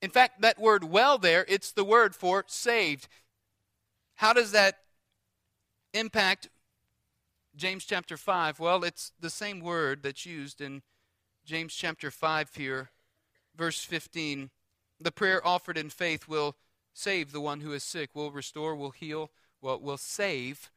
In 0.01 0.09
fact, 0.09 0.41
that 0.41 0.59
word 0.59 0.83
well 0.83 1.17
there, 1.17 1.45
it's 1.47 1.71
the 1.71 1.83
word 1.83 2.15
for 2.15 2.43
saved. 2.47 3.07
How 4.15 4.33
does 4.33 4.51
that 4.51 4.75
impact 5.93 6.49
James 7.55 7.85
chapter 7.85 8.17
5? 8.17 8.59
Well, 8.59 8.83
it's 8.83 9.11
the 9.19 9.29
same 9.29 9.59
word 9.59 10.03
that's 10.03 10.25
used 10.25 10.61
in 10.61 10.81
James 11.45 11.73
chapter 11.73 12.11
5 12.11 12.55
here, 12.55 12.89
verse 13.55 13.83
15. 13.83 14.49
The 15.01 15.11
prayer 15.11 15.45
offered 15.45 15.77
in 15.77 15.89
faith 15.89 16.27
will 16.27 16.55
save 16.93 17.31
the 17.31 17.41
one 17.41 17.61
who 17.61 17.73
is 17.73 17.83
sick, 17.83 18.11
will 18.13 18.31
restore, 18.31 18.75
will 18.75 18.91
heal, 18.91 19.31
will, 19.61 19.79
will 19.79 19.97
save, 19.97 20.69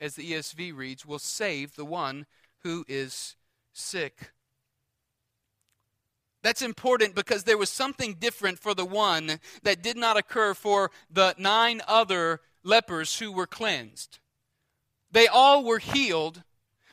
as 0.00 0.16
the 0.16 0.32
ESV 0.32 0.74
reads, 0.76 1.06
will 1.06 1.18
save 1.18 1.76
the 1.76 1.84
one 1.84 2.26
who 2.62 2.84
is 2.88 3.36
sick. 3.72 4.32
That's 6.42 6.62
important 6.62 7.14
because 7.14 7.44
there 7.44 7.58
was 7.58 7.68
something 7.68 8.14
different 8.14 8.58
for 8.58 8.74
the 8.74 8.84
one 8.84 9.40
that 9.62 9.82
did 9.82 9.96
not 9.96 10.16
occur 10.16 10.54
for 10.54 10.90
the 11.10 11.34
nine 11.38 11.82
other 11.86 12.40
lepers 12.64 13.18
who 13.18 13.30
were 13.30 13.46
cleansed. 13.46 14.18
They 15.12 15.26
all 15.26 15.64
were 15.64 15.78
healed, 15.78 16.42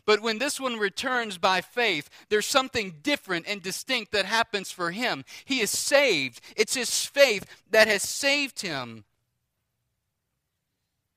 but 0.08 0.22
when 0.22 0.40
this 0.40 0.58
one 0.60 0.78
returns 0.78 1.38
by 1.38 1.60
faith, 1.60 2.10
there's 2.30 2.46
something 2.46 2.96
different 3.04 3.46
and 3.48 3.62
distinct 3.62 4.14
that 4.14 4.26
happens 4.26 4.72
for 4.72 4.92
him. 4.92 5.26
He 5.44 5.60
is 5.60 5.70
saved. 5.70 6.40
It's 6.56 6.76
his 6.76 7.06
faith 7.06 7.46
that 7.70 7.90
has 7.90 8.02
saved 8.04 8.62
him. 8.62 9.04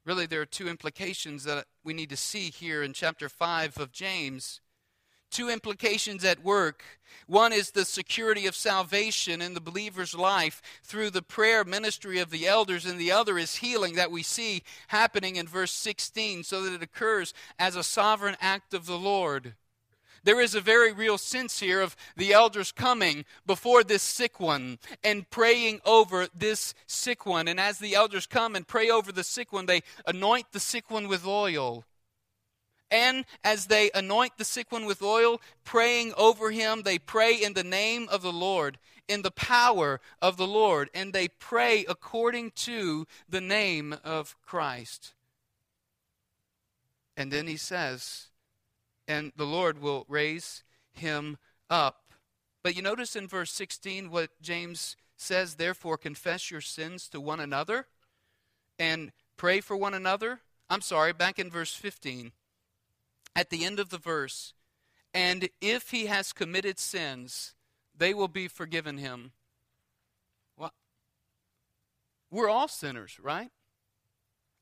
Really, 0.04 0.26
there 0.26 0.40
are 0.40 0.46
two 0.46 0.68
implications 0.68 1.44
that 1.44 1.66
we 1.84 1.94
need 1.94 2.10
to 2.10 2.16
see 2.16 2.50
here 2.50 2.82
in 2.82 2.92
chapter 2.92 3.28
5 3.28 3.78
of 3.78 3.92
James 3.92 4.60
two 5.30 5.48
implications 5.48 6.24
at 6.24 6.44
work. 6.44 6.82
One 7.26 7.52
is 7.52 7.70
the 7.70 7.84
security 7.84 8.46
of 8.46 8.56
salvation 8.56 9.40
in 9.40 9.54
the 9.54 9.60
believer's 9.60 10.14
life 10.14 10.60
through 10.82 11.10
the 11.10 11.22
prayer 11.22 11.64
ministry 11.64 12.18
of 12.18 12.30
the 12.30 12.46
elders, 12.46 12.84
and 12.84 12.98
the 12.98 13.12
other 13.12 13.38
is 13.38 13.56
healing 13.56 13.94
that 13.94 14.10
we 14.10 14.22
see 14.22 14.62
happening 14.88 15.36
in 15.36 15.46
verse 15.46 15.72
16, 15.72 16.42
so 16.42 16.62
that 16.62 16.74
it 16.74 16.82
occurs 16.82 17.32
as 17.58 17.76
a 17.76 17.84
sovereign 17.84 18.36
act 18.40 18.74
of 18.74 18.86
the 18.86 18.98
Lord. 18.98 19.54
There 20.22 20.40
is 20.40 20.54
a 20.54 20.60
very 20.60 20.92
real 20.92 21.16
sense 21.16 21.60
here 21.60 21.80
of 21.80 21.96
the 22.16 22.32
elders 22.32 22.72
coming 22.72 23.24
before 23.46 23.82
this 23.82 24.02
sick 24.02 24.38
one 24.38 24.78
and 25.02 25.28
praying 25.30 25.80
over 25.84 26.28
this 26.34 26.74
sick 26.86 27.24
one. 27.24 27.48
And 27.48 27.58
as 27.58 27.78
the 27.78 27.94
elders 27.94 28.26
come 28.26 28.54
and 28.54 28.66
pray 28.66 28.90
over 28.90 29.12
the 29.12 29.24
sick 29.24 29.52
one, 29.52 29.66
they 29.66 29.82
anoint 30.06 30.52
the 30.52 30.60
sick 30.60 30.90
one 30.90 31.08
with 31.08 31.26
oil. 31.26 31.84
And 32.90 33.24
as 33.44 33.66
they 33.66 33.90
anoint 33.94 34.36
the 34.36 34.44
sick 34.44 34.72
one 34.72 34.84
with 34.84 35.02
oil, 35.02 35.40
praying 35.64 36.12
over 36.16 36.50
him, 36.50 36.82
they 36.82 36.98
pray 36.98 37.34
in 37.34 37.52
the 37.52 37.64
name 37.64 38.08
of 38.10 38.22
the 38.22 38.32
Lord, 38.32 38.78
in 39.06 39.22
the 39.22 39.30
power 39.30 40.00
of 40.20 40.36
the 40.36 40.46
Lord, 40.46 40.90
and 40.92 41.12
they 41.12 41.28
pray 41.28 41.84
according 41.88 42.50
to 42.56 43.06
the 43.28 43.40
name 43.40 43.94
of 44.02 44.36
Christ. 44.44 45.14
And 47.16 47.30
then 47.30 47.46
he 47.46 47.56
says, 47.56 48.28
and 49.06 49.32
the 49.36 49.46
Lord 49.46 49.80
will 49.80 50.04
raise 50.08 50.64
him 50.92 51.38
up. 51.68 52.12
But 52.62 52.74
you 52.76 52.82
notice 52.82 53.14
in 53.14 53.28
verse 53.28 53.52
16 53.52 54.10
what 54.10 54.30
James 54.40 54.96
says, 55.16 55.54
therefore 55.54 55.96
confess 55.96 56.50
your 56.50 56.60
sins 56.60 57.08
to 57.08 57.20
one 57.20 57.40
another 57.40 57.86
and 58.78 59.12
pray 59.36 59.60
for 59.60 59.76
one 59.76 59.94
another. 59.94 60.40
I'm 60.68 60.80
sorry, 60.80 61.12
back 61.12 61.38
in 61.38 61.50
verse 61.50 61.74
15 61.74 62.32
at 63.34 63.50
the 63.50 63.64
end 63.64 63.78
of 63.78 63.90
the 63.90 63.98
verse, 63.98 64.54
and 65.12 65.48
if 65.60 65.90
he 65.90 66.06
has 66.06 66.32
committed 66.32 66.78
sins, 66.78 67.54
they 67.96 68.14
will 68.14 68.28
be 68.28 68.48
forgiven 68.48 68.98
him. 68.98 69.32
Well, 70.56 70.72
we're 72.30 72.48
all 72.48 72.68
sinners, 72.68 73.18
right? 73.20 73.50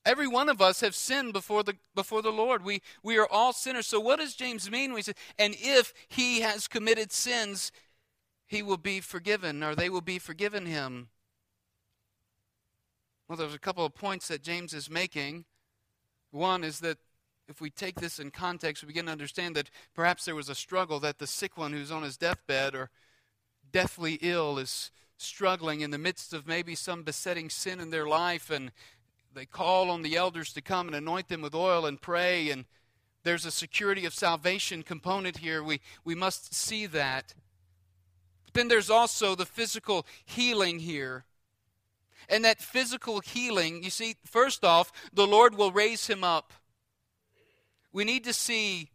Every 0.04 0.26
one 0.26 0.48
of 0.48 0.62
us 0.62 0.80
have 0.80 0.94
sinned 0.94 1.32
before 1.34 1.62
the 1.62 1.74
before 1.94 2.22
the 2.22 2.30
Lord. 2.30 2.64
We 2.64 2.80
we 3.02 3.18
are 3.18 3.28
all 3.30 3.52
sinners. 3.52 3.86
So 3.86 4.00
what 4.00 4.18
does 4.18 4.34
James 4.34 4.70
mean 4.70 4.90
when 4.90 4.98
he 4.98 5.02
says, 5.02 5.14
and 5.38 5.54
if 5.58 5.92
he 6.08 6.40
has 6.40 6.66
committed 6.66 7.12
sins, 7.12 7.72
he 8.46 8.62
will 8.62 8.78
be 8.78 9.00
forgiven, 9.00 9.62
or 9.62 9.74
they 9.74 9.90
will 9.90 10.00
be 10.00 10.18
forgiven 10.18 10.64
him? 10.64 11.08
Well, 13.28 13.36
there's 13.36 13.54
a 13.54 13.58
couple 13.58 13.84
of 13.84 13.94
points 13.94 14.28
that 14.28 14.42
James 14.42 14.72
is 14.72 14.88
making. 14.88 15.44
One 16.30 16.64
is 16.64 16.80
that 16.80 16.96
if 17.48 17.60
we 17.60 17.70
take 17.70 17.96
this 17.96 18.18
in 18.18 18.30
context, 18.30 18.82
we 18.82 18.88
begin 18.88 19.06
to 19.06 19.12
understand 19.12 19.56
that 19.56 19.70
perhaps 19.94 20.24
there 20.26 20.34
was 20.34 20.50
a 20.50 20.54
struggle 20.54 21.00
that 21.00 21.18
the 21.18 21.26
sick 21.26 21.56
one 21.56 21.72
who's 21.72 21.90
on 21.90 22.02
his 22.02 22.18
deathbed 22.18 22.74
or 22.74 22.90
deathly 23.72 24.18
ill 24.20 24.58
is 24.58 24.90
struggling 25.16 25.80
in 25.80 25.90
the 25.90 25.98
midst 25.98 26.32
of 26.32 26.46
maybe 26.46 26.74
some 26.74 27.02
besetting 27.02 27.48
sin 27.48 27.80
in 27.80 27.90
their 27.90 28.06
life, 28.06 28.50
and 28.50 28.70
they 29.34 29.46
call 29.46 29.90
on 29.90 30.02
the 30.02 30.16
elders 30.16 30.52
to 30.52 30.60
come 30.60 30.86
and 30.86 30.96
anoint 30.96 31.28
them 31.28 31.40
with 31.40 31.54
oil 31.54 31.86
and 31.86 32.00
pray, 32.00 32.50
and 32.50 32.66
there's 33.24 33.46
a 33.46 33.50
security 33.50 34.04
of 34.04 34.14
salvation 34.14 34.82
component 34.82 35.38
here. 35.38 35.62
We, 35.62 35.80
we 36.04 36.14
must 36.14 36.54
see 36.54 36.86
that. 36.86 37.34
But 38.44 38.54
then 38.54 38.68
there's 38.68 38.90
also 38.90 39.34
the 39.34 39.46
physical 39.46 40.06
healing 40.24 40.78
here. 40.78 41.24
And 42.28 42.44
that 42.44 42.60
physical 42.60 43.20
healing, 43.20 43.82
you 43.82 43.90
see, 43.90 44.16
first 44.24 44.64
off, 44.64 44.92
the 45.12 45.26
Lord 45.26 45.56
will 45.56 45.72
raise 45.72 46.06
him 46.06 46.22
up. 46.22 46.52
We 47.92 48.04
need 48.04 48.24
to 48.24 48.32
see, 48.32 48.90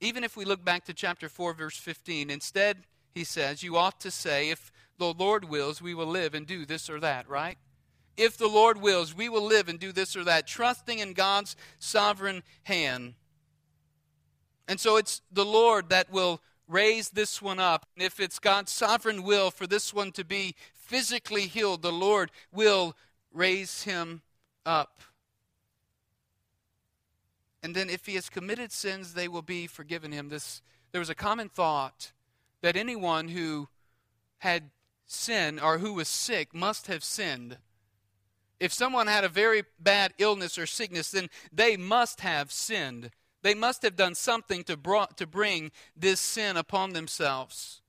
even 0.00 0.24
if 0.24 0.36
we 0.36 0.44
look 0.44 0.64
back 0.64 0.84
to 0.86 0.94
chapter 0.94 1.28
4, 1.28 1.54
verse 1.54 1.76
15, 1.76 2.30
instead, 2.30 2.78
he 3.14 3.24
says, 3.24 3.62
you 3.62 3.76
ought 3.76 4.00
to 4.00 4.10
say, 4.10 4.50
if 4.50 4.72
the 4.98 5.12
Lord 5.12 5.44
wills, 5.44 5.82
we 5.82 5.94
will 5.94 6.06
live 6.06 6.34
and 6.34 6.46
do 6.46 6.64
this 6.64 6.88
or 6.88 7.00
that, 7.00 7.28
right? 7.28 7.58
If 8.16 8.36
the 8.36 8.48
Lord 8.48 8.80
wills, 8.80 9.14
we 9.14 9.28
will 9.28 9.44
live 9.44 9.68
and 9.68 9.78
do 9.78 9.92
this 9.92 10.16
or 10.16 10.24
that, 10.24 10.46
trusting 10.46 10.98
in 10.98 11.12
God's 11.12 11.56
sovereign 11.78 12.42
hand. 12.64 13.14
And 14.68 14.78
so 14.78 14.96
it's 14.96 15.22
the 15.32 15.44
Lord 15.44 15.88
that 15.88 16.10
will 16.10 16.40
raise 16.68 17.10
this 17.10 17.42
one 17.42 17.58
up. 17.58 17.86
And 17.96 18.04
if 18.04 18.20
it's 18.20 18.38
God's 18.38 18.70
sovereign 18.72 19.22
will 19.22 19.50
for 19.50 19.66
this 19.66 19.92
one 19.92 20.12
to 20.12 20.24
be 20.24 20.54
physically 20.72 21.42
healed, 21.42 21.82
the 21.82 21.92
Lord 21.92 22.30
will 22.52 22.94
raise 23.32 23.82
him 23.82 24.22
up. 24.64 25.02
And 27.62 27.74
then 27.74 27.88
if 27.88 28.06
he 28.06 28.14
has 28.16 28.28
committed 28.28 28.72
sins, 28.72 29.14
they 29.14 29.28
will 29.28 29.42
be 29.42 29.66
forgiven 29.66 30.12
him. 30.12 30.28
This, 30.28 30.62
there 30.90 31.00
was 31.00 31.10
a 31.10 31.14
common 31.14 31.48
thought 31.48 32.12
that 32.60 32.76
anyone 32.76 33.28
who 33.28 33.68
had 34.38 34.70
sin 35.06 35.60
or 35.60 35.78
who 35.78 35.94
was 35.94 36.08
sick 36.08 36.54
must 36.54 36.88
have 36.88 37.04
sinned. 37.04 37.58
If 38.58 38.72
someone 38.72 39.06
had 39.06 39.24
a 39.24 39.28
very 39.28 39.64
bad 39.78 40.14
illness 40.18 40.58
or 40.58 40.66
sickness, 40.66 41.10
then 41.10 41.28
they 41.52 41.76
must 41.76 42.20
have 42.20 42.50
sinned. 42.50 43.10
They 43.42 43.54
must 43.54 43.82
have 43.82 43.96
done 43.96 44.14
something 44.14 44.64
to, 44.64 44.76
brought, 44.76 45.16
to 45.18 45.26
bring 45.26 45.72
this 45.96 46.20
sin 46.20 46.56
upon 46.56 46.92
themselves. 46.92 47.82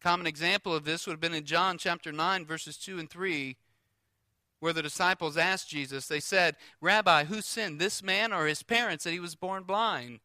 Common 0.00 0.26
example 0.26 0.74
of 0.74 0.84
this 0.84 1.06
would 1.06 1.14
have 1.14 1.20
been 1.20 1.34
in 1.34 1.44
John 1.44 1.78
chapter 1.78 2.12
9, 2.12 2.46
verses 2.46 2.76
2 2.76 2.98
and 2.98 3.10
3 3.10 3.56
where 4.64 4.72
the 4.72 4.80
disciples 4.80 5.36
asked 5.36 5.68
Jesus, 5.68 6.08
they 6.08 6.20
said, 6.20 6.56
Rabbi, 6.80 7.24
who 7.24 7.42
sinned, 7.42 7.78
this 7.78 8.02
man 8.02 8.32
or 8.32 8.46
his 8.46 8.62
parents, 8.62 9.04
that 9.04 9.12
he 9.12 9.20
was 9.20 9.34
born 9.34 9.64
blind? 9.64 10.20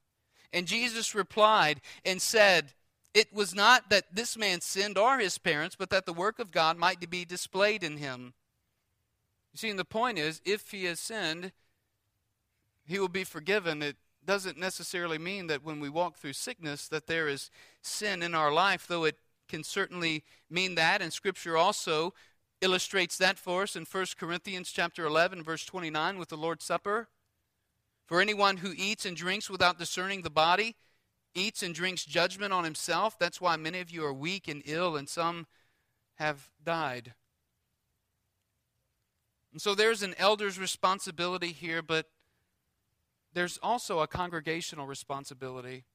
And 0.53 0.65
Jesus 0.65 1.13
replied 1.13 1.81
and 2.05 2.21
said, 2.21 2.71
It 3.13 3.33
was 3.33 3.53
not 3.53 3.89
that 3.89 4.15
this 4.15 4.37
man 4.37 4.61
sinned 4.61 4.97
or 4.97 5.19
his 5.19 5.37
parents, 5.37 5.75
but 5.77 5.89
that 5.89 6.05
the 6.05 6.13
work 6.13 6.39
of 6.39 6.53
God 6.53 6.77
might 6.77 7.09
be 7.09 7.25
displayed 7.25 7.83
in 7.83 7.97
him. 7.97 8.33
You 9.51 9.57
see, 9.57 9.69
and 9.69 9.77
the 9.77 9.83
point 9.83 10.17
is, 10.17 10.39
if 10.45 10.71
he 10.71 10.85
has 10.85 11.01
sinned, 11.01 11.51
he 12.85 12.97
will 12.97 13.09
be 13.09 13.25
forgiven. 13.25 13.83
It 13.83 13.97
doesn't 14.25 14.57
necessarily 14.57 15.17
mean 15.17 15.47
that 15.47 15.65
when 15.65 15.81
we 15.81 15.89
walk 15.89 16.15
through 16.15 16.31
sickness 16.31 16.87
that 16.87 17.07
there 17.07 17.27
is 17.27 17.51
sin 17.81 18.23
in 18.23 18.33
our 18.33 18.53
life, 18.53 18.87
though 18.87 19.03
it 19.03 19.17
can 19.49 19.65
certainly 19.65 20.23
mean 20.49 20.75
that, 20.75 21.01
and 21.01 21.11
Scripture 21.11 21.57
also 21.57 22.13
illustrates 22.61 23.17
that 23.17 23.37
for 23.37 23.63
us 23.63 23.75
in 23.75 23.85
1 23.85 24.05
Corinthians 24.19 24.71
chapter 24.71 25.05
11 25.05 25.43
verse 25.43 25.65
29 25.65 26.17
with 26.17 26.29
the 26.29 26.37
Lord's 26.37 26.65
Supper. 26.65 27.07
For 28.05 28.21
anyone 28.21 28.57
who 28.57 28.73
eats 28.75 29.05
and 29.05 29.15
drinks 29.15 29.49
without 29.49 29.77
discerning 29.77 30.23
the 30.23 30.29
body 30.29 30.75
eats 31.35 31.63
and 31.63 31.73
drinks 31.73 32.05
judgment 32.05 32.53
on 32.53 32.63
himself. 32.63 33.17
That's 33.17 33.41
why 33.41 33.55
many 33.55 33.79
of 33.79 33.91
you 33.91 34.03
are 34.03 34.13
weak 34.13 34.47
and 34.47 34.61
ill, 34.65 34.95
and 34.95 35.07
some 35.07 35.47
have 36.15 36.49
died. 36.63 37.13
And 39.51 39.61
so 39.61 39.73
there's 39.73 40.03
an 40.03 40.15
elder's 40.17 40.59
responsibility 40.59 41.51
here, 41.51 41.81
but 41.81 42.07
there's 43.33 43.59
also 43.61 43.99
a 43.99 44.07
congregational 44.07 44.85
responsibility. 44.85 45.85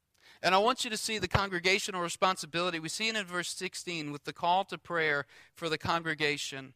And 0.45 0.55
I 0.55 0.59
want 0.59 0.85
you 0.85 0.91
to 0.91 0.99
see 0.99 1.17
the 1.17 1.27
congregational 1.27 2.03
responsibility. 2.03 2.79
We 2.79 2.91
see 2.91 3.09
it 3.09 3.17
in 3.17 3.25
verse 3.25 3.49
16 3.49 4.13
with 4.13 4.25
the 4.25 4.33
call 4.35 4.65
to 4.67 4.77
prayer 4.77 5.25
for 5.55 5.71
the 5.71 5.79
congregation. 5.79 6.75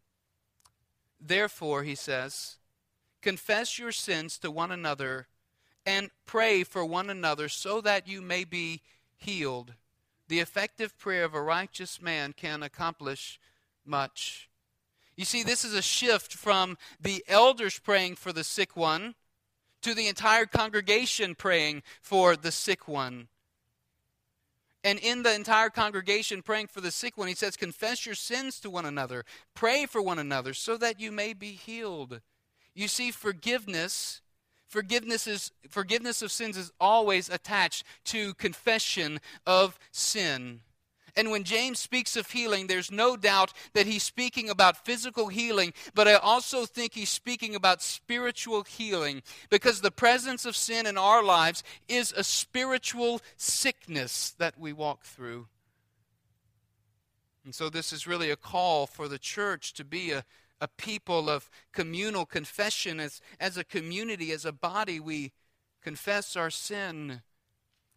Therefore, 1.21 1.83
he 1.83 1.95
says, 1.95 2.57
confess 3.21 3.79
your 3.79 3.93
sins 3.93 4.39
to 4.39 4.51
one 4.51 4.71
another 4.71 5.27
and 5.85 6.09
pray 6.25 6.65
for 6.65 6.83
one 6.83 7.11
another 7.11 7.51
so 7.51 7.83
that 7.83 8.09
you 8.09 8.23
may 8.23 8.45
be 8.45 8.81
healed. 9.19 9.75
The 10.29 10.41
effective 10.41 10.99
prayer 10.99 11.25
of 11.25 11.35
a 11.35 11.43
righteous 11.43 12.01
man 12.01 12.33
can 12.33 12.63
accomplish 12.63 13.39
much. 13.85 14.49
You 15.15 15.27
see, 15.27 15.43
this 15.43 15.63
is 15.63 15.75
a 15.75 15.83
shift 15.83 16.33
from 16.33 16.79
the 16.99 17.23
elders 17.29 17.79
praying 17.79 18.17
for 18.17 18.33
the 18.33 18.45
sick 18.45 18.77
one 18.77 19.15
to 19.83 19.93
the 19.93 20.09
entire 20.09 20.47
congregation 20.47 21.35
praying 21.35 21.83
for 22.01 22.35
the 22.35 22.51
sick 22.51 22.89
one. 22.89 23.29
And 24.85 24.99
in 25.01 25.23
the 25.23 25.35
entire 25.35 25.71
congregation 25.71 26.43
praying 26.43 26.69
for 26.69 26.81
the 26.81 26.91
sick 26.91 27.19
one, 27.19 27.29
he 27.29 27.35
says, 27.35 27.57
Confess 27.57 28.07
your 28.07 28.15
sins 28.15 28.61
to 28.61 28.71
one 28.71 28.87
another, 28.87 29.25
pray 29.55 29.87
for 29.87 30.01
one 30.01 30.19
another, 30.19 30.55
so 30.55 30.77
that 30.77 31.01
you 31.01 31.11
may 31.11 31.33
be 31.33 31.51
healed. 31.51 32.21
You 32.75 32.89
see, 32.89 33.11
forgiveness 33.11 34.23
Forgiveness, 34.69 35.27
is, 35.27 35.51
forgiveness 35.71 36.21
of 36.21 36.31
sins 36.31 36.59
is 36.59 36.71
always 36.79 37.31
attached 37.31 37.85
to 38.05 38.35
confession 38.35 39.19
of 39.47 39.79
sin. 39.93 40.61
And 41.19 41.33
when 41.33 41.43
James 41.43 41.81
speaks 41.81 42.17
of 42.17 42.31
healing, 42.31 42.69
there's 42.69 42.93
no 42.93 43.17
doubt 43.17 43.53
that 43.75 43.87
he's 43.87 44.05
speaking 44.05 44.49
about 44.49 44.87
physical 44.87 45.27
healing, 45.27 45.75
but 45.93 46.07
I 46.07 46.15
also 46.15 46.65
think 46.65 46.95
he's 46.95 47.11
speaking 47.11 47.57
about 47.57 47.83
spiritual 47.83 48.63
healing 48.63 49.23
because 49.51 49.81
the 49.81 49.91
presence 49.91 50.47
of 50.47 50.57
sin 50.57 50.87
in 50.87 50.97
our 50.97 51.25
lives 51.25 51.65
is 51.89 52.13
a 52.17 52.23
spiritual 52.23 53.21
sickness 53.37 54.31
that 54.39 54.61
we 54.61 54.73
walk 54.73 55.03
through. 55.03 55.49
And 57.45 57.53
so, 57.53 57.69
this 57.69 57.93
is 57.93 58.07
really 58.07 58.31
a 58.31 58.37
call 58.37 58.87
for 58.87 59.09
the 59.09 59.19
church 59.19 59.73
to 59.75 59.85
be 59.85 60.13
a 60.13 60.25
a 60.61 60.69
people 60.69 61.31
of 61.31 61.51
communal 61.73 62.27
confession. 62.27 63.01
As, 63.01 63.21
as 63.39 63.57
a 63.57 63.65
community, 63.65 64.33
as 64.33 64.45
a 64.45 64.53
body, 64.53 65.01
we 65.01 65.33
confess 65.83 66.37
our 66.37 66.51
sin. 66.51 67.23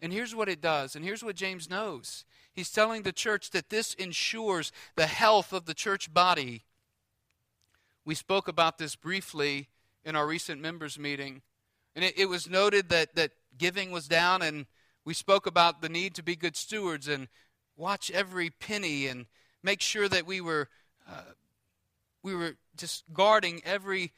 And 0.01 0.11
here's 0.11 0.33
what 0.33 0.49
it 0.49 0.61
does, 0.61 0.95
and 0.95 1.05
here's 1.05 1.23
what 1.23 1.35
James 1.35 1.69
knows. 1.69 2.25
He's 2.53 2.71
telling 2.71 3.03
the 3.03 3.11
church 3.11 3.51
that 3.51 3.69
this 3.69 3.93
ensures 3.93 4.71
the 4.95 5.05
health 5.05 5.53
of 5.53 5.65
the 5.65 5.73
church 5.73 6.13
body. 6.13 6.63
We 8.03 8.15
spoke 8.15 8.47
about 8.47 8.77
this 8.77 8.95
briefly 8.95 9.69
in 10.03 10.15
our 10.15 10.25
recent 10.25 10.59
members' 10.59 10.97
meeting. 10.97 11.43
And 11.95 12.03
it, 12.03 12.17
it, 12.17 12.29
was 12.29 12.49
noted 12.49 12.89
that, 12.89 13.15
that 13.15 13.31
giving 13.57 13.91
was 13.91 14.07
down, 14.07 14.41
and 14.41 14.65
we 15.05 15.13
spoke 15.13 15.45
about 15.45 15.81
the 15.81 15.89
need 15.89 16.15
to 16.15 16.23
be 16.23 16.35
good 16.35 16.55
stewards 16.55 17.07
and 17.07 17.27
watch 17.77 18.09
every 18.11 18.49
penny 18.49 19.07
and 19.07 19.27
make 19.63 19.81
sure 19.81 20.09
that 20.09 20.25
we 20.25 20.41
were 20.41 20.67
uh, 21.09 21.33
we 22.23 22.35
were 22.35 22.55
just 22.77 23.03
guarding 23.11 23.61
every 23.65 24.13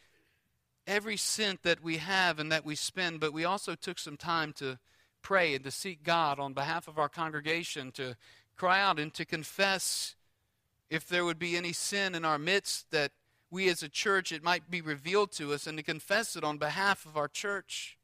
every 0.86 1.16
cent 1.16 1.64
that 1.64 1.82
we 1.82 1.98
have 1.98 2.40
and 2.40 2.52
that 2.52 2.66
we 2.66 2.76
spend, 2.76 3.20
but 3.20 3.32
we 3.32 3.46
also 3.46 3.74
took 3.74 3.98
some 3.98 4.18
time 4.18 4.52
to 4.54 4.78
pray 5.24 5.56
and 5.56 5.64
to 5.64 5.72
seek 5.72 6.04
God 6.04 6.40
on 6.40 6.54
behalf 6.54 6.88
of 6.88 7.00
our 7.00 7.10
congregation, 7.10 7.92
to 7.94 8.16
cry 8.56 8.80
out 8.80 9.00
and 9.00 9.12
to 9.16 9.26
confess 9.26 10.16
if 10.90 11.08
there 11.08 11.26
would 11.26 11.40
be 11.40 11.58
any 11.58 11.74
sin 11.74 12.14
in 12.14 12.24
our 12.24 12.38
midst 12.38 12.92
that 12.92 13.12
we 13.50 13.70
as 13.70 13.82
a 13.82 13.90
church, 13.90 14.32
it 14.32 14.44
might 14.44 14.70
be 14.70 14.82
revealed 14.82 15.32
to 15.32 15.54
us, 15.54 15.66
and 15.66 15.78
to 15.78 15.84
confess 15.84 16.36
it 16.36 16.44
on 16.44 16.58
behalf 16.58 17.06
of 17.06 17.18
our 17.18 17.28
church. 17.28 17.98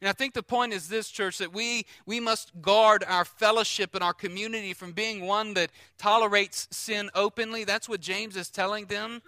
And 0.00 0.08
I 0.08 0.12
think 0.12 0.32
the 0.32 0.42
point 0.42 0.72
is 0.72 0.88
this, 0.88 1.10
church, 1.10 1.38
that 1.38 1.52
we, 1.52 1.84
we 2.06 2.20
must 2.20 2.52
guard 2.62 3.04
our 3.06 3.24
fellowship 3.24 3.94
and 3.94 4.02
our 4.02 4.14
community 4.14 4.72
from 4.72 4.92
being 4.92 5.26
one 5.26 5.54
that 5.54 5.70
tolerates 5.98 6.68
sin 6.70 7.10
openly. 7.14 7.64
That's 7.64 7.88
what 7.88 8.00
James 8.00 8.36
is 8.36 8.48
telling 8.48 8.86
them. 8.86 9.20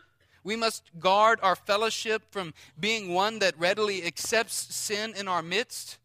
We 0.44 0.56
must 0.56 0.90
guard 0.98 1.38
our 1.42 1.56
fellowship 1.56 2.22
from 2.30 2.54
being 2.80 3.12
one 3.12 3.38
that 3.40 3.58
readily 3.58 4.04
accepts 4.04 4.74
sin 4.74 5.12
in 5.16 5.28
our 5.28 5.42
midst. 5.42 5.98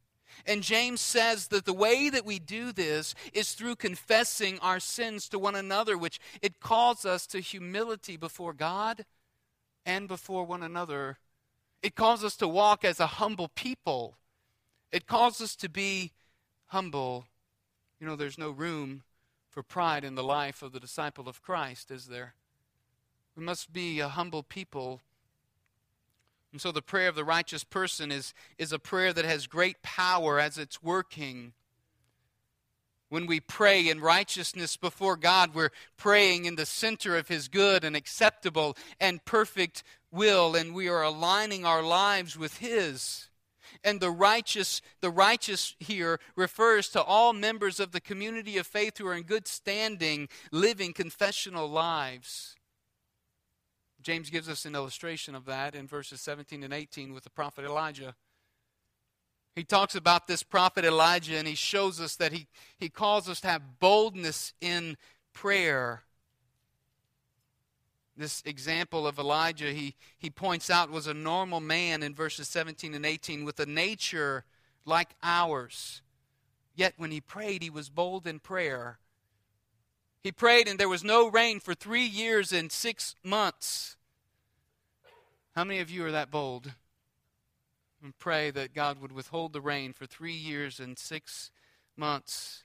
And 0.47 0.63
James 0.63 1.01
says 1.01 1.49
that 1.49 1.65
the 1.65 1.73
way 1.73 2.09
that 2.09 2.25
we 2.25 2.39
do 2.39 2.71
this 2.71 3.13
is 3.33 3.53
through 3.53 3.75
confessing 3.75 4.57
our 4.59 4.79
sins 4.79 5.29
to 5.29 5.37
one 5.37 5.55
another, 5.55 5.97
which 5.97 6.19
it 6.41 6.59
calls 6.59 7.05
us 7.05 7.27
to 7.27 7.39
humility 7.39 8.17
before 8.17 8.53
God 8.53 9.05
and 9.85 10.07
before 10.07 10.45
one 10.45 10.63
another. 10.63 11.17
It 11.83 11.95
calls 11.95 12.23
us 12.23 12.35
to 12.37 12.47
walk 12.47 12.85
as 12.85 12.99
a 12.99 13.07
humble 13.07 13.49
people 13.49 14.17
it 14.91 15.05
calls 15.05 15.41
us 15.41 15.55
to 15.57 15.69
be 15.69 16.11
humble. 16.67 17.25
You 17.99 18.07
know, 18.07 18.15
there's 18.15 18.37
no 18.37 18.51
room 18.51 19.03
for 19.49 19.63
pride 19.63 20.03
in 20.03 20.15
the 20.15 20.23
life 20.23 20.61
of 20.61 20.71
the 20.71 20.79
disciple 20.79 21.27
of 21.27 21.41
Christ, 21.41 21.91
is 21.91 22.07
there? 22.07 22.33
We 23.35 23.43
must 23.43 23.73
be 23.73 23.99
a 23.99 24.07
humble 24.07 24.43
people. 24.43 25.01
And 26.51 26.61
so 26.61 26.71
the 26.71 26.81
prayer 26.81 27.09
of 27.09 27.15
the 27.15 27.25
righteous 27.25 27.63
person 27.63 28.11
is, 28.11 28.33
is 28.57 28.71
a 28.71 28.79
prayer 28.79 29.13
that 29.13 29.25
has 29.25 29.47
great 29.47 29.81
power 29.83 30.39
as 30.39 30.57
it's 30.57 30.81
working. 30.81 31.53
When 33.09 33.25
we 33.25 33.39
pray 33.39 33.87
in 33.87 34.01
righteousness 34.01 34.75
before 34.75 35.15
God, 35.15 35.53
we're 35.53 35.71
praying 35.95 36.45
in 36.45 36.55
the 36.55 36.65
center 36.65 37.17
of 37.17 37.29
His 37.29 37.47
good 37.47 37.83
and 37.83 37.95
acceptable 37.95 38.75
and 38.99 39.23
perfect 39.23 39.83
will, 40.11 40.55
and 40.55 40.73
we 40.73 40.89
are 40.89 41.03
aligning 41.03 41.65
our 41.65 41.81
lives 41.81 42.37
with 42.37 42.57
His. 42.57 43.29
And 43.83 44.01
the 44.01 44.11
righteous, 44.11 44.81
the 45.01 45.09
righteous 45.09 45.75
here 45.79 46.19
refers 46.35 46.89
to 46.89 47.01
all 47.01 47.31
members 47.31 47.79
of 47.79 47.91
the 47.91 48.01
community 48.01 48.57
of 48.57 48.67
faith 48.67 48.97
who 48.97 49.07
are 49.07 49.13
in 49.13 49.23
good 49.23 49.47
standing, 49.47 50.27
living 50.51 50.91
confessional 50.91 51.69
lives. 51.69 52.56
James 54.07 54.29
gives 54.29 54.47
us 54.47 54.63
an 54.63 54.73
illustration 54.73 55.35
of 55.35 55.43
that 55.43 55.75
in 55.75 55.85
verses 55.85 56.21
17 56.21 56.63
and 56.63 56.73
18 56.73 57.13
with 57.13 57.25
the 57.25 57.29
prophet 57.29 57.65
Elijah. 57.65 58.15
He 59.53 59.65
talks 59.65 59.95
about 59.95 60.27
this 60.27 60.43
prophet 60.43 60.85
Elijah 60.85 61.35
and 61.35 61.45
he 61.45 61.55
shows 61.55 61.99
us 61.99 62.15
that 62.15 62.31
he, 62.31 62.47
he 62.77 62.87
calls 62.87 63.27
us 63.27 63.41
to 63.41 63.47
have 63.49 63.81
boldness 63.81 64.53
in 64.61 64.95
prayer 65.33 66.03
this 68.15 68.41
example 68.45 69.05
of 69.05 69.19
Elijah, 69.19 69.73
he, 69.73 69.95
he 70.17 70.29
points 70.29 70.69
out, 70.69 70.89
was 70.89 71.07
a 71.07 71.13
normal 71.13 71.59
man 71.59 72.01
in 72.01 72.15
verses 72.15 72.47
17 72.47 72.93
and 72.93 73.05
18 73.05 73.43
with 73.43 73.59
a 73.59 73.65
nature 73.65 74.45
like 74.85 75.09
ours. 75.21 76.01
Yet 76.75 76.93
when 76.95 77.11
he 77.11 77.19
prayed, 77.19 77.61
he 77.61 77.69
was 77.69 77.89
bold 77.89 78.25
in 78.25 78.39
prayer. 78.39 78.99
He 80.23 80.31
prayed, 80.31 80.67
and 80.67 80.79
there 80.79 80.89
was 80.89 81.03
no 81.03 81.29
rain 81.29 81.59
for 81.59 81.75
three 81.75 82.05
years 82.05 82.51
and 82.51 82.71
six 82.71 83.13
months. 83.21 83.96
How 85.57 85.63
many 85.63 85.79
of 85.79 85.89
you 85.89 86.05
are 86.05 86.11
that 86.11 86.29
bold? 86.29 86.71
And 88.03 88.15
pray 88.19 88.51
that 88.51 88.75
God 88.75 89.01
would 89.01 89.11
withhold 89.11 89.53
the 89.53 89.59
rain 89.59 89.91
for 89.91 90.05
three 90.05 90.35
years 90.35 90.79
and 90.79 90.99
six 90.99 91.49
months. 91.95 92.63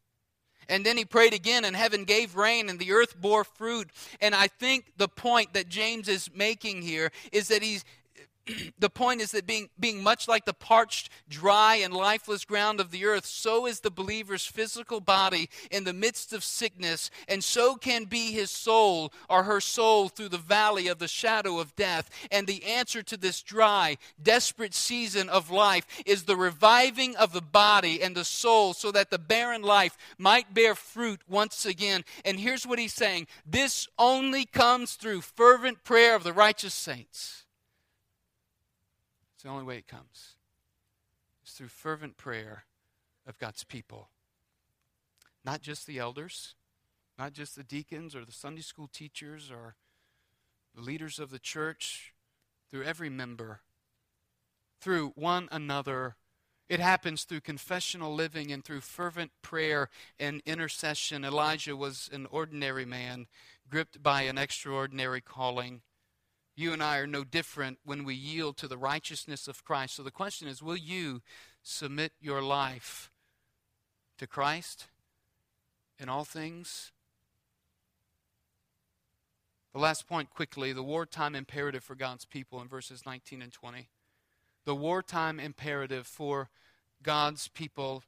And 0.69 0.85
then 0.85 0.99
he 0.99 1.07
prayed 1.07 1.33
again, 1.33 1.65
and 1.65 1.75
heaven 1.75 2.05
gave 2.05 2.37
rain, 2.37 2.69
and 2.69 2.79
the 2.79 2.93
earth 2.93 3.19
bore 3.19 3.45
fruit. 3.45 3.89
And 4.21 4.35
I 4.35 4.47
think 4.47 4.93
the 4.99 5.09
point 5.09 5.55
that 5.55 5.71
James 5.71 6.07
is 6.07 6.29
making 6.35 6.83
here 6.83 7.11
is 7.33 7.49
that 7.49 7.63
he's 7.63 7.83
the 8.79 8.91
point 8.91 9.21
is 9.21 9.31
that 9.33 9.47
being, 9.47 9.69
being 9.79 10.03
much 10.03 10.27
like 10.27 10.45
the 10.45 10.53
parched, 10.53 11.11
dry, 11.29 11.77
and 11.77 11.95
lifeless 11.95 12.45
ground 12.45 12.81
of 12.81 12.91
the 12.91 13.05
earth, 13.05 13.27
so 13.27 13.67
is 13.67 13.81
the 13.81 13.91
believer's 13.91 14.45
physical 14.45 15.01
body 15.01 15.49
in 15.71 15.85
the 15.85 15.93
midst 15.93 16.33
of 16.33 16.43
sickness, 16.43 17.11
and 17.29 17.43
so 17.43 17.77
can 17.77 18.05
be 18.05 18.33
his 18.33 18.51
soul 18.51 19.13
or 19.29 19.45
her 19.45 19.61
soul 19.61 20.09
through 20.09 20.29
the 20.29 20.39
valley 20.39 20.89
of 20.89 20.99
the 20.99 21.09
shadow 21.09 21.59
of 21.59 21.77
death. 21.77 22.11
And 22.31 22.47
the 22.47 22.65
answer 22.65 23.03
to 23.03 23.17
this 23.17 23.43
dry, 23.43 23.97
desperate 24.23 24.75
season 24.75 25.29
of 25.29 25.51
life 25.51 25.87
is 26.05 26.25
the 26.25 26.37
reviving 26.37 27.17
of 27.17 27.33
the 27.33 27.43
body 27.43 28.03
and 28.03 28.17
the 28.17 28.25
soul 28.25 28.73
so 28.73 28.91
that 28.93 29.11
the 29.11 29.19
barren 29.19 29.63
life 29.63 29.97
might 30.19 30.55
bear 30.55 30.75
fruit 30.75 31.21
once 31.29 31.65
again. 31.65 32.05
And 32.25 32.41
here's 32.41 32.67
what 32.67 32.79
he's 32.79 32.95
saying 32.95 33.27
this 33.47 33.89
only 33.99 34.45
comes 34.45 34.95
through 34.95 35.21
fervent 35.21 35.85
prayer 35.85 36.17
of 36.17 36.25
the 36.25 36.33
righteous 36.33 36.75
saints. 36.75 37.42
It's 39.43 39.49
the 39.49 39.51
only 39.51 39.65
way 39.65 39.79
it 39.79 39.89
comes. 39.89 40.37
It's 41.43 41.55
through 41.55 41.67
fervent 41.67 42.17
prayer 42.17 42.63
of 43.27 43.41
God's 43.41 43.65
people. 43.65 44.09
Not 45.45 45.63
just 45.63 45.85
the 45.85 45.99
elders, 45.99 46.55
not 47.19 47.33
just 47.33 47.57
the 47.57 47.65
deacons 47.65 48.15
or 48.15 48.25
the 48.25 48.31
Sunday 48.31 48.63
school 48.63 48.87
teachers 48.87 49.51
or 49.51 49.75
the 50.77 50.81
leaders 50.81 51.19
of 51.19 51.31
the 51.31 51.41
church, 51.41 52.15
through 52.71 52.85
every 52.85 53.11
member, 53.11 53.63
through 54.81 55.09
one 55.17 55.49
another. 55.51 56.15
It 56.69 56.79
happens 56.79 57.25
through 57.25 57.41
confessional 57.41 58.15
living 58.15 58.53
and 58.53 58.65
through 58.65 58.83
fervent 58.83 59.33
prayer 59.43 59.89
and 60.21 60.41
intercession. 60.47 61.25
Elijah 61.25 61.75
was 61.77 62.09
an 62.13 62.29
ordinary 62.31 62.85
man, 62.85 63.27
gripped 63.69 64.05
by 64.05 64.23
an 64.23 64.39
extraordinary 64.39 65.21
calling. 65.21 65.83
You 66.55 66.73
and 66.73 66.83
I 66.83 66.99
are 66.99 67.07
no 67.07 67.25
different 67.25 67.79
when 67.85 68.05
we 68.05 68.15
yield 68.15 68.57
to 68.59 68.69
the 68.69 68.77
righteousness 68.77 69.49
of 69.49 69.65
Christ. 69.65 69.97
So 69.97 70.03
the 70.03 70.11
question 70.11 70.49
is 70.49 70.63
will 70.63 70.77
you 70.77 71.23
submit 71.63 72.13
your 72.21 72.43
life 72.43 73.11
to 74.19 74.27
Christ 74.27 74.89
in 75.99 76.09
all 76.09 76.25
things? 76.25 76.93
The 79.73 79.81
last 79.81 80.07
point 80.07 80.29
quickly 80.29 80.73
the 80.73 80.83
wartime 80.83 81.35
imperative 81.35 81.83
for 81.83 81.95
God's 81.95 82.27
people 82.27 82.61
in 82.61 82.69
verses 82.69 83.05
19 83.07 83.41
and 83.41 83.53
20. 83.53 83.89
The 84.65 84.75
wartime 84.75 85.41
imperative 85.41 86.07
for 86.07 86.51
God's 87.03 87.49
people 87.49 88.05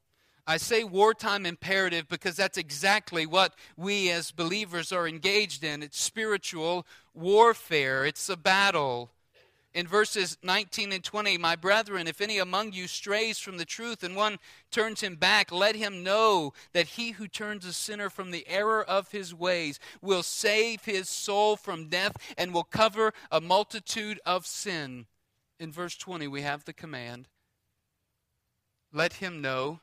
I 0.47 0.59
say 0.59 0.85
wartime 0.85 1.47
imperative 1.47 2.07
because 2.09 2.37
that's 2.37 2.59
exactly 2.59 3.25
what 3.25 3.55
we 3.77 4.11
as 4.11 4.31
believers 4.31 4.93
are 4.93 5.09
engaged 5.09 5.65
in. 5.65 5.83
It's 5.83 6.01
spiritual 6.01 6.87
warfare, 7.15 8.05
it's 8.05 8.29
a 8.29 8.37
battle. 8.37 9.11
In 9.73 9.89
verses 9.89 10.39
19 10.43 10.93
and 10.93 11.03
20, 11.03 11.37
my 11.39 11.57
brethren, 11.57 12.07
if 12.07 12.21
any 12.21 12.39
among 12.39 12.75
you 12.75 12.87
strays 12.87 13.39
from 13.41 13.57
the 13.57 13.65
truth 13.65 14.05
and 14.05 14.15
one 14.15 14.39
turns 14.71 15.01
him 15.01 15.17
back, 15.17 15.51
let 15.51 15.75
him 15.75 16.05
know 16.05 16.53
that 16.73 16.87
he 16.87 17.13
who 17.13 17.27
turns 17.27 17.65
a 17.65 17.73
sinner 17.73 18.09
from 18.09 18.31
the 18.31 18.47
error 18.47 18.85
of 18.85 19.11
his 19.11 19.35
ways 19.35 19.81
will 20.01 20.23
save 20.23 20.85
his 20.85 21.09
soul 21.09 21.57
from 21.57 21.89
death 21.89 22.17
and 22.39 22.55
will 22.55 22.65
cover 22.65 23.13
a 23.33 23.41
multitude 23.41 24.21
of 24.25 24.47
sin. 24.47 25.07
In 25.59 25.73
verse 25.73 25.97
20, 25.97 26.29
we 26.29 26.43
have 26.43 26.65
the 26.65 26.73
command 26.73 27.27
let 28.95 29.15
him 29.15 29.43
know 29.43 29.81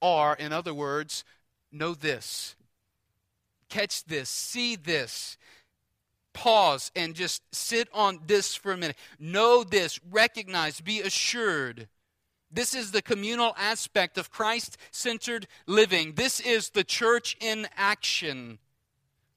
or, 0.00 0.34
in 0.34 0.52
other 0.52 0.74
words, 0.74 1.24
know 1.72 1.94
this, 1.94 2.56
catch 3.68 4.04
this, 4.04 4.28
see 4.28 4.76
this, 4.76 5.36
pause 6.32 6.92
and 6.94 7.14
just 7.14 7.42
sit 7.52 7.88
on 7.92 8.20
this 8.26 8.54
for 8.54 8.72
a 8.72 8.76
minute. 8.76 8.96
Know 9.18 9.64
this, 9.64 9.98
recognize, 10.08 10.80
be 10.80 11.00
assured. 11.00 11.88
This 12.50 12.74
is 12.74 12.92
the 12.92 13.02
communal 13.02 13.54
aspect 13.58 14.16
of 14.16 14.30
Christ 14.30 14.78
centered 14.90 15.46
living. 15.66 16.14
This 16.14 16.40
is 16.40 16.70
the 16.70 16.84
church 16.84 17.36
in 17.40 17.66
action. 17.76 18.58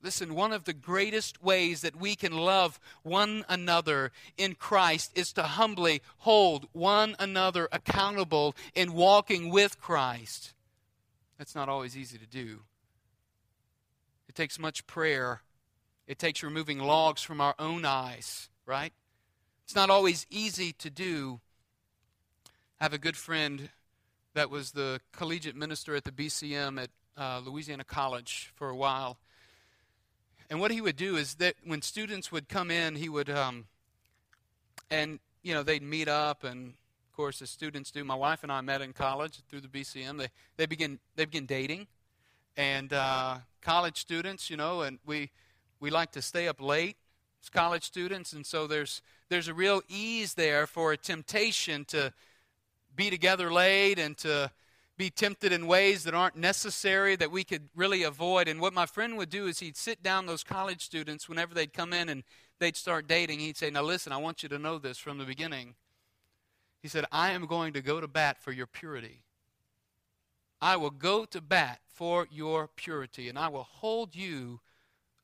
Listen, 0.03 0.33
one 0.33 0.51
of 0.51 0.63
the 0.63 0.73
greatest 0.73 1.43
ways 1.43 1.81
that 1.81 1.95
we 1.95 2.15
can 2.15 2.35
love 2.35 2.79
one 3.03 3.45
another 3.47 4.11
in 4.35 4.55
Christ 4.55 5.11
is 5.15 5.31
to 5.33 5.43
humbly 5.43 6.01
hold 6.17 6.67
one 6.71 7.15
another 7.19 7.69
accountable 7.71 8.55
in 8.73 8.93
walking 8.93 9.51
with 9.51 9.79
Christ. 9.79 10.53
That's 11.37 11.53
not 11.53 11.69
always 11.69 11.95
easy 11.95 12.17
to 12.17 12.25
do. 12.25 12.61
It 14.27 14.35
takes 14.35 14.57
much 14.57 14.87
prayer, 14.87 15.41
it 16.07 16.17
takes 16.17 16.41
removing 16.41 16.79
logs 16.79 17.21
from 17.21 17.39
our 17.39 17.53
own 17.59 17.85
eyes, 17.85 18.49
right? 18.65 18.93
It's 19.65 19.75
not 19.75 19.89
always 19.89 20.25
easy 20.29 20.73
to 20.73 20.89
do. 20.89 21.41
I 22.79 22.85
have 22.85 22.93
a 22.93 22.97
good 22.97 23.17
friend 23.17 23.69
that 24.33 24.49
was 24.49 24.71
the 24.71 24.99
collegiate 25.11 25.55
minister 25.55 25.95
at 25.95 26.05
the 26.05 26.11
BCM 26.11 26.81
at 26.81 26.89
uh, 27.17 27.41
Louisiana 27.45 27.83
College 27.83 28.51
for 28.55 28.69
a 28.69 28.75
while. 28.75 29.19
And 30.51 30.59
what 30.59 30.71
he 30.71 30.81
would 30.81 30.97
do 30.97 31.15
is 31.15 31.35
that 31.35 31.55
when 31.63 31.81
students 31.81 32.29
would 32.29 32.49
come 32.49 32.71
in, 32.71 32.95
he 32.95 33.07
would, 33.07 33.29
um, 33.29 33.67
and 34.89 35.19
you 35.43 35.53
know, 35.53 35.63
they'd 35.63 35.81
meet 35.81 36.09
up, 36.09 36.43
and 36.43 36.73
of 36.73 37.15
course, 37.15 37.41
as 37.41 37.49
students 37.49 37.89
do. 37.89 38.03
My 38.03 38.15
wife 38.15 38.43
and 38.43 38.51
I 38.51 38.59
met 38.59 38.81
in 38.81 38.91
college 38.91 39.39
through 39.49 39.61
the 39.61 39.69
BCM. 39.69 40.17
They 40.17 40.27
they 40.57 40.65
begin 40.65 40.99
they 41.15 41.23
begin 41.23 41.45
dating, 41.45 41.87
and 42.57 42.91
uh, 42.91 43.37
college 43.61 43.97
students, 43.97 44.49
you 44.49 44.57
know, 44.57 44.81
and 44.81 44.99
we 45.05 45.31
we 45.79 45.89
like 45.89 46.11
to 46.11 46.21
stay 46.21 46.49
up 46.49 46.59
late 46.59 46.97
as 47.41 47.47
college 47.47 47.85
students, 47.85 48.33
and 48.33 48.45
so 48.45 48.67
there's 48.67 49.01
there's 49.29 49.47
a 49.47 49.53
real 49.53 49.81
ease 49.87 50.33
there 50.33 50.67
for 50.67 50.91
a 50.91 50.97
temptation 50.97 51.85
to 51.85 52.11
be 52.93 53.09
together 53.09 53.53
late 53.53 53.97
and 53.97 54.17
to 54.17 54.51
be 54.97 55.09
tempted 55.09 55.51
in 55.51 55.67
ways 55.67 56.03
that 56.03 56.13
aren't 56.13 56.35
necessary 56.35 57.15
that 57.15 57.31
we 57.31 57.43
could 57.43 57.69
really 57.75 58.03
avoid. 58.03 58.47
And 58.47 58.59
what 58.59 58.73
my 58.73 58.85
friend 58.85 59.17
would 59.17 59.29
do 59.29 59.47
is 59.47 59.59
he'd 59.59 59.77
sit 59.77 60.03
down 60.03 60.25
those 60.25 60.43
college 60.43 60.81
students 60.81 61.27
whenever 61.27 61.53
they'd 61.53 61.73
come 61.73 61.93
in 61.93 62.09
and 62.09 62.23
they'd 62.59 62.75
start 62.75 63.07
dating. 63.07 63.39
He'd 63.39 63.57
say, 63.57 63.69
Now 63.69 63.83
listen, 63.83 64.13
I 64.13 64.17
want 64.17 64.43
you 64.43 64.49
to 64.49 64.59
know 64.59 64.77
this 64.77 64.97
from 64.97 65.17
the 65.17 65.25
beginning. 65.25 65.75
He 66.81 66.87
said, 66.87 67.05
I 67.11 67.31
am 67.31 67.45
going 67.45 67.73
to 67.73 67.81
go 67.81 68.01
to 68.01 68.07
bat 68.07 68.41
for 68.41 68.51
your 68.51 68.67
purity. 68.67 69.23
I 70.61 70.75
will 70.75 70.91
go 70.91 71.25
to 71.25 71.41
bat 71.41 71.79
for 71.87 72.27
your 72.31 72.67
purity, 72.67 73.29
and 73.29 73.37
I 73.37 73.47
will 73.47 73.63
hold 73.63 74.15
you 74.15 74.61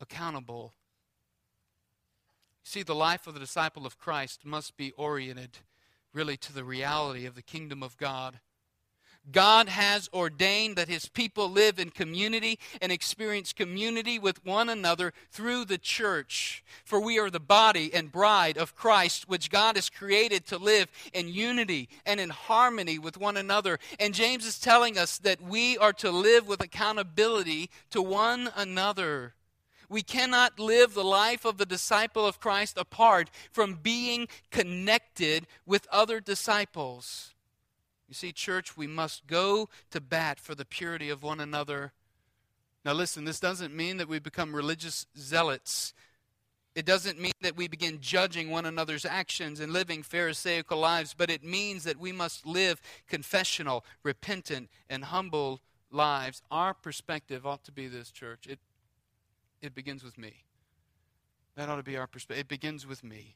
accountable. 0.01 0.73
See, 2.63 2.83
the 2.83 2.95
life 2.95 3.27
of 3.27 3.33
the 3.33 3.39
disciple 3.39 3.85
of 3.85 3.97
Christ 3.97 4.45
must 4.45 4.77
be 4.77 4.91
oriented 4.93 5.59
really 6.13 6.37
to 6.37 6.53
the 6.53 6.63
reality 6.63 7.25
of 7.25 7.35
the 7.35 7.41
kingdom 7.41 7.83
of 7.83 7.97
God. 7.97 8.39
God 9.31 9.67
has 9.67 10.09
ordained 10.13 10.77
that 10.77 10.87
his 10.87 11.09
people 11.09 11.49
live 11.49 11.79
in 11.79 11.89
community 11.89 12.59
and 12.81 12.91
experience 12.91 13.51
community 13.51 14.17
with 14.19 14.45
one 14.45 14.69
another 14.69 15.13
through 15.31 15.65
the 15.65 15.77
church. 15.77 16.63
For 16.85 16.99
we 16.99 17.19
are 17.19 17.29
the 17.29 17.39
body 17.39 17.93
and 17.93 18.11
bride 18.11 18.57
of 18.57 18.75
Christ, 18.75 19.27
which 19.27 19.49
God 19.49 19.75
has 19.75 19.89
created 19.89 20.45
to 20.47 20.57
live 20.57 20.87
in 21.13 21.27
unity 21.27 21.89
and 22.05 22.19
in 22.19 22.29
harmony 22.29 22.99
with 22.99 23.17
one 23.17 23.37
another. 23.37 23.79
And 23.99 24.13
James 24.13 24.45
is 24.45 24.59
telling 24.59 24.97
us 24.97 25.17
that 25.19 25.41
we 25.41 25.77
are 25.77 25.93
to 25.93 26.11
live 26.11 26.47
with 26.47 26.63
accountability 26.63 27.69
to 27.89 28.01
one 28.01 28.49
another. 28.55 29.33
We 29.89 30.01
cannot 30.01 30.59
live 30.59 30.93
the 30.93 31.03
life 31.03 31.45
of 31.45 31.57
the 31.57 31.65
disciple 31.65 32.25
of 32.25 32.39
Christ 32.39 32.77
apart 32.77 33.29
from 33.51 33.79
being 33.81 34.27
connected 34.51 35.47
with 35.65 35.87
other 35.91 36.19
disciples. 36.19 37.33
You 38.07 38.13
see, 38.13 38.31
church, 38.31 38.77
we 38.77 38.87
must 38.87 39.27
go 39.27 39.69
to 39.91 39.99
bat 39.99 40.39
for 40.39 40.55
the 40.55 40.65
purity 40.65 41.09
of 41.09 41.23
one 41.23 41.39
another. 41.39 41.91
Now, 42.85 42.93
listen, 42.93 43.25
this 43.25 43.39
doesn't 43.39 43.75
mean 43.75 43.97
that 43.97 44.07
we 44.07 44.19
become 44.19 44.55
religious 44.55 45.07
zealots. 45.17 45.93
It 46.73 46.85
doesn't 46.85 47.19
mean 47.19 47.33
that 47.41 47.57
we 47.57 47.67
begin 47.67 47.99
judging 47.99 48.49
one 48.49 48.65
another's 48.65 49.03
actions 49.03 49.59
and 49.59 49.73
living 49.73 50.03
Pharisaical 50.03 50.79
lives, 50.79 51.13
but 51.17 51.29
it 51.29 51.43
means 51.43 51.83
that 51.83 51.99
we 51.99 52.11
must 52.11 52.45
live 52.45 52.81
confessional, 53.07 53.83
repentant, 54.03 54.69
and 54.89 55.05
humble 55.05 55.59
lives. 55.91 56.41
Our 56.49 56.73
perspective 56.73 57.45
ought 57.45 57.63
to 57.65 57.71
be 57.71 57.87
this, 57.87 58.11
church. 58.11 58.47
It, 58.47 58.59
it 59.61 59.75
begins 59.75 60.03
with 60.03 60.17
me. 60.17 60.43
That 61.55 61.67
ought 61.67 61.77
to 61.77 61.83
be 61.83 61.97
our 61.97 62.07
perspective. 62.07 62.45
It 62.45 62.47
begins 62.47 62.85
with 62.85 63.03
me. 63.03 63.35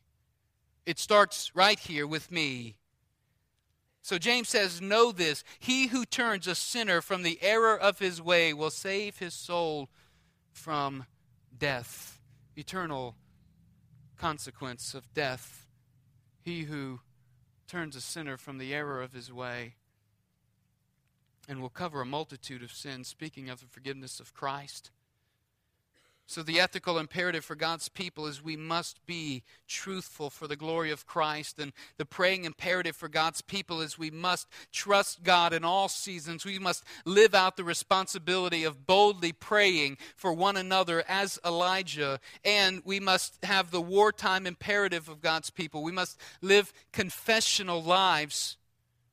It 0.85 0.99
starts 0.99 1.51
right 1.55 1.79
here 1.79 2.07
with 2.07 2.31
me. 2.31 2.75
So 4.01 4.17
James 4.17 4.49
says, 4.49 4.81
Know 4.81 5.11
this 5.11 5.43
he 5.59 5.87
who 5.87 6.05
turns 6.05 6.47
a 6.47 6.55
sinner 6.55 7.01
from 7.01 7.23
the 7.23 7.39
error 7.41 7.79
of 7.79 7.99
his 7.99 8.21
way 8.21 8.53
will 8.53 8.71
save 8.71 9.17
his 9.17 9.33
soul 9.33 9.89
from 10.51 11.05
death, 11.57 12.19
eternal 12.55 13.15
consequence 14.17 14.93
of 14.93 15.13
death. 15.13 15.67
He 16.41 16.63
who 16.63 16.99
turns 17.67 17.95
a 17.95 18.01
sinner 18.01 18.37
from 18.37 18.57
the 18.57 18.73
error 18.73 19.01
of 19.01 19.13
his 19.13 19.31
way 19.31 19.75
and 21.47 21.61
will 21.61 21.69
cover 21.69 22.01
a 22.01 22.05
multitude 22.05 22.63
of 22.63 22.71
sins, 22.71 23.07
speaking 23.07 23.49
of 23.49 23.59
the 23.59 23.67
forgiveness 23.67 24.19
of 24.19 24.33
Christ. 24.33 24.91
So, 26.31 26.43
the 26.43 26.61
ethical 26.61 26.97
imperative 26.97 27.43
for 27.43 27.55
God's 27.55 27.89
people 27.89 28.25
is 28.25 28.41
we 28.41 28.55
must 28.55 29.05
be 29.05 29.43
truthful 29.67 30.29
for 30.29 30.47
the 30.47 30.55
glory 30.55 30.89
of 30.89 31.05
Christ. 31.05 31.59
And 31.59 31.73
the 31.97 32.05
praying 32.05 32.45
imperative 32.45 32.95
for 32.95 33.09
God's 33.09 33.41
people 33.41 33.81
is 33.81 33.99
we 33.99 34.11
must 34.11 34.47
trust 34.71 35.23
God 35.23 35.51
in 35.51 35.65
all 35.65 35.89
seasons. 35.89 36.45
We 36.45 36.57
must 36.57 36.85
live 37.03 37.35
out 37.35 37.57
the 37.57 37.65
responsibility 37.65 38.63
of 38.63 38.87
boldly 38.87 39.33
praying 39.33 39.97
for 40.15 40.31
one 40.31 40.55
another 40.55 41.03
as 41.05 41.37
Elijah. 41.45 42.21
And 42.45 42.81
we 42.85 43.01
must 43.01 43.43
have 43.43 43.69
the 43.69 43.81
wartime 43.81 44.47
imperative 44.47 45.09
of 45.09 45.19
God's 45.19 45.49
people. 45.49 45.83
We 45.83 45.91
must 45.91 46.17
live 46.41 46.71
confessional 46.93 47.83
lives 47.83 48.55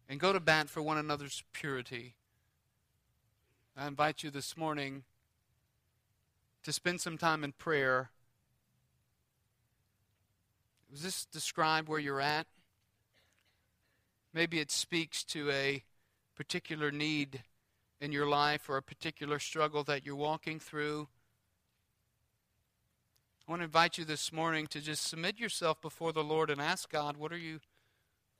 and 0.08 0.20
go 0.20 0.32
to 0.32 0.38
bat 0.38 0.68
for 0.70 0.82
one 0.82 0.98
another's 0.98 1.42
purity. 1.52 2.14
I 3.76 3.88
invite 3.88 4.22
you 4.22 4.30
this 4.30 4.56
morning 4.56 5.02
to 6.64 6.72
spend 6.72 7.00
some 7.00 7.18
time 7.18 7.44
in 7.44 7.52
prayer. 7.52 8.10
Does 10.90 11.02
this 11.02 11.24
describe 11.26 11.88
where 11.88 11.98
you're 11.98 12.20
at? 12.20 12.46
Maybe 14.32 14.60
it 14.60 14.70
speaks 14.70 15.24
to 15.24 15.50
a 15.50 15.84
particular 16.36 16.90
need 16.90 17.42
in 18.00 18.12
your 18.12 18.26
life 18.26 18.68
or 18.68 18.76
a 18.76 18.82
particular 18.82 19.38
struggle 19.38 19.82
that 19.84 20.06
you're 20.06 20.14
walking 20.14 20.60
through. 20.60 21.08
I 23.46 23.50
want 23.50 23.60
to 23.60 23.64
invite 23.64 23.98
you 23.98 24.04
this 24.04 24.32
morning 24.32 24.66
to 24.68 24.80
just 24.80 25.04
submit 25.06 25.38
yourself 25.38 25.80
before 25.80 26.12
the 26.12 26.22
Lord 26.22 26.50
and 26.50 26.60
ask 26.60 26.90
God, 26.90 27.16
what 27.16 27.32
are 27.32 27.38
you 27.38 27.60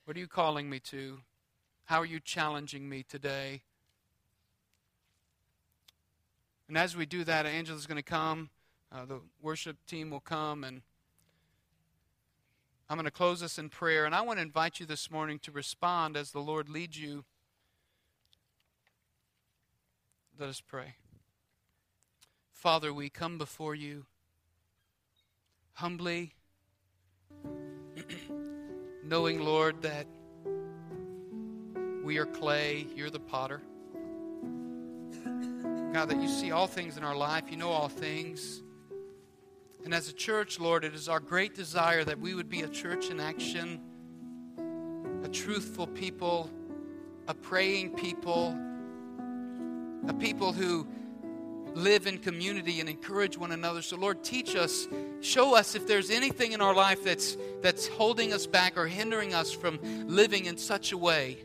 what 0.05 0.17
are 0.17 0.21
you 0.21 0.27
calling 0.27 0.71
me 0.71 0.81
to? 0.81 1.21
How 1.85 2.01
are 2.01 2.07
you 2.07 2.21
challenging 2.21 2.89
me 2.89 3.03
today? 3.03 3.63
And 6.69 6.77
as 6.77 6.95
we 6.95 7.07
do 7.07 7.25
that, 7.25 7.47
Angela's 7.47 7.87
going 7.87 7.97
to 7.97 8.03
come. 8.03 8.51
Uh, 8.93 9.07
the 9.07 9.21
worship 9.41 9.77
team 9.87 10.11
will 10.11 10.21
come, 10.21 10.65
and 10.65 10.83
I'm 12.89 12.97
going 12.97 13.05
to 13.07 13.11
close 13.11 13.41
this 13.41 13.59
in 13.59 13.69
prayer. 13.69 14.05
And 14.05 14.15
I 14.15 14.21
want 14.21 14.39
to 14.39 14.43
invite 14.43 14.79
you 14.79 14.87
this 14.87 15.11
morning 15.11 15.39
to 15.41 15.51
respond 15.51 16.17
as 16.17 16.31
the 16.31 16.41
Lord 16.41 16.69
leads 16.69 16.99
you. 17.01 17.25
Let 20.39 20.49
us 20.49 20.61
pray. 20.61 20.95
Father, 22.53 22.93
we 22.93 23.09
come 23.09 23.39
before 23.39 23.75
you 23.75 24.07
humbly, 25.75 26.33
knowing, 29.05 29.41
Lord, 29.41 29.81
that 29.83 30.07
we 32.03 32.19
are 32.19 32.27
clay, 32.27 32.87
you're 32.97 33.11
the 33.11 33.21
potter. 33.21 33.63
God, 35.93 36.11
that 36.11 36.21
you 36.21 36.29
see 36.29 36.51
all 36.51 36.67
things 36.67 36.97
in 36.99 37.03
our 37.03 37.17
life, 37.17 37.45
you 37.51 37.57
know 37.57 37.71
all 37.71 37.89
things. 37.89 38.63
And 39.85 39.95
as 39.95 40.09
a 40.11 40.13
church, 40.13 40.61
Lord, 40.61 40.85
it 40.85 40.95
is 40.95 41.09
our 41.09 41.19
great 41.19 41.55
desire 41.55 42.05
that 42.05 42.19
we 42.19 42.35
would 42.35 42.51
be 42.51 42.61
a 42.61 42.69
church 42.69 43.09
in 43.09 43.21
action, 43.21 43.81
a 45.25 45.29
truthful 45.29 45.87
people, 45.87 46.51
a 47.27 47.33
praying 47.33 47.95
people, 47.95 48.55
a 50.09 50.13
people 50.13 50.53
who 50.53 50.87
live 51.75 52.07
in 52.07 52.19
community 52.19 52.81
and 52.81 52.89
encourage 52.89 53.39
one 53.39 53.53
another. 53.53 53.81
So, 53.81 53.97
Lord, 53.97 54.23
teach 54.23 54.57
us, 54.57 54.87
show 55.21 55.55
us 55.55 55.75
if 55.75 55.87
there's 55.87 56.11
anything 56.11 56.53
in 56.53 56.61
our 56.61 56.75
life 56.75 57.03
that's, 57.03 57.37
that's 57.63 57.87
holding 57.89 58.35
us 58.35 58.47
back 58.47 58.77
or 58.77 58.87
hindering 58.87 59.33
us 59.33 59.53
from 59.53 59.79
living 60.07 60.45
in 60.45 60.59
such 60.59 60.93
a 60.93 60.99
way 60.99 61.39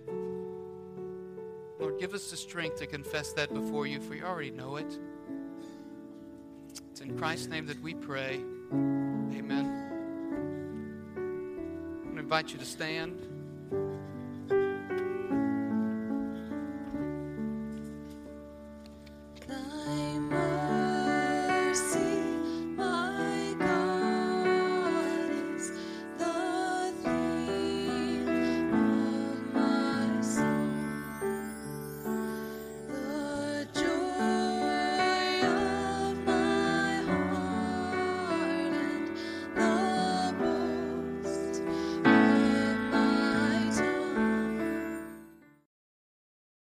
Lord, 1.94 2.02
give 2.02 2.14
us 2.16 2.32
the 2.32 2.38
strength 2.38 2.78
to 2.80 2.88
confess 2.88 3.34
that 3.34 3.54
before 3.54 3.86
you, 3.86 4.00
for 4.00 4.16
you 4.16 4.24
already 4.24 4.50
know 4.50 4.78
it. 4.78 5.00
It's 6.90 7.02
in 7.02 7.16
Christ's 7.18 7.48
name 7.48 7.68
that 7.68 7.80
we 7.82 7.94
pray. 7.94 8.42
Amen. 8.72 9.92
To 12.14 12.20
invite 12.20 12.52
you 12.52 12.58
to 12.58 12.66
stand. 12.66 13.33